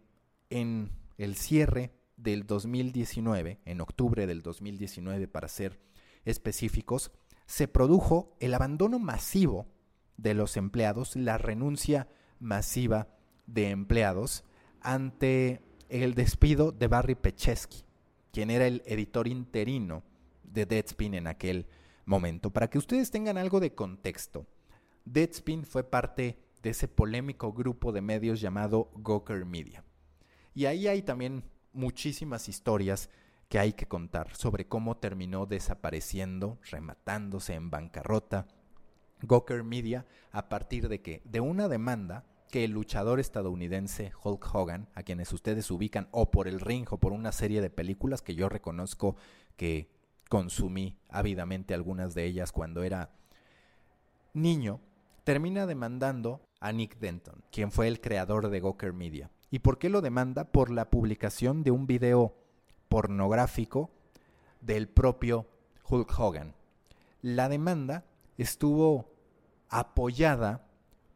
en 0.49 0.93
el 1.17 1.35
cierre 1.35 1.91
del 2.15 2.47
2019, 2.47 3.59
en 3.65 3.81
octubre 3.81 4.25
del 4.25 4.41
2019 4.41 5.27
para 5.27 5.49
ser 5.49 5.77
específicos, 6.23 7.11
se 7.47 7.67
produjo 7.67 8.37
el 8.39 8.53
abandono 8.53 8.97
masivo 8.97 9.67
de 10.15 10.35
los 10.35 10.55
empleados, 10.55 11.17
la 11.17 11.37
renuncia 11.37 12.07
masiva 12.39 13.09
de 13.45 13.71
empleados 13.71 14.45
ante 14.79 15.68
el 15.89 16.13
despido 16.13 16.71
de 16.71 16.87
Barry 16.87 17.15
Pechesky, 17.15 17.83
quien 18.31 18.51
era 18.51 18.67
el 18.67 18.83
editor 18.85 19.27
interino 19.27 20.03
de 20.43 20.65
Deadspin 20.65 21.15
en 21.15 21.27
aquel 21.27 21.67
momento. 22.05 22.51
Para 22.51 22.69
que 22.69 22.77
ustedes 22.77 23.11
tengan 23.11 23.37
algo 23.37 23.59
de 23.59 23.73
contexto, 23.73 24.45
Deadspin 25.05 25.63
fue 25.63 25.83
parte 25.83 26.37
de 26.61 26.69
ese 26.71 26.87
polémico 26.87 27.53
grupo 27.53 27.91
de 27.91 28.01
medios 28.01 28.39
llamado 28.41 28.91
Gawker 28.95 29.45
Media. 29.45 29.83
Y 30.53 30.65
ahí 30.65 30.87
hay 30.87 31.01
también 31.01 31.43
muchísimas 31.73 32.49
historias 32.49 33.09
que 33.47 33.59
hay 33.59 33.73
que 33.73 33.87
contar 33.87 34.35
sobre 34.35 34.67
cómo 34.67 34.97
terminó 34.97 35.45
desapareciendo, 35.45 36.59
rematándose 36.69 37.55
en 37.55 37.71
bancarrota 37.71 38.47
Gawker 39.21 39.63
Media 39.63 40.05
a 40.31 40.49
partir 40.49 40.87
de 40.87 41.01
que 41.01 41.21
de 41.25 41.39
una 41.39 41.67
demanda 41.67 42.25
que 42.49 42.63
el 42.63 42.71
luchador 42.71 43.19
estadounidense 43.19 44.11
Hulk 44.23 44.53
Hogan, 44.53 44.89
a 44.95 45.03
quienes 45.03 45.31
ustedes 45.31 45.69
ubican 45.71 46.07
o 46.11 46.31
por 46.31 46.47
el 46.47 46.59
ring 46.59 46.87
o 46.91 46.97
por 46.97 47.13
una 47.13 47.31
serie 47.31 47.61
de 47.61 47.69
películas 47.69 48.21
que 48.21 48.35
yo 48.35 48.49
reconozco 48.49 49.15
que 49.55 49.89
consumí 50.29 50.97
ávidamente 51.09 51.73
algunas 51.73 52.13
de 52.13 52.25
ellas 52.25 52.51
cuando 52.51 52.83
era 52.83 53.11
niño, 54.33 54.79
termina 55.23 55.65
demandando 55.65 56.41
a 56.59 56.71
Nick 56.71 56.99
Denton, 56.99 57.43
quien 57.51 57.71
fue 57.71 57.87
el 57.87 58.01
creador 58.01 58.49
de 58.49 58.59
Gawker 58.59 58.93
Media. 58.93 59.31
¿Y 59.51 59.59
por 59.59 59.79
qué 59.79 59.89
lo 59.89 60.01
demanda? 60.01 60.51
Por 60.51 60.69
la 60.69 60.89
publicación 60.89 61.63
de 61.63 61.71
un 61.71 61.87
video 61.87 62.35
pornográfico 62.87 63.91
del 64.61 64.87
propio 64.87 65.47
Hulk 65.87 66.19
Hogan. 66.19 66.55
La 67.21 67.49
demanda 67.49 68.05
estuvo 68.37 69.11
apoyada 69.69 70.68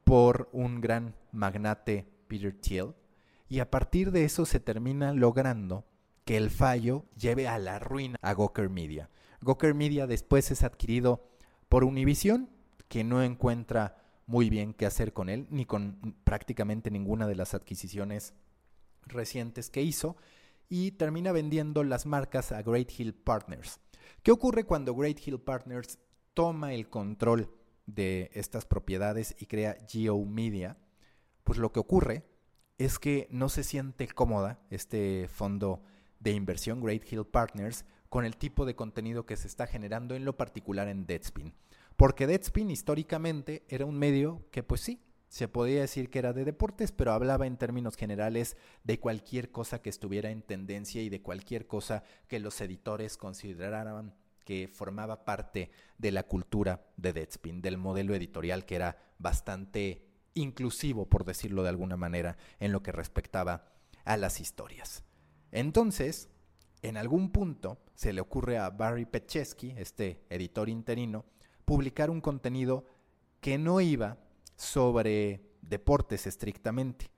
por 0.04 0.50
un 0.52 0.82
gran 0.82 1.16
magnate 1.32 2.08
Peter 2.28 2.54
Thiel, 2.54 2.94
y 3.50 3.60
a 3.60 3.70
partir 3.70 4.12
de 4.12 4.26
eso 4.26 4.46
se 4.46 4.60
termina 4.60 5.14
logrando 5.14 5.86
que 6.26 6.38
el 6.38 6.50
fallo 6.50 7.06
lleve 7.16 7.48
a 7.48 7.60
la 7.60 7.80
ruina 7.80 8.18
a 8.22 8.34
Gawker 8.34 8.70
Media. 8.70 9.10
Gawker 9.42 9.74
Media 9.74 10.08
después 10.08 10.50
es 10.52 10.64
adquirido 10.64 11.30
por 11.70 11.84
Univision, 11.84 12.50
que 12.88 13.04
no 13.04 13.22
encuentra 13.22 13.98
muy 14.26 14.50
bien 14.50 14.74
qué 14.74 14.86
hacer 14.86 15.14
con 15.14 15.30
él, 15.30 15.48
ni 15.50 15.66
con 15.66 16.16
prácticamente 16.24 16.92
ninguna 16.92 17.28
de 17.28 17.36
las 17.36 17.54
adquisiciones 17.54 18.34
recientes 19.04 19.70
que 19.70 19.82
hizo, 19.82 20.16
y 20.70 20.92
termina 20.92 21.32
vendiendo 21.32 21.84
las 21.84 22.06
marcas 22.06 22.52
a 22.52 22.62
Great 22.62 22.90
Hill 22.98 23.14
Partners. 23.14 23.80
¿Qué 24.24 24.32
ocurre 24.32 24.64
cuando 24.64 24.96
Great 24.96 25.20
Hill 25.26 25.40
Partners 25.40 26.00
toma 26.34 26.74
el 26.74 26.90
control 26.90 27.54
de 27.86 28.30
estas 28.34 28.66
propiedades 28.66 29.36
y 29.40 29.46
crea 29.46 29.78
Geo 29.88 30.24
Media? 30.26 30.78
Pues 31.44 31.60
lo 31.60 31.72
que 31.72 31.80
ocurre 31.80 32.26
es 32.78 33.00
que 33.00 33.28
no 33.32 33.50
se 33.50 33.64
siente 33.64 34.08
cómoda 34.08 34.60
este 34.70 35.28
fondo 35.28 35.84
de 36.20 36.32
inversión 36.32 36.82
Great 36.82 37.12
Hill 37.12 37.26
Partners 37.26 37.86
con 38.10 38.26
el 38.26 38.38
tipo 38.38 38.66
de 38.66 38.76
contenido 38.76 39.26
que 39.26 39.38
se 39.38 39.48
está 39.48 39.68
generando 39.68 40.16
en 40.16 40.26
lo 40.26 40.38
particular 40.38 40.88
en 40.88 41.06
Deadspin. 41.06 41.54
Porque 41.96 42.28
Deadspin 42.28 42.70
históricamente 42.70 43.64
era 43.68 43.86
un 43.86 43.98
medio 43.98 44.46
que 44.52 44.64
pues 44.64 44.82
sí, 44.82 45.02
se 45.34 45.48
podía 45.48 45.82
decir 45.82 46.12
que 46.12 46.20
era 46.20 46.32
de 46.32 46.46
deportes, 46.46 46.92
pero 46.92 47.12
hablaba 47.12 47.48
en 47.48 47.58
términos 47.58 47.96
generales 47.96 48.56
de 48.84 49.00
cualquier 49.00 49.52
cosa 49.52 49.82
que 49.82 49.90
estuviera 49.90 50.30
en 50.30 50.44
tendencia 50.44 51.02
y 51.02 51.10
de 51.10 51.24
cualquier 51.24 51.66
cosa 51.66 52.04
que 52.28 52.40
los 52.40 52.62
editores 52.62 53.18
consideraran 53.18 54.14
que 54.44 54.68
formaba 54.68 55.26
parte 55.26 55.72
de 55.98 56.12
la 56.12 56.24
cultura 56.24 56.86
de 56.98 57.14
Deadspin, 57.14 57.62
del 57.62 57.78
modelo 57.78 58.16
editorial 58.16 58.66
que 58.66 58.76
era 58.76 58.98
bastante 59.20 60.06
inclusivo, 60.34 61.08
por 61.08 61.26
decirlo 61.26 61.64
de 61.64 61.70
alguna 61.70 61.98
manera, 61.98 62.38
en 62.60 62.72
lo 62.72 62.84
que 62.84 62.92
respectaba 62.92 63.72
a 64.06 64.18
las 64.18 64.40
historias. 64.40 65.04
Entonces, 65.52 66.30
en 66.82 66.98
algún 66.98 67.32
punto 67.32 67.80
se 67.96 68.12
le 68.14 68.22
ocurre 68.22 68.58
a 68.58 68.70
Barry 68.70 69.06
Petchesky, 69.06 69.74
este 69.78 70.26
editor 70.30 70.70
interino, 70.70 71.26
publicar 71.66 72.10
un 72.10 72.22
contenido 72.22 72.86
que 73.40 73.58
no 73.58 73.80
iba 73.80 74.18
sobre 74.56 75.54
deportes 75.62 76.28
estrictamente. 76.28 77.10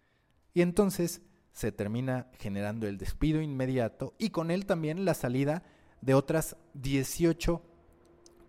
Y 0.53 0.61
entonces 0.61 1.21
se 1.51 1.71
termina 1.71 2.29
generando 2.37 2.87
el 2.87 2.97
despido 2.97 3.41
inmediato 3.41 4.13
y 4.17 4.29
con 4.29 4.51
él 4.51 4.65
también 4.65 5.05
la 5.05 5.13
salida 5.13 5.63
de 6.05 6.13
otras 6.13 6.55
18 6.75 7.61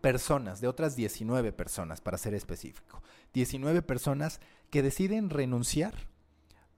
personas, 0.02 0.60
de 0.60 0.68
otras 0.68 0.94
19 0.94 1.52
personas, 1.52 2.02
para 2.02 2.18
ser 2.18 2.34
específico. 2.34 3.02
19 3.32 3.80
personas 3.80 4.40
que 4.70 4.82
deciden 4.82 5.30
renunciar 5.30 5.94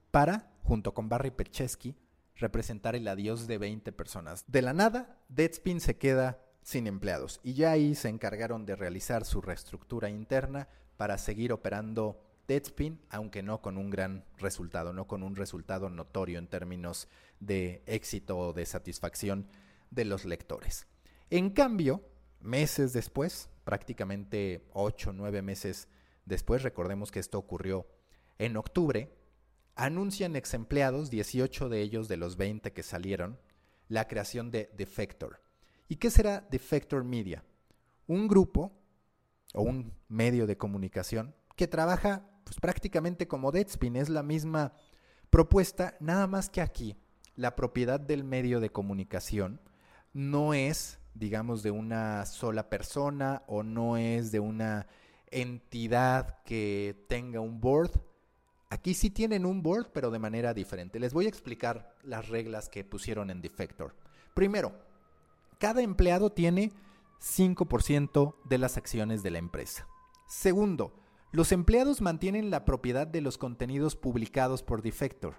para, 0.09 0.53
junto 0.63 0.93
con 0.93 1.09
Barry 1.09 1.31
Perchesky, 1.31 1.95
representar 2.37 2.95
el 2.95 3.09
adiós 3.09 3.45
de 3.45 3.57
20 3.57 3.91
personas. 3.91 4.45
De 4.47 4.61
la 4.61 4.71
nada, 4.71 5.17
Deadspin 5.27 5.81
se 5.81 5.97
queda 5.97 6.39
sin 6.61 6.87
empleados 6.87 7.41
y 7.43 7.55
ya 7.55 7.71
ahí 7.71 7.93
se 7.93 8.07
encargaron 8.07 8.65
de 8.65 8.77
realizar 8.77 9.25
su 9.25 9.41
reestructura 9.41 10.09
interna 10.09 10.69
para 10.95 11.17
seguir 11.17 11.51
operando 11.51 12.21
Deadspin, 12.47 13.01
aunque 13.09 13.43
no 13.43 13.61
con 13.61 13.77
un 13.77 13.89
gran 13.89 14.23
resultado, 14.37 14.93
no 14.93 15.07
con 15.07 15.23
un 15.23 15.35
resultado 15.35 15.89
notorio 15.89 16.39
en 16.39 16.47
términos 16.47 17.09
de 17.41 17.83
éxito 17.85 18.37
o 18.37 18.53
de 18.53 18.65
satisfacción 18.65 19.45
de 19.91 20.05
los 20.05 20.25
lectores. 20.25 20.87
En 21.29 21.51
cambio, 21.51 22.03
meses 22.39 22.93
después, 22.93 23.49
prácticamente 23.63 24.67
8 24.73 25.09
o 25.09 25.13
9 25.13 25.41
meses 25.41 25.87
después, 26.25 26.63
recordemos 26.63 27.11
que 27.11 27.19
esto 27.19 27.37
ocurrió 27.37 27.87
en 28.37 28.57
octubre, 28.57 29.15
anuncian 29.75 30.35
ex 30.35 30.53
empleados, 30.53 31.09
18 31.09 31.69
de 31.69 31.81
ellos 31.81 32.07
de 32.07 32.17
los 32.17 32.37
20 32.37 32.73
que 32.73 32.83
salieron, 32.83 33.39
la 33.87 34.07
creación 34.07 34.51
de 34.51 34.71
Defector. 34.75 35.41
¿Y 35.87 35.95
qué 35.97 36.11
será 36.11 36.41
Defector 36.49 37.03
Media? 37.03 37.43
Un 38.07 38.27
grupo 38.27 38.71
o 39.53 39.63
un 39.63 39.93
medio 40.07 40.47
de 40.47 40.57
comunicación 40.57 41.35
que 41.55 41.67
trabaja 41.67 42.29
pues, 42.43 42.59
prácticamente 42.59 43.27
como 43.27 43.51
Deadspin, 43.51 43.95
es 43.95 44.09
la 44.09 44.23
misma 44.23 44.73
propuesta, 45.29 45.95
nada 45.99 46.25
más 46.25 46.49
que 46.49 46.61
aquí 46.61 46.97
la 47.35 47.55
propiedad 47.55 47.99
del 47.99 48.23
medio 48.23 48.59
de 48.59 48.71
comunicación 48.71 49.61
no 50.13 50.53
es, 50.53 50.99
digamos, 51.13 51.63
de 51.63 51.71
una 51.71 52.25
sola 52.25 52.69
persona 52.69 53.43
o 53.47 53.63
no 53.63 53.97
es 53.97 54.31
de 54.31 54.39
una 54.39 54.87
entidad 55.31 56.41
que 56.43 57.05
tenga 57.07 57.39
un 57.39 57.59
board. 57.61 57.91
Aquí 58.69 58.93
sí 58.93 59.09
tienen 59.09 59.45
un 59.45 59.61
board, 59.63 59.91
pero 59.91 60.11
de 60.11 60.19
manera 60.19 60.53
diferente. 60.53 60.99
Les 60.99 61.13
voy 61.13 61.25
a 61.25 61.29
explicar 61.29 61.95
las 62.03 62.29
reglas 62.29 62.69
que 62.69 62.83
pusieron 62.83 63.29
en 63.29 63.41
Defector. 63.41 63.95
Primero, 64.33 64.73
cada 65.59 65.81
empleado 65.81 66.31
tiene 66.31 66.71
5% 67.19 68.35
de 68.45 68.57
las 68.57 68.77
acciones 68.77 69.23
de 69.23 69.31
la 69.31 69.39
empresa. 69.39 69.87
Segundo, 70.27 70.93
los 71.31 71.51
empleados 71.51 72.01
mantienen 72.01 72.49
la 72.49 72.65
propiedad 72.65 73.07
de 73.07 73.21
los 73.21 73.37
contenidos 73.37 73.95
publicados 73.95 74.63
por 74.63 74.81
Defector, 74.81 75.35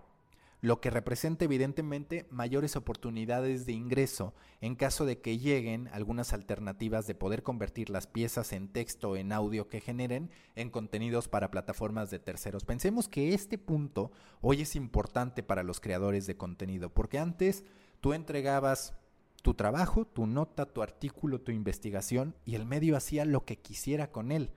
lo 0.61 0.80
que 0.80 0.90
representa 0.90 1.44
evidentemente 1.44 2.26
mayores 2.30 2.76
oportunidades 2.76 3.66
de 3.66 3.72
ingreso 3.72 4.34
en 4.61 4.74
caso 4.74 5.06
de 5.06 5.20
que 5.20 5.38
lleguen 5.38 5.88
algunas 5.88 6.32
alternativas 6.32 7.06
de 7.06 7.14
poder 7.14 7.42
convertir 7.42 7.88
las 7.88 8.06
piezas 8.06 8.52
en 8.52 8.68
texto 8.68 9.11
o 9.11 9.16
en 9.16 9.32
audio 9.32 9.68
que 9.68 9.80
generen 9.80 10.30
en 10.54 10.70
contenidos 10.70 11.28
para 11.28 11.50
plataformas 11.50 12.11
de 12.11 12.18
terceros. 12.18 12.64
Pensemos 12.64 13.08
que 13.08 13.32
este 13.32 13.56
punto 13.56 14.12
hoy 14.40 14.62
es 14.62 14.76
importante 14.76 15.42
para 15.42 15.62
los 15.62 15.80
creadores 15.80 16.26
de 16.26 16.36
contenido, 16.36 16.90
porque 16.90 17.18
antes 17.18 17.64
tú 18.00 18.12
entregabas 18.12 18.94
tu 19.42 19.54
trabajo, 19.54 20.04
tu 20.04 20.26
nota, 20.26 20.66
tu 20.66 20.82
artículo, 20.82 21.40
tu 21.40 21.52
investigación 21.52 22.34
y 22.44 22.54
el 22.54 22.66
medio 22.66 22.96
hacía 22.96 23.24
lo 23.24 23.46
que 23.46 23.58
quisiera 23.58 24.11
con 24.11 24.32
él. 24.32 24.50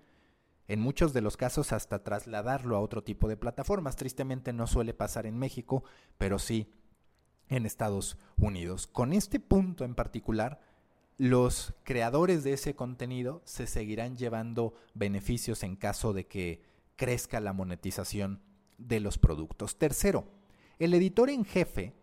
En 0.68 0.80
muchos 0.80 1.14
de 1.14 1.22
los 1.22 1.38
casos 1.38 1.74
hasta 1.74 2.04
trasladarlo 2.04 2.76
a 2.76 2.80
otro 2.80 3.04
tipo 3.04 3.28
de 3.28 3.38
plataformas. 3.38 3.96
Tristemente 3.96 4.54
no 4.54 4.68
suele 4.68 4.94
pasar 4.94 5.26
en 5.26 5.38
México, 5.38 5.84
pero 6.18 6.40
sí 6.40 6.72
en 7.50 7.66
Estados 7.66 8.18
Unidos. 8.38 8.88
Con 8.88 9.14
este 9.14 9.40
punto 9.40 9.84
en 9.84 9.96
particular, 9.96 10.62
los 11.18 11.74
creadores 11.84 12.44
de 12.44 12.54
ese 12.54 12.76
contenido 12.76 13.42
se 13.46 13.68
seguirán 13.68 14.18
llevando 14.18 14.74
beneficios 14.94 15.64
en 15.64 15.76
caso 15.76 16.14
de 16.14 16.28
que 16.28 16.64
crezca 16.96 17.40
la 17.40 17.54
monetización 17.54 18.42
de 18.78 19.00
los 19.00 19.18
productos. 19.18 19.78
Tercero, 19.78 20.26
el 20.80 20.94
editor 20.94 21.30
en 21.30 21.46
jefe 21.46 21.94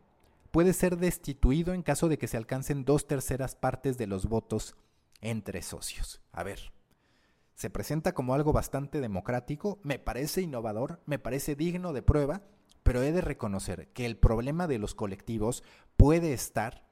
puede 0.51 0.73
ser 0.73 0.97
destituido 0.97 1.75
en 1.75 1.83
caso 1.83 2.09
de 2.09 2.19
que 2.19 2.29
se 2.29 2.37
alcancen 2.37 2.85
dos 2.85 3.07
terceras 3.07 3.55
partes 3.55 3.99
de 3.99 4.07
los 4.07 4.27
votos 4.27 4.77
entre 5.21 5.63
socios. 5.63 6.21
A 6.33 6.43
ver, 6.43 6.73
se 7.61 7.69
presenta 7.69 8.15
como 8.15 8.33
algo 8.33 8.55
bastante 8.55 9.03
democrático, 9.03 9.81
me 9.83 9.99
parece 9.99 10.41
innovador, 10.41 11.03
me 11.05 11.19
parece 11.19 11.57
digno 11.57 11.93
de 11.93 12.01
prueba, 12.01 12.41
pero 12.83 13.03
he 13.03 13.13
de 13.13 13.21
reconocer 13.21 13.89
que 13.89 14.07
el 14.07 14.17
problema 14.17 14.67
de 14.67 14.79
los 14.79 14.95
colectivos 14.95 15.63
puede 15.99 16.33
estar 16.33 16.89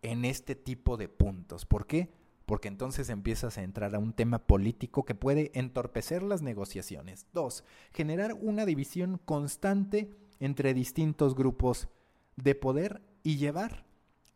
en 0.00 0.24
este 0.24 0.54
tipo 0.54 0.96
de 0.96 1.10
puntos. 1.10 1.66
¿Por 1.66 1.86
qué? 1.86 2.14
Porque 2.46 2.68
entonces 2.68 3.10
empiezas 3.10 3.58
a 3.58 3.62
entrar 3.62 3.94
a 3.94 3.98
un 3.98 4.14
tema 4.14 4.38
político 4.38 5.04
que 5.04 5.14
puede 5.14 5.50
entorpecer 5.52 6.22
las 6.22 6.40
negociaciones. 6.40 7.26
Dos, 7.34 7.62
generar 7.92 8.32
una 8.40 8.64
división 8.64 9.20
constante 9.22 10.08
entre 10.40 10.72
distintos 10.72 11.34
grupos 11.34 11.88
de 12.36 12.54
poder 12.54 13.02
y 13.22 13.36
llevar 13.36 13.84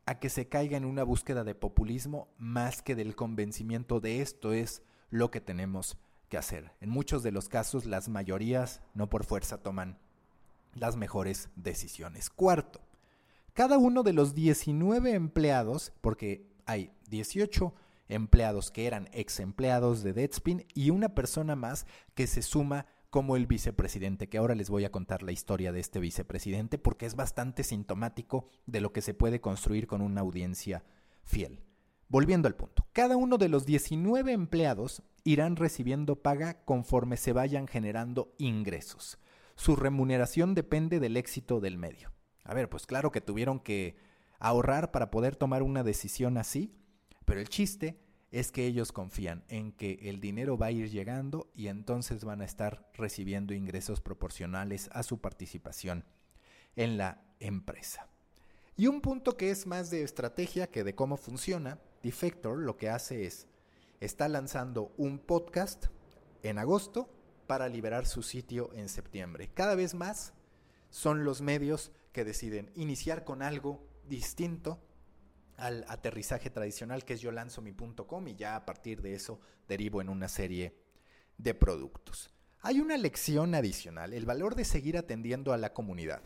a 0.04 0.18
que 0.18 0.28
se 0.28 0.46
caiga 0.46 0.76
en 0.76 0.84
una 0.84 1.04
búsqueda 1.04 1.42
de 1.42 1.54
populismo 1.54 2.28
más 2.36 2.82
que 2.82 2.94
del 2.94 3.16
convencimiento 3.16 4.00
de 4.00 4.20
esto 4.20 4.52
es 4.52 4.82
lo 5.10 5.30
que 5.30 5.40
tenemos 5.40 5.98
que 6.28 6.38
hacer. 6.38 6.72
En 6.80 6.90
muchos 6.90 7.22
de 7.22 7.32
los 7.32 7.48
casos 7.48 7.84
las 7.84 8.08
mayorías 8.08 8.80
no 8.94 9.08
por 9.10 9.24
fuerza 9.24 9.58
toman 9.58 9.98
las 10.74 10.96
mejores 10.96 11.50
decisiones. 11.56 12.30
Cuarto, 12.30 12.80
cada 13.52 13.78
uno 13.78 14.02
de 14.02 14.12
los 14.12 14.34
19 14.34 15.12
empleados, 15.12 15.92
porque 16.00 16.46
hay 16.66 16.92
18 17.08 17.74
empleados 18.08 18.70
que 18.70 18.86
eran 18.86 19.08
ex 19.12 19.40
empleados 19.40 20.02
de 20.02 20.12
Deadspin 20.12 20.66
y 20.74 20.90
una 20.90 21.14
persona 21.14 21.56
más 21.56 21.86
que 22.14 22.26
se 22.26 22.42
suma 22.42 22.86
como 23.10 23.34
el 23.34 23.46
vicepresidente, 23.46 24.28
que 24.28 24.38
ahora 24.38 24.54
les 24.54 24.70
voy 24.70 24.84
a 24.84 24.92
contar 24.92 25.22
la 25.22 25.32
historia 25.32 25.72
de 25.72 25.80
este 25.80 25.98
vicepresidente 25.98 26.78
porque 26.78 27.06
es 27.06 27.16
bastante 27.16 27.64
sintomático 27.64 28.48
de 28.66 28.80
lo 28.80 28.92
que 28.92 29.02
se 29.02 29.14
puede 29.14 29.40
construir 29.40 29.88
con 29.88 30.00
una 30.00 30.20
audiencia 30.20 30.84
fiel. 31.24 31.60
Volviendo 32.10 32.48
al 32.48 32.56
punto, 32.56 32.88
cada 32.92 33.16
uno 33.16 33.38
de 33.38 33.48
los 33.48 33.66
19 33.66 34.32
empleados 34.32 35.04
irán 35.22 35.54
recibiendo 35.54 36.16
paga 36.16 36.64
conforme 36.64 37.16
se 37.16 37.32
vayan 37.32 37.68
generando 37.68 38.34
ingresos. 38.36 39.16
Su 39.54 39.76
remuneración 39.76 40.56
depende 40.56 40.98
del 40.98 41.16
éxito 41.16 41.60
del 41.60 41.78
medio. 41.78 42.10
A 42.42 42.52
ver, 42.52 42.68
pues 42.68 42.84
claro 42.84 43.12
que 43.12 43.20
tuvieron 43.20 43.60
que 43.60 43.96
ahorrar 44.40 44.90
para 44.90 45.12
poder 45.12 45.36
tomar 45.36 45.62
una 45.62 45.84
decisión 45.84 46.36
así, 46.36 46.74
pero 47.26 47.38
el 47.38 47.48
chiste 47.48 48.00
es 48.32 48.50
que 48.50 48.66
ellos 48.66 48.90
confían 48.90 49.44
en 49.46 49.70
que 49.70 50.00
el 50.02 50.20
dinero 50.20 50.58
va 50.58 50.66
a 50.66 50.72
ir 50.72 50.90
llegando 50.90 51.48
y 51.54 51.68
entonces 51.68 52.24
van 52.24 52.40
a 52.40 52.44
estar 52.44 52.90
recibiendo 52.94 53.54
ingresos 53.54 54.00
proporcionales 54.00 54.90
a 54.92 55.04
su 55.04 55.20
participación 55.20 56.04
en 56.74 56.96
la 56.96 57.22
empresa. 57.38 58.08
Y 58.76 58.88
un 58.88 59.00
punto 59.00 59.36
que 59.36 59.50
es 59.50 59.68
más 59.68 59.90
de 59.90 60.02
estrategia 60.02 60.72
que 60.72 60.82
de 60.82 60.96
cómo 60.96 61.16
funciona, 61.16 61.78
Defector 62.02 62.58
lo 62.58 62.76
que 62.76 62.88
hace 62.88 63.26
es 63.26 63.46
está 64.00 64.28
lanzando 64.28 64.92
un 64.96 65.18
podcast 65.18 65.86
en 66.42 66.58
agosto 66.58 67.10
para 67.46 67.68
liberar 67.68 68.06
su 68.06 68.22
sitio 68.22 68.70
en 68.74 68.88
septiembre. 68.88 69.50
Cada 69.52 69.74
vez 69.74 69.94
más 69.94 70.32
son 70.88 71.24
los 71.24 71.42
medios 71.42 71.92
que 72.12 72.24
deciden 72.24 72.70
iniciar 72.74 73.24
con 73.24 73.42
algo 73.42 73.86
distinto 74.08 74.80
al 75.56 75.84
aterrizaje 75.88 76.48
tradicional 76.48 77.04
que 77.04 77.14
es 77.14 77.20
yo 77.20 77.32
lanzo 77.32 77.60
mi.com 77.60 78.28
y 78.28 78.34
ya 78.34 78.56
a 78.56 78.64
partir 78.64 79.02
de 79.02 79.14
eso 79.14 79.40
derivo 79.68 80.00
en 80.00 80.08
una 80.08 80.28
serie 80.28 80.74
de 81.36 81.54
productos. 81.54 82.30
Hay 82.62 82.80
una 82.80 82.96
lección 82.96 83.54
adicional, 83.54 84.14
el 84.14 84.26
valor 84.26 84.54
de 84.54 84.64
seguir 84.64 84.96
atendiendo 84.96 85.52
a 85.52 85.58
la 85.58 85.72
comunidad. 85.72 86.22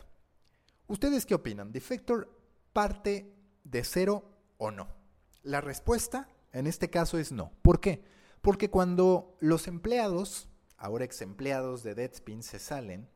¿Ustedes 0.86 1.26
qué 1.26 1.34
opinan? 1.34 1.72
¿Defector 1.72 2.30
parte 2.72 3.32
de 3.64 3.84
cero 3.84 4.30
o 4.58 4.70
no? 4.70 5.03
La 5.44 5.60
respuesta 5.60 6.26
en 6.52 6.66
este 6.66 6.88
caso 6.88 7.18
es 7.18 7.30
no. 7.30 7.52
¿Por 7.60 7.78
qué? 7.78 8.02
Porque 8.40 8.70
cuando 8.70 9.36
los 9.40 9.68
empleados, 9.68 10.48
ahora 10.78 11.04
ex 11.04 11.20
empleados 11.20 11.82
de 11.82 11.94
Deadspin, 11.94 12.42
se 12.42 12.58
salen, 12.58 13.10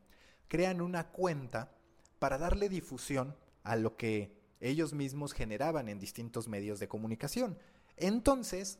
crean 0.47 0.79
una 0.79 1.09
cuenta 1.09 1.75
para 2.19 2.37
darle 2.37 2.69
difusión 2.69 3.35
a 3.63 3.75
lo 3.75 3.97
que 3.97 4.37
ellos 4.59 4.93
mismos 4.93 5.33
generaban 5.33 5.89
en 5.89 5.99
distintos 5.99 6.47
medios 6.47 6.79
de 6.79 6.87
comunicación. 6.87 7.57
Entonces, 7.97 8.77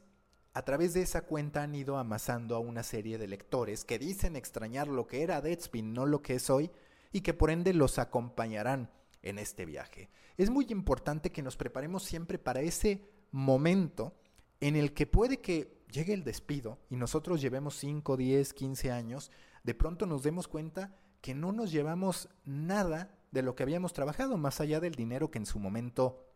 a 0.53 0.61
través 0.63 0.93
de 0.93 1.01
esa 1.01 1.21
cuenta 1.21 1.63
han 1.63 1.73
ido 1.73 1.97
amasando 1.97 2.55
a 2.55 2.59
una 2.59 2.83
serie 2.83 3.17
de 3.17 3.27
lectores 3.27 3.83
que 3.83 3.97
dicen 3.97 4.35
extrañar 4.35 4.87
lo 4.87 5.07
que 5.07 5.23
era 5.23 5.41
Deadspin, 5.41 5.93
no 5.93 6.05
lo 6.05 6.21
que 6.21 6.35
es 6.35 6.51
hoy, 6.51 6.69
y 7.11 7.21
que 7.21 7.33
por 7.33 7.49
ende 7.49 7.73
los 7.73 7.97
acompañarán 7.97 8.91
en 9.23 9.39
este 9.39 9.65
viaje. 9.65 10.11
Es 10.37 10.51
muy 10.51 10.67
importante 10.69 11.31
que 11.31 11.41
nos 11.41 11.57
preparemos 11.57 12.03
siempre 12.03 12.37
para 12.37 12.61
ese 12.61 13.09
momento 13.31 14.13
en 14.59 14.75
el 14.75 14.93
que 14.93 15.07
puede 15.07 15.39
que 15.39 15.79
llegue 15.91 16.13
el 16.13 16.23
despido 16.23 16.79
y 16.89 16.95
nosotros 16.95 17.41
llevemos 17.41 17.75
5, 17.75 18.17
10, 18.17 18.53
15 18.53 18.91
años, 18.91 19.31
de 19.63 19.73
pronto 19.73 20.05
nos 20.05 20.23
demos 20.23 20.47
cuenta 20.47 20.95
que 21.21 21.33
no 21.33 21.51
nos 21.51 21.71
llevamos 21.71 22.29
nada 22.45 23.15
de 23.31 23.41
lo 23.41 23.55
que 23.55 23.63
habíamos 23.63 23.93
trabajado, 23.93 24.37
más 24.37 24.61
allá 24.61 24.79
del 24.79 24.95
dinero 24.95 25.31
que 25.31 25.37
en 25.37 25.45
su 25.45 25.59
momento 25.59 26.28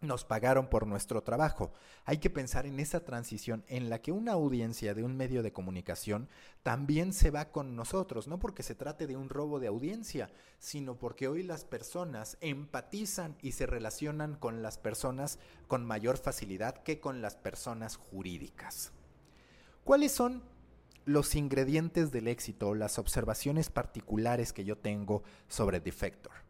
nos 0.00 0.24
pagaron 0.24 0.68
por 0.68 0.86
nuestro 0.86 1.22
trabajo. 1.22 1.72
Hay 2.04 2.18
que 2.18 2.30
pensar 2.30 2.66
en 2.66 2.78
esa 2.80 3.00
transición 3.04 3.64
en 3.68 3.88
la 3.88 4.00
que 4.00 4.12
una 4.12 4.32
audiencia 4.32 4.94
de 4.94 5.02
un 5.02 5.16
medio 5.16 5.42
de 5.42 5.52
comunicación 5.52 6.28
también 6.62 7.12
se 7.12 7.30
va 7.30 7.50
con 7.50 7.76
nosotros, 7.76 8.28
no 8.28 8.38
porque 8.38 8.62
se 8.62 8.74
trate 8.74 9.06
de 9.06 9.16
un 9.16 9.28
robo 9.28 9.60
de 9.60 9.68
audiencia, 9.68 10.30
sino 10.58 10.98
porque 10.98 11.28
hoy 11.28 11.42
las 11.42 11.64
personas 11.64 12.36
empatizan 12.40 13.36
y 13.40 13.52
se 13.52 13.66
relacionan 13.66 14.36
con 14.36 14.62
las 14.62 14.78
personas 14.78 15.38
con 15.68 15.84
mayor 15.84 16.18
facilidad 16.18 16.82
que 16.82 17.00
con 17.00 17.22
las 17.22 17.36
personas 17.36 17.96
jurídicas. 17.96 18.92
¿Cuáles 19.84 20.12
son 20.12 20.42
los 21.06 21.34
ingredientes 21.34 22.10
del 22.12 22.28
éxito, 22.28 22.74
las 22.74 22.98
observaciones 22.98 23.70
particulares 23.70 24.52
que 24.52 24.64
yo 24.64 24.78
tengo 24.78 25.22
sobre 25.48 25.80
Defector. 25.80 26.43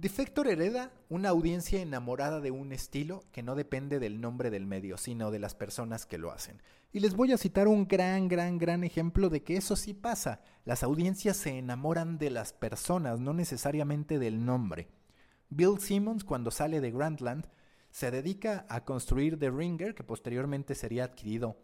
Defector 0.00 0.46
hereda 0.46 0.92
una 1.08 1.30
audiencia 1.30 1.82
enamorada 1.82 2.40
de 2.40 2.52
un 2.52 2.70
estilo 2.70 3.24
que 3.32 3.42
no 3.42 3.56
depende 3.56 3.98
del 3.98 4.20
nombre 4.20 4.48
del 4.48 4.64
medio, 4.64 4.96
sino 4.96 5.32
de 5.32 5.40
las 5.40 5.56
personas 5.56 6.06
que 6.06 6.18
lo 6.18 6.30
hacen. 6.30 6.62
Y 6.92 7.00
les 7.00 7.16
voy 7.16 7.32
a 7.32 7.36
citar 7.36 7.66
un 7.66 7.88
gran, 7.88 8.28
gran, 8.28 8.58
gran 8.58 8.84
ejemplo 8.84 9.28
de 9.28 9.42
que 9.42 9.56
eso 9.56 9.74
sí 9.74 9.94
pasa. 9.94 10.40
Las 10.64 10.84
audiencias 10.84 11.36
se 11.36 11.58
enamoran 11.58 12.16
de 12.16 12.30
las 12.30 12.52
personas, 12.52 13.18
no 13.18 13.34
necesariamente 13.34 14.20
del 14.20 14.44
nombre. 14.44 14.86
Bill 15.48 15.80
Simmons, 15.80 16.22
cuando 16.22 16.52
sale 16.52 16.80
de 16.80 16.92
Grandland, 16.92 17.48
se 17.90 18.12
dedica 18.12 18.66
a 18.68 18.84
construir 18.84 19.36
The 19.36 19.50
Ringer, 19.50 19.96
que 19.96 20.04
posteriormente 20.04 20.76
sería 20.76 21.06
adquirido 21.06 21.56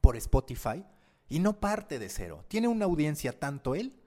por 0.00 0.16
Spotify, 0.16 0.84
y 1.28 1.40
no 1.40 1.58
parte 1.58 1.98
de 1.98 2.08
cero. 2.08 2.44
Tiene 2.46 2.68
una 2.68 2.84
audiencia 2.84 3.36
tanto 3.36 3.74
él 3.74 3.98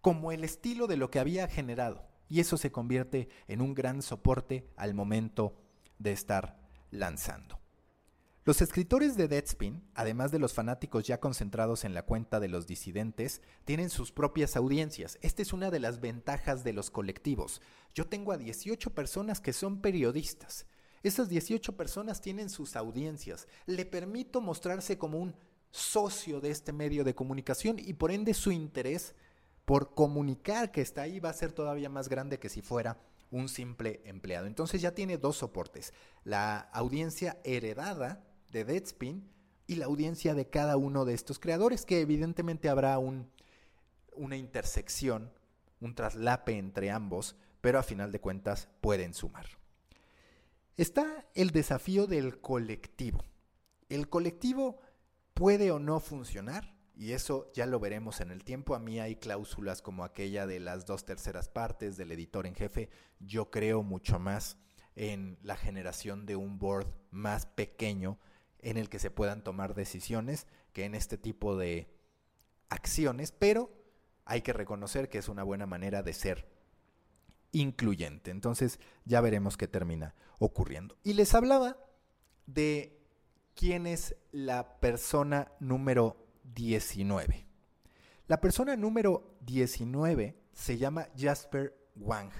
como 0.00 0.32
el 0.32 0.44
estilo 0.44 0.86
de 0.86 0.96
lo 0.96 1.10
que 1.10 1.18
había 1.18 1.46
generado. 1.46 2.05
Y 2.28 2.40
eso 2.40 2.56
se 2.56 2.72
convierte 2.72 3.28
en 3.48 3.60
un 3.60 3.74
gran 3.74 4.02
soporte 4.02 4.68
al 4.76 4.94
momento 4.94 5.54
de 5.98 6.12
estar 6.12 6.58
lanzando. 6.90 7.60
Los 8.46 8.62
escritores 8.62 9.16
de 9.16 9.26
Deadspin, 9.26 9.82
además 9.94 10.30
de 10.30 10.38
los 10.38 10.54
fanáticos 10.54 11.04
ya 11.04 11.18
concentrados 11.18 11.84
en 11.84 11.94
la 11.94 12.04
cuenta 12.04 12.38
de 12.38 12.46
los 12.46 12.68
disidentes, 12.68 13.42
tienen 13.64 13.90
sus 13.90 14.12
propias 14.12 14.54
audiencias. 14.54 15.18
Esta 15.20 15.42
es 15.42 15.52
una 15.52 15.68
de 15.72 15.80
las 15.80 16.00
ventajas 16.00 16.62
de 16.62 16.72
los 16.72 16.90
colectivos. 16.90 17.60
Yo 17.92 18.06
tengo 18.06 18.30
a 18.30 18.38
18 18.38 18.94
personas 18.94 19.40
que 19.40 19.52
son 19.52 19.80
periodistas. 19.80 20.66
Esas 21.02 21.28
18 21.28 21.76
personas 21.76 22.20
tienen 22.20 22.48
sus 22.48 22.76
audiencias. 22.76 23.48
Le 23.66 23.84
permito 23.84 24.40
mostrarse 24.40 24.96
como 24.96 25.18
un 25.18 25.34
socio 25.72 26.40
de 26.40 26.50
este 26.50 26.72
medio 26.72 27.02
de 27.02 27.16
comunicación 27.16 27.80
y 27.80 27.94
por 27.94 28.12
ende 28.12 28.32
su 28.32 28.52
interés 28.52 29.16
por 29.66 29.92
comunicar 29.94 30.70
que 30.70 30.80
está 30.80 31.02
ahí 31.02 31.20
va 31.20 31.28
a 31.28 31.34
ser 31.34 31.52
todavía 31.52 31.90
más 31.90 32.08
grande 32.08 32.38
que 32.38 32.48
si 32.48 32.62
fuera 32.62 32.98
un 33.30 33.48
simple 33.48 34.00
empleado. 34.04 34.46
Entonces 34.46 34.80
ya 34.80 34.92
tiene 34.92 35.18
dos 35.18 35.36
soportes, 35.36 35.92
la 36.24 36.58
audiencia 36.72 37.38
heredada 37.44 38.24
de 38.52 38.64
Deadspin 38.64 39.28
y 39.66 39.74
la 39.74 39.86
audiencia 39.86 40.34
de 40.34 40.48
cada 40.48 40.76
uno 40.76 41.04
de 41.04 41.14
estos 41.14 41.40
creadores, 41.40 41.84
que 41.84 42.00
evidentemente 42.00 42.68
habrá 42.68 42.98
un, 42.98 43.28
una 44.14 44.36
intersección, 44.36 45.32
un 45.80 45.96
traslape 45.96 46.56
entre 46.56 46.90
ambos, 46.90 47.36
pero 47.60 47.80
a 47.80 47.82
final 47.82 48.12
de 48.12 48.20
cuentas 48.20 48.68
pueden 48.80 49.12
sumar. 49.12 49.46
Está 50.76 51.26
el 51.34 51.50
desafío 51.50 52.06
del 52.06 52.40
colectivo. 52.40 53.24
El 53.88 54.08
colectivo 54.08 54.78
puede 55.34 55.72
o 55.72 55.80
no 55.80 55.98
funcionar, 55.98 56.75
y 56.96 57.12
eso 57.12 57.50
ya 57.52 57.66
lo 57.66 57.78
veremos 57.78 58.20
en 58.22 58.30
el 58.30 58.42
tiempo. 58.42 58.74
A 58.74 58.78
mí 58.78 58.98
hay 58.98 59.16
cláusulas 59.16 59.82
como 59.82 60.02
aquella 60.02 60.46
de 60.46 60.60
las 60.60 60.86
dos 60.86 61.04
terceras 61.04 61.48
partes 61.48 61.98
del 61.98 62.10
editor 62.10 62.46
en 62.46 62.54
jefe. 62.54 62.88
Yo 63.20 63.50
creo 63.50 63.82
mucho 63.82 64.18
más 64.18 64.56
en 64.94 65.38
la 65.42 65.56
generación 65.56 66.24
de 66.24 66.36
un 66.36 66.58
board 66.58 66.88
más 67.10 67.44
pequeño 67.44 68.18
en 68.60 68.78
el 68.78 68.88
que 68.88 68.98
se 68.98 69.10
puedan 69.10 69.44
tomar 69.44 69.74
decisiones 69.74 70.46
que 70.72 70.86
en 70.86 70.94
este 70.94 71.18
tipo 71.18 71.56
de 71.56 71.94
acciones, 72.70 73.30
pero 73.30 73.70
hay 74.24 74.40
que 74.40 74.54
reconocer 74.54 75.10
que 75.10 75.18
es 75.18 75.28
una 75.28 75.42
buena 75.42 75.66
manera 75.66 76.02
de 76.02 76.14
ser 76.14 76.48
incluyente. 77.52 78.30
Entonces 78.30 78.80
ya 79.04 79.20
veremos 79.20 79.58
qué 79.58 79.68
termina 79.68 80.14
ocurriendo. 80.38 80.96
Y 81.04 81.12
les 81.12 81.34
hablaba 81.34 81.76
de 82.46 82.98
quién 83.54 83.86
es 83.86 84.16
la 84.32 84.80
persona 84.80 85.52
número 85.60 86.25
19. 86.54 87.46
La 88.26 88.40
persona 88.40 88.76
número 88.76 89.36
19 89.42 90.36
se 90.52 90.78
llama 90.78 91.08
Jasper 91.16 91.76
Wang. 91.96 92.30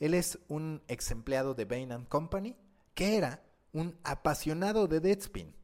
Él 0.00 0.14
es 0.14 0.38
un 0.48 0.82
ex 0.88 1.10
empleado 1.10 1.54
de 1.54 1.64
Bain 1.64 2.04
Company 2.06 2.56
que 2.94 3.16
era 3.16 3.42
un 3.72 3.96
apasionado 4.04 4.88
de 4.88 5.00
Deadspin 5.00 5.54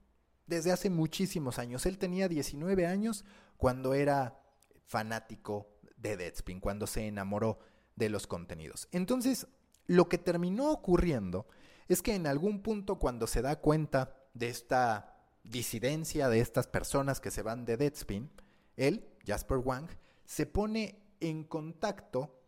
desde 0.47 0.73
hace 0.73 0.91
muchísimos 0.91 1.59
años. 1.59 1.87
Él 1.87 1.99
tenía 1.99 2.29
19 2.29 2.87
años 2.87 3.25
cuando 3.57 3.95
era 3.95 4.41
fanático 4.87 5.69
de 5.97 6.17
Deadspin, 6.17 6.61
cuando 6.61 6.87
se 6.87 7.07
enamoró 7.07 7.59
de 7.97 8.09
los 8.09 8.27
contenidos. 8.27 8.89
Entonces, 8.93 9.47
lo 9.87 10.09
que 10.09 10.19
terminó 10.19 10.71
ocurriendo 10.71 11.47
es 11.89 12.03
que 12.03 12.15
en 12.15 12.27
algún 12.27 12.63
punto 12.63 12.99
cuando 12.99 13.27
se 13.27 13.43
da 13.43 13.57
cuenta 13.57 14.15
de 14.35 14.49
esta 14.49 15.18
disidencia 15.51 16.29
de 16.29 16.41
estas 16.41 16.67
personas 16.67 17.21
que 17.21 17.31
se 17.31 17.43
van 17.43 17.65
de 17.65 17.77
Deadspin, 17.77 18.31
él, 18.77 19.09
Jasper 19.27 19.59
Wang, 19.59 19.89
se 20.25 20.47
pone 20.47 21.03
en 21.21 21.45
contacto 21.45 22.39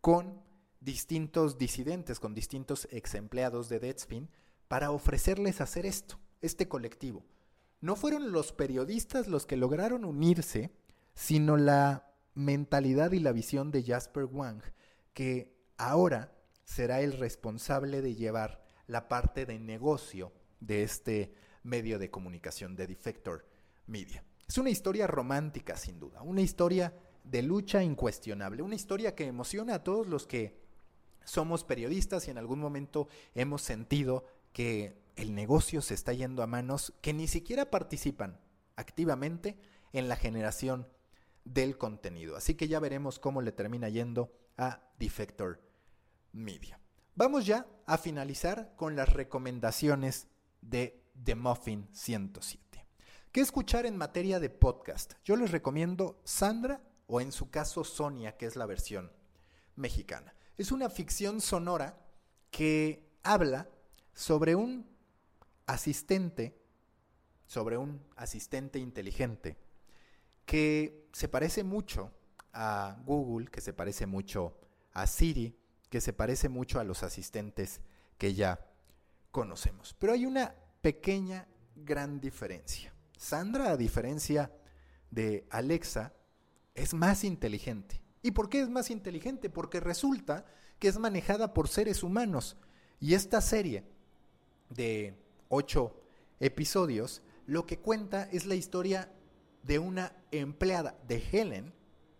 con 0.00 0.42
distintos 0.80 1.58
disidentes, 1.58 2.20
con 2.20 2.34
distintos 2.34 2.88
ex 2.90 3.14
empleados 3.14 3.68
de 3.68 3.80
Deadspin, 3.80 4.30
para 4.68 4.90
ofrecerles 4.90 5.60
hacer 5.60 5.84
esto, 5.84 6.18
este 6.40 6.68
colectivo. 6.68 7.24
No 7.80 7.96
fueron 7.96 8.30
los 8.30 8.52
periodistas 8.52 9.26
los 9.26 9.46
que 9.46 9.56
lograron 9.56 10.04
unirse, 10.04 10.70
sino 11.14 11.56
la 11.56 12.14
mentalidad 12.34 13.12
y 13.12 13.20
la 13.20 13.32
visión 13.32 13.70
de 13.70 13.82
Jasper 13.82 14.24
Wang, 14.24 14.62
que 15.12 15.56
ahora 15.76 16.32
será 16.64 17.00
el 17.00 17.14
responsable 17.14 18.00
de 18.00 18.14
llevar 18.14 18.62
la 18.86 19.08
parte 19.08 19.46
de 19.46 19.58
negocio 19.58 20.32
de 20.60 20.82
este 20.82 21.34
medio 21.62 21.98
de 21.98 22.10
comunicación 22.10 22.76
de 22.76 22.86
Defector 22.86 23.46
Media. 23.86 24.24
Es 24.48 24.58
una 24.58 24.70
historia 24.70 25.06
romántica, 25.06 25.76
sin 25.76 26.00
duda, 26.00 26.22
una 26.22 26.40
historia 26.40 26.94
de 27.24 27.42
lucha 27.42 27.82
incuestionable, 27.82 28.62
una 28.62 28.74
historia 28.74 29.14
que 29.14 29.26
emociona 29.26 29.74
a 29.74 29.84
todos 29.84 30.06
los 30.06 30.26
que 30.26 30.58
somos 31.24 31.64
periodistas 31.64 32.26
y 32.26 32.30
en 32.30 32.38
algún 32.38 32.58
momento 32.58 33.08
hemos 33.34 33.62
sentido 33.62 34.24
que 34.52 34.98
el 35.16 35.34
negocio 35.34 35.82
se 35.82 35.94
está 35.94 36.12
yendo 36.12 36.42
a 36.42 36.46
manos 36.46 36.94
que 37.00 37.12
ni 37.12 37.28
siquiera 37.28 37.70
participan 37.70 38.40
activamente 38.76 39.58
en 39.92 40.08
la 40.08 40.16
generación 40.16 40.88
del 41.44 41.78
contenido. 41.78 42.36
Así 42.36 42.54
que 42.54 42.68
ya 42.68 42.80
veremos 42.80 43.18
cómo 43.18 43.42
le 43.42 43.52
termina 43.52 43.88
yendo 43.88 44.32
a 44.56 44.82
Defector 44.98 45.60
Media. 46.32 46.80
Vamos 47.14 47.46
ya 47.46 47.66
a 47.86 47.98
finalizar 47.98 48.72
con 48.76 48.96
las 48.96 49.12
recomendaciones 49.12 50.28
de 50.62 50.99
The 51.24 51.34
Muffin 51.34 51.88
107. 51.92 52.86
¿Qué 53.32 53.40
escuchar 53.40 53.86
en 53.86 53.96
materia 53.96 54.40
de 54.40 54.50
podcast? 54.50 55.14
Yo 55.24 55.36
les 55.36 55.50
recomiendo 55.50 56.20
Sandra 56.24 56.82
o 57.06 57.20
en 57.20 57.32
su 57.32 57.50
caso 57.50 57.84
Sonia, 57.84 58.36
que 58.36 58.46
es 58.46 58.56
la 58.56 58.66
versión 58.66 59.12
mexicana. 59.76 60.34
Es 60.56 60.72
una 60.72 60.90
ficción 60.90 61.40
sonora 61.40 61.98
que 62.50 63.08
habla 63.22 63.68
sobre 64.14 64.54
un 64.54 64.86
asistente, 65.66 66.60
sobre 67.46 67.76
un 67.76 68.04
asistente 68.16 68.78
inteligente 68.78 69.56
que 70.44 71.08
se 71.12 71.28
parece 71.28 71.62
mucho 71.62 72.12
a 72.52 72.96
Google, 73.04 73.48
que 73.48 73.60
se 73.60 73.72
parece 73.72 74.06
mucho 74.06 74.58
a 74.92 75.06
Siri, 75.06 75.56
que 75.88 76.00
se 76.00 76.12
parece 76.12 76.48
mucho 76.48 76.80
a 76.80 76.84
los 76.84 77.02
asistentes 77.02 77.80
que 78.18 78.34
ya 78.34 78.66
conocemos. 79.30 79.94
Pero 79.98 80.12
hay 80.12 80.26
una 80.26 80.54
pequeña, 80.80 81.46
gran 81.76 82.20
diferencia. 82.20 82.94
Sandra, 83.16 83.70
a 83.70 83.76
diferencia 83.76 84.52
de 85.10 85.46
Alexa, 85.50 86.14
es 86.74 86.94
más 86.94 87.24
inteligente. 87.24 88.00
¿Y 88.22 88.32
por 88.32 88.48
qué 88.48 88.60
es 88.60 88.68
más 88.68 88.90
inteligente? 88.90 89.50
Porque 89.50 89.80
resulta 89.80 90.44
que 90.78 90.88
es 90.88 90.98
manejada 90.98 91.52
por 91.52 91.68
seres 91.68 92.02
humanos. 92.02 92.56
Y 92.98 93.14
esta 93.14 93.40
serie 93.40 93.84
de 94.68 95.14
ocho 95.48 96.00
episodios 96.38 97.22
lo 97.46 97.66
que 97.66 97.78
cuenta 97.78 98.28
es 98.30 98.46
la 98.46 98.54
historia 98.54 99.10
de 99.62 99.78
una 99.78 100.12
empleada 100.30 100.96
de 101.06 101.22
Helen 101.32 101.74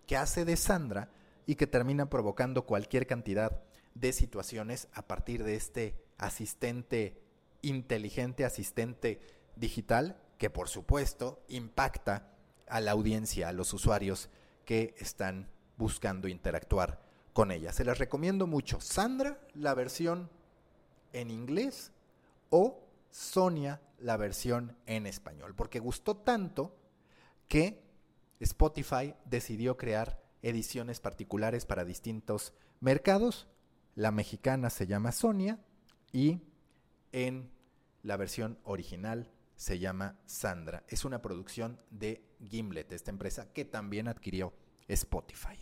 que 0.07 0.17
hace 0.17 0.45
de 0.45 0.57
Sandra 0.57 1.11
y 1.47 1.55
que 1.55 1.67
termina 1.67 2.11
provocando 2.11 2.67
cualquier 2.67 3.07
cantidad 3.07 3.63
de 3.95 4.13
situaciones 4.13 4.89
a 4.93 5.07
partir 5.07 5.45
de 5.45 5.55
este 5.55 5.95
asistente 6.19 7.20
inteligente, 7.63 8.45
asistente 8.45 9.21
digital 9.57 10.21
que 10.39 10.51
por 10.51 10.69
supuesto 10.69 11.43
impacta 11.49 12.33
a 12.67 12.81
la 12.81 12.93
audiencia, 12.93 13.49
a 13.49 13.53
los 13.53 13.75
usuarios 13.75 14.31
que 14.65 14.95
están 14.99 15.51
buscando 15.77 16.29
interactuar 16.29 17.01
con 17.33 17.51
ella. 17.51 17.73
Se 17.73 17.85
las 17.85 17.99
recomiendo 17.99 18.47
mucho. 18.47 18.81
Sandra, 18.81 19.41
la 19.55 19.75
versión 19.75 20.31
en 21.13 21.31
inglés 21.31 21.93
o 22.49 22.81
Sonia, 23.11 23.81
la 23.99 24.17
versión 24.17 24.77
en 24.87 25.07
español, 25.07 25.55
porque 25.55 25.81
gustó 25.81 26.17
tanto 26.17 26.77
que 27.49 27.83
Spotify 28.41 29.15
decidió 29.25 29.77
crear 29.77 30.23
ediciones 30.43 31.01
particulares 31.01 31.67
para 31.67 31.85
distintos 31.85 32.55
mercados. 32.81 33.47
La 33.95 34.11
mexicana 34.11 34.71
se 34.71 34.87
llama 34.87 35.13
Sonia 35.13 35.59
y 36.13 36.41
en 37.13 37.51
la 38.03 38.17
versión 38.17 38.59
original 38.65 39.31
se 39.57 39.79
llama 39.79 40.19
Sandra. 40.25 40.85
Es 40.89 41.05
una 41.05 41.21
producción 41.21 41.81
de 41.91 42.25
Gimlet, 42.49 42.93
esta 42.93 43.11
empresa 43.11 43.53
que 43.53 43.65
también 43.65 44.09
adquirió 44.09 44.55
Spotify. 44.89 45.59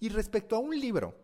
Y 0.00 0.08
respecto 0.10 0.54
a 0.54 0.60
un 0.60 0.78
libro, 0.78 1.16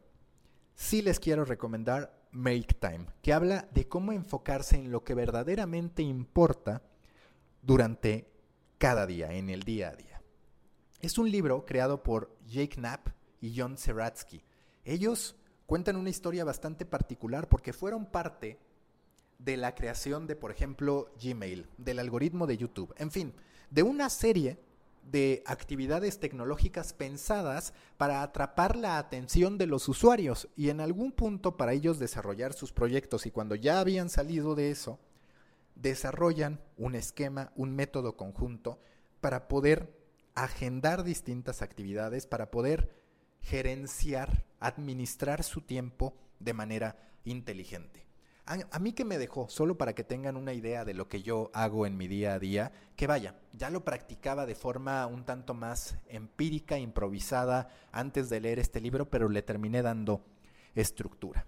sí 0.74 1.02
les 1.02 1.20
quiero 1.20 1.44
recomendar 1.44 2.28
Make 2.32 2.74
Time, 2.80 3.06
que 3.22 3.32
habla 3.32 3.68
de 3.72 3.86
cómo 3.86 4.12
enfocarse 4.12 4.76
en 4.76 4.90
lo 4.90 5.04
que 5.04 5.14
verdaderamente 5.14 6.02
importa 6.02 6.82
durante 7.62 8.28
cada 8.78 9.06
día, 9.06 9.32
en 9.32 9.50
el 9.50 9.62
día 9.62 9.90
a 9.90 9.94
día. 9.94 10.20
Es 11.00 11.16
un 11.16 11.30
libro 11.30 11.64
creado 11.64 12.02
por 12.02 12.36
Jake 12.46 12.76
Knapp 12.76 13.08
y 13.40 13.54
John 13.56 13.78
Seratsky. 13.78 14.42
Ellos 14.84 15.36
cuentan 15.66 15.96
una 15.96 16.10
historia 16.10 16.44
bastante 16.44 16.84
particular 16.84 17.48
porque 17.48 17.72
fueron 17.72 18.06
parte 18.06 18.58
de 19.44 19.56
la 19.56 19.74
creación 19.74 20.26
de, 20.26 20.36
por 20.36 20.50
ejemplo, 20.50 21.10
Gmail, 21.22 21.66
del 21.76 21.98
algoritmo 21.98 22.46
de 22.46 22.56
YouTube, 22.56 22.94
en 22.96 23.10
fin, 23.10 23.34
de 23.70 23.82
una 23.82 24.08
serie 24.08 24.58
de 25.10 25.42
actividades 25.46 26.18
tecnológicas 26.18 26.94
pensadas 26.94 27.74
para 27.98 28.22
atrapar 28.22 28.76
la 28.76 28.98
atención 28.98 29.58
de 29.58 29.66
los 29.66 29.88
usuarios 29.88 30.48
y 30.56 30.70
en 30.70 30.80
algún 30.80 31.12
punto 31.12 31.56
para 31.56 31.74
ellos 31.74 31.98
desarrollar 31.98 32.54
sus 32.54 32.72
proyectos 32.72 33.26
y 33.26 33.30
cuando 33.30 33.54
ya 33.54 33.80
habían 33.80 34.08
salido 34.08 34.54
de 34.54 34.70
eso, 34.70 34.98
desarrollan 35.74 36.60
un 36.78 36.94
esquema, 36.94 37.52
un 37.56 37.74
método 37.74 38.16
conjunto 38.16 38.78
para 39.20 39.48
poder 39.48 39.92
agendar 40.34 41.04
distintas 41.04 41.62
actividades, 41.62 42.26
para 42.26 42.50
poder 42.50 42.94
gerenciar, 43.42 44.44
administrar 44.58 45.42
su 45.42 45.60
tiempo 45.60 46.14
de 46.40 46.54
manera 46.54 46.96
inteligente. 47.24 48.06
A, 48.46 48.78
mí 48.78 48.92
que 48.92 49.06
me 49.06 49.16
dejó, 49.16 49.48
solo 49.48 49.78
para 49.78 49.94
que 49.94 50.04
tengan 50.04 50.36
una 50.36 50.52
idea 50.52 50.84
de 50.84 50.92
lo 50.92 51.08
que 51.08 51.22
yo 51.22 51.50
hago 51.54 51.86
en 51.86 51.96
mi 51.96 52.08
día 52.08 52.34
a 52.34 52.38
día, 52.38 52.72
que 52.94 53.06
vaya, 53.06 53.36
ya 53.54 53.70
lo 53.70 53.84
practicaba 53.84 54.44
de 54.44 54.54
forma 54.54 55.06
un 55.06 55.24
tanto 55.24 55.54
más 55.54 55.96
empírica, 56.08 56.78
improvisada, 56.78 57.70
antes 57.90 58.28
de 58.28 58.40
leer 58.40 58.58
este 58.58 58.82
libro, 58.82 59.08
pero 59.08 59.30
le 59.30 59.40
terminé 59.40 59.80
dando 59.80 60.22
estructura. 60.74 61.46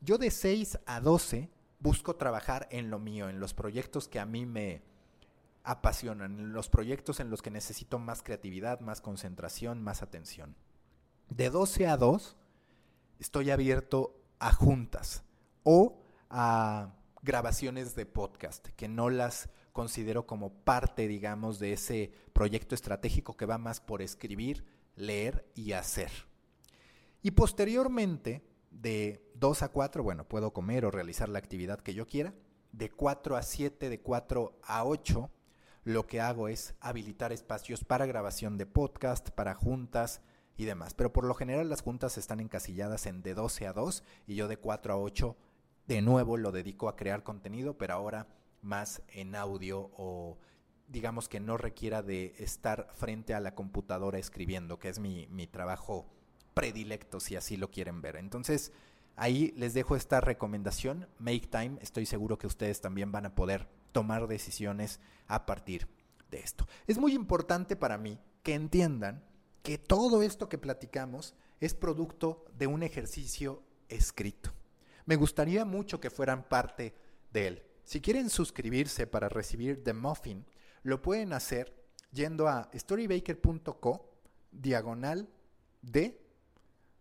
Yo 0.00 0.16
de 0.16 0.30
6 0.30 0.78
a 0.86 1.00
12 1.00 1.50
busco 1.80 2.14
trabajar 2.14 2.68
en 2.70 2.88
lo 2.88 3.00
mío, 3.00 3.28
en 3.28 3.40
los 3.40 3.52
proyectos 3.52 4.06
que 4.06 4.20
a 4.20 4.26
mí 4.26 4.46
me 4.46 4.82
apasionan, 5.64 6.38
en 6.38 6.52
los 6.52 6.68
proyectos 6.68 7.18
en 7.18 7.30
los 7.30 7.42
que 7.42 7.50
necesito 7.50 7.98
más 7.98 8.22
creatividad, 8.22 8.78
más 8.78 9.00
concentración, 9.00 9.82
más 9.82 10.02
atención. 10.02 10.54
De 11.30 11.50
12 11.50 11.88
a 11.88 11.96
2 11.96 12.36
estoy 13.18 13.50
abierto 13.50 14.14
a 14.38 14.52
juntas 14.52 15.24
o 15.64 15.98
a 16.30 16.94
grabaciones 17.22 17.94
de 17.94 18.06
podcast, 18.06 18.68
que 18.68 18.88
no 18.88 19.10
las 19.10 19.48
considero 19.72 20.26
como 20.26 20.52
parte, 20.52 21.08
digamos, 21.08 21.58
de 21.58 21.72
ese 21.72 22.12
proyecto 22.32 22.74
estratégico 22.74 23.36
que 23.36 23.46
va 23.46 23.58
más 23.58 23.80
por 23.80 24.02
escribir, 24.02 24.64
leer 24.96 25.50
y 25.54 25.72
hacer. 25.72 26.10
Y 27.22 27.32
posteriormente, 27.32 28.42
de 28.70 29.22
2 29.34 29.62
a 29.62 29.68
4, 29.68 30.02
bueno, 30.02 30.24
puedo 30.28 30.52
comer 30.52 30.84
o 30.84 30.90
realizar 30.90 31.28
la 31.28 31.38
actividad 31.38 31.80
que 31.80 31.94
yo 31.94 32.06
quiera. 32.06 32.34
De 32.72 32.90
4 32.90 33.36
a 33.36 33.42
7, 33.42 33.88
de 33.88 34.00
4 34.00 34.58
a 34.62 34.84
8, 34.84 35.30
lo 35.84 36.06
que 36.06 36.20
hago 36.20 36.48
es 36.48 36.74
habilitar 36.80 37.32
espacios 37.32 37.84
para 37.84 38.06
grabación 38.06 38.58
de 38.58 38.66
podcast, 38.66 39.30
para 39.30 39.54
juntas 39.54 40.20
y 40.56 40.64
demás. 40.64 40.94
Pero 40.94 41.12
por 41.12 41.24
lo 41.24 41.34
general 41.34 41.68
las 41.68 41.82
juntas 41.82 42.18
están 42.18 42.40
encasilladas 42.40 43.06
en 43.06 43.22
de 43.22 43.34
12 43.34 43.66
a 43.66 43.72
2 43.72 44.04
y 44.26 44.34
yo 44.34 44.48
de 44.48 44.58
4 44.58 44.92
a 44.92 44.98
8 44.98 45.36
de 45.88 46.02
nuevo 46.02 46.36
lo 46.36 46.52
dedico 46.52 46.88
a 46.88 46.96
crear 46.96 47.22
contenido, 47.22 47.78
pero 47.78 47.94
ahora 47.94 48.28
más 48.60 49.02
en 49.08 49.34
audio 49.34 49.90
o 49.96 50.38
digamos 50.86 51.28
que 51.28 51.40
no 51.40 51.56
requiera 51.56 52.02
de 52.02 52.34
estar 52.38 52.88
frente 52.94 53.34
a 53.34 53.40
la 53.40 53.54
computadora 53.54 54.18
escribiendo, 54.18 54.78
que 54.78 54.90
es 54.90 54.98
mi, 54.98 55.26
trabajo 55.46 56.06
predilecto 56.54 57.20
si 57.20 57.36
así 57.36 57.56
lo 57.56 57.70
quieren 57.70 58.02
ver. 58.02 58.16
Entonces, 58.16 58.72
ahí 59.16 59.52
les 59.56 59.74
dejo 59.74 59.96
esta 59.96 60.20
recomendación, 60.20 61.08
Make 61.18 61.48
Time, 61.50 61.78
estoy 61.80 62.04
seguro 62.04 62.38
que 62.38 62.46
ustedes 62.46 62.80
también 62.80 63.10
van 63.10 63.26
a 63.26 63.34
poder 63.34 63.66
tomar 63.92 64.28
decisiones 64.28 65.00
a 65.26 65.46
partir 65.46 65.88
de 66.30 66.40
esto. 66.40 66.66
Es 66.86 66.98
muy 66.98 67.14
importante 67.14 67.76
para 67.76 67.96
mí 67.96 68.18
que 68.42 68.54
entiendan 68.54 69.24
que 69.62 69.78
todo 69.78 70.22
esto 70.22 70.48
que 70.48 70.58
platicamos 70.58 71.34
es 71.60 71.74
producto 71.74 72.44
de 72.58 72.66
un 72.66 72.82
ejercicio 72.82 73.62
escrito. 73.88 74.52
Me 75.08 75.16
gustaría 75.16 75.64
mucho 75.64 76.00
que 76.00 76.10
fueran 76.10 76.42
parte 76.46 76.92
de 77.32 77.46
él. 77.46 77.62
Si 77.82 77.98
quieren 77.98 78.28
suscribirse 78.28 79.06
para 79.06 79.30
recibir 79.30 79.82
The 79.82 79.94
Muffin, 79.94 80.44
lo 80.82 81.00
pueden 81.00 81.32
hacer 81.32 81.74
yendo 82.12 82.46
a 82.46 82.68
storybaker.co 82.74 84.06
diagonal 84.52 85.26
de 85.80 86.20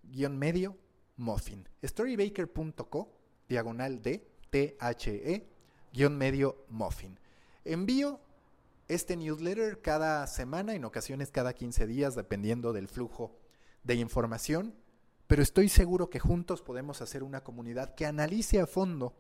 guion 0.03 0.37
medio 0.39 0.77
muffin. 1.17 1.67
storybaker.co 1.83 3.13
diagonal 3.49 4.01
de 4.01 4.25
T-H-E 4.51 5.45
guion 5.91 6.17
medio 6.17 6.63
muffin. 6.69 7.19
Envío 7.65 8.21
este 8.87 9.17
newsletter 9.17 9.81
cada 9.81 10.25
semana, 10.27 10.75
en 10.75 10.85
ocasiones 10.85 11.29
cada 11.29 11.51
15 11.51 11.85
días, 11.85 12.15
dependiendo 12.15 12.71
del 12.71 12.87
flujo 12.87 13.37
de 13.83 13.95
información 13.95 14.73
pero 15.27 15.43
estoy 15.43 15.69
seguro 15.69 16.09
que 16.09 16.19
juntos 16.19 16.61
podemos 16.61 17.01
hacer 17.01 17.23
una 17.23 17.43
comunidad 17.43 17.95
que 17.95 18.05
analice 18.05 18.59
a 18.59 18.67
fondo 18.67 19.15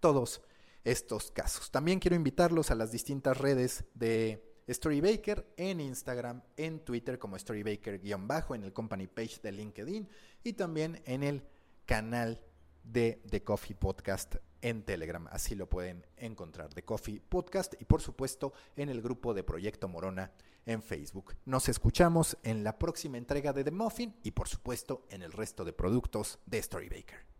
todos 0.00 0.42
estos 0.84 1.30
casos. 1.30 1.70
También 1.70 1.98
quiero 1.98 2.16
invitarlos 2.16 2.70
a 2.70 2.74
las 2.74 2.90
distintas 2.90 3.36
redes 3.36 3.84
de 3.94 4.42
Storybaker 4.68 5.46
en 5.56 5.80
Instagram, 5.80 6.42
en 6.56 6.80
Twitter 6.80 7.18
como 7.18 7.36
Storybaker-bajo, 7.36 8.54
en 8.54 8.64
el 8.64 8.72
company 8.72 9.06
page 9.06 9.40
de 9.42 9.52
LinkedIn 9.52 10.08
y 10.42 10.52
también 10.54 11.02
en 11.04 11.22
el 11.22 11.44
canal 11.84 12.42
de 12.82 13.20
The 13.28 13.42
Coffee 13.42 13.76
Podcast 13.76 14.36
en 14.62 14.82
Telegram. 14.82 15.26
Así 15.30 15.54
lo 15.54 15.68
pueden 15.68 16.06
encontrar, 16.16 16.72
The 16.72 16.84
Coffee 16.84 17.20
Podcast 17.20 17.74
y 17.80 17.84
por 17.84 18.02
supuesto 18.02 18.52
en 18.76 18.88
el 18.88 19.02
grupo 19.02 19.34
de 19.34 19.44
Proyecto 19.44 19.88
Morona 19.88 20.32
en 20.66 20.82
Facebook. 20.82 21.34
Nos 21.44 21.68
escuchamos 21.68 22.36
en 22.42 22.64
la 22.64 22.78
próxima 22.78 23.18
entrega 23.18 23.52
de 23.52 23.64
The 23.64 23.70
Muffin 23.70 24.14
y 24.22 24.32
por 24.32 24.48
supuesto 24.48 25.06
en 25.10 25.22
el 25.22 25.32
resto 25.32 25.64
de 25.64 25.72
productos 25.72 26.38
de 26.46 26.62
Storybaker. 26.62 27.35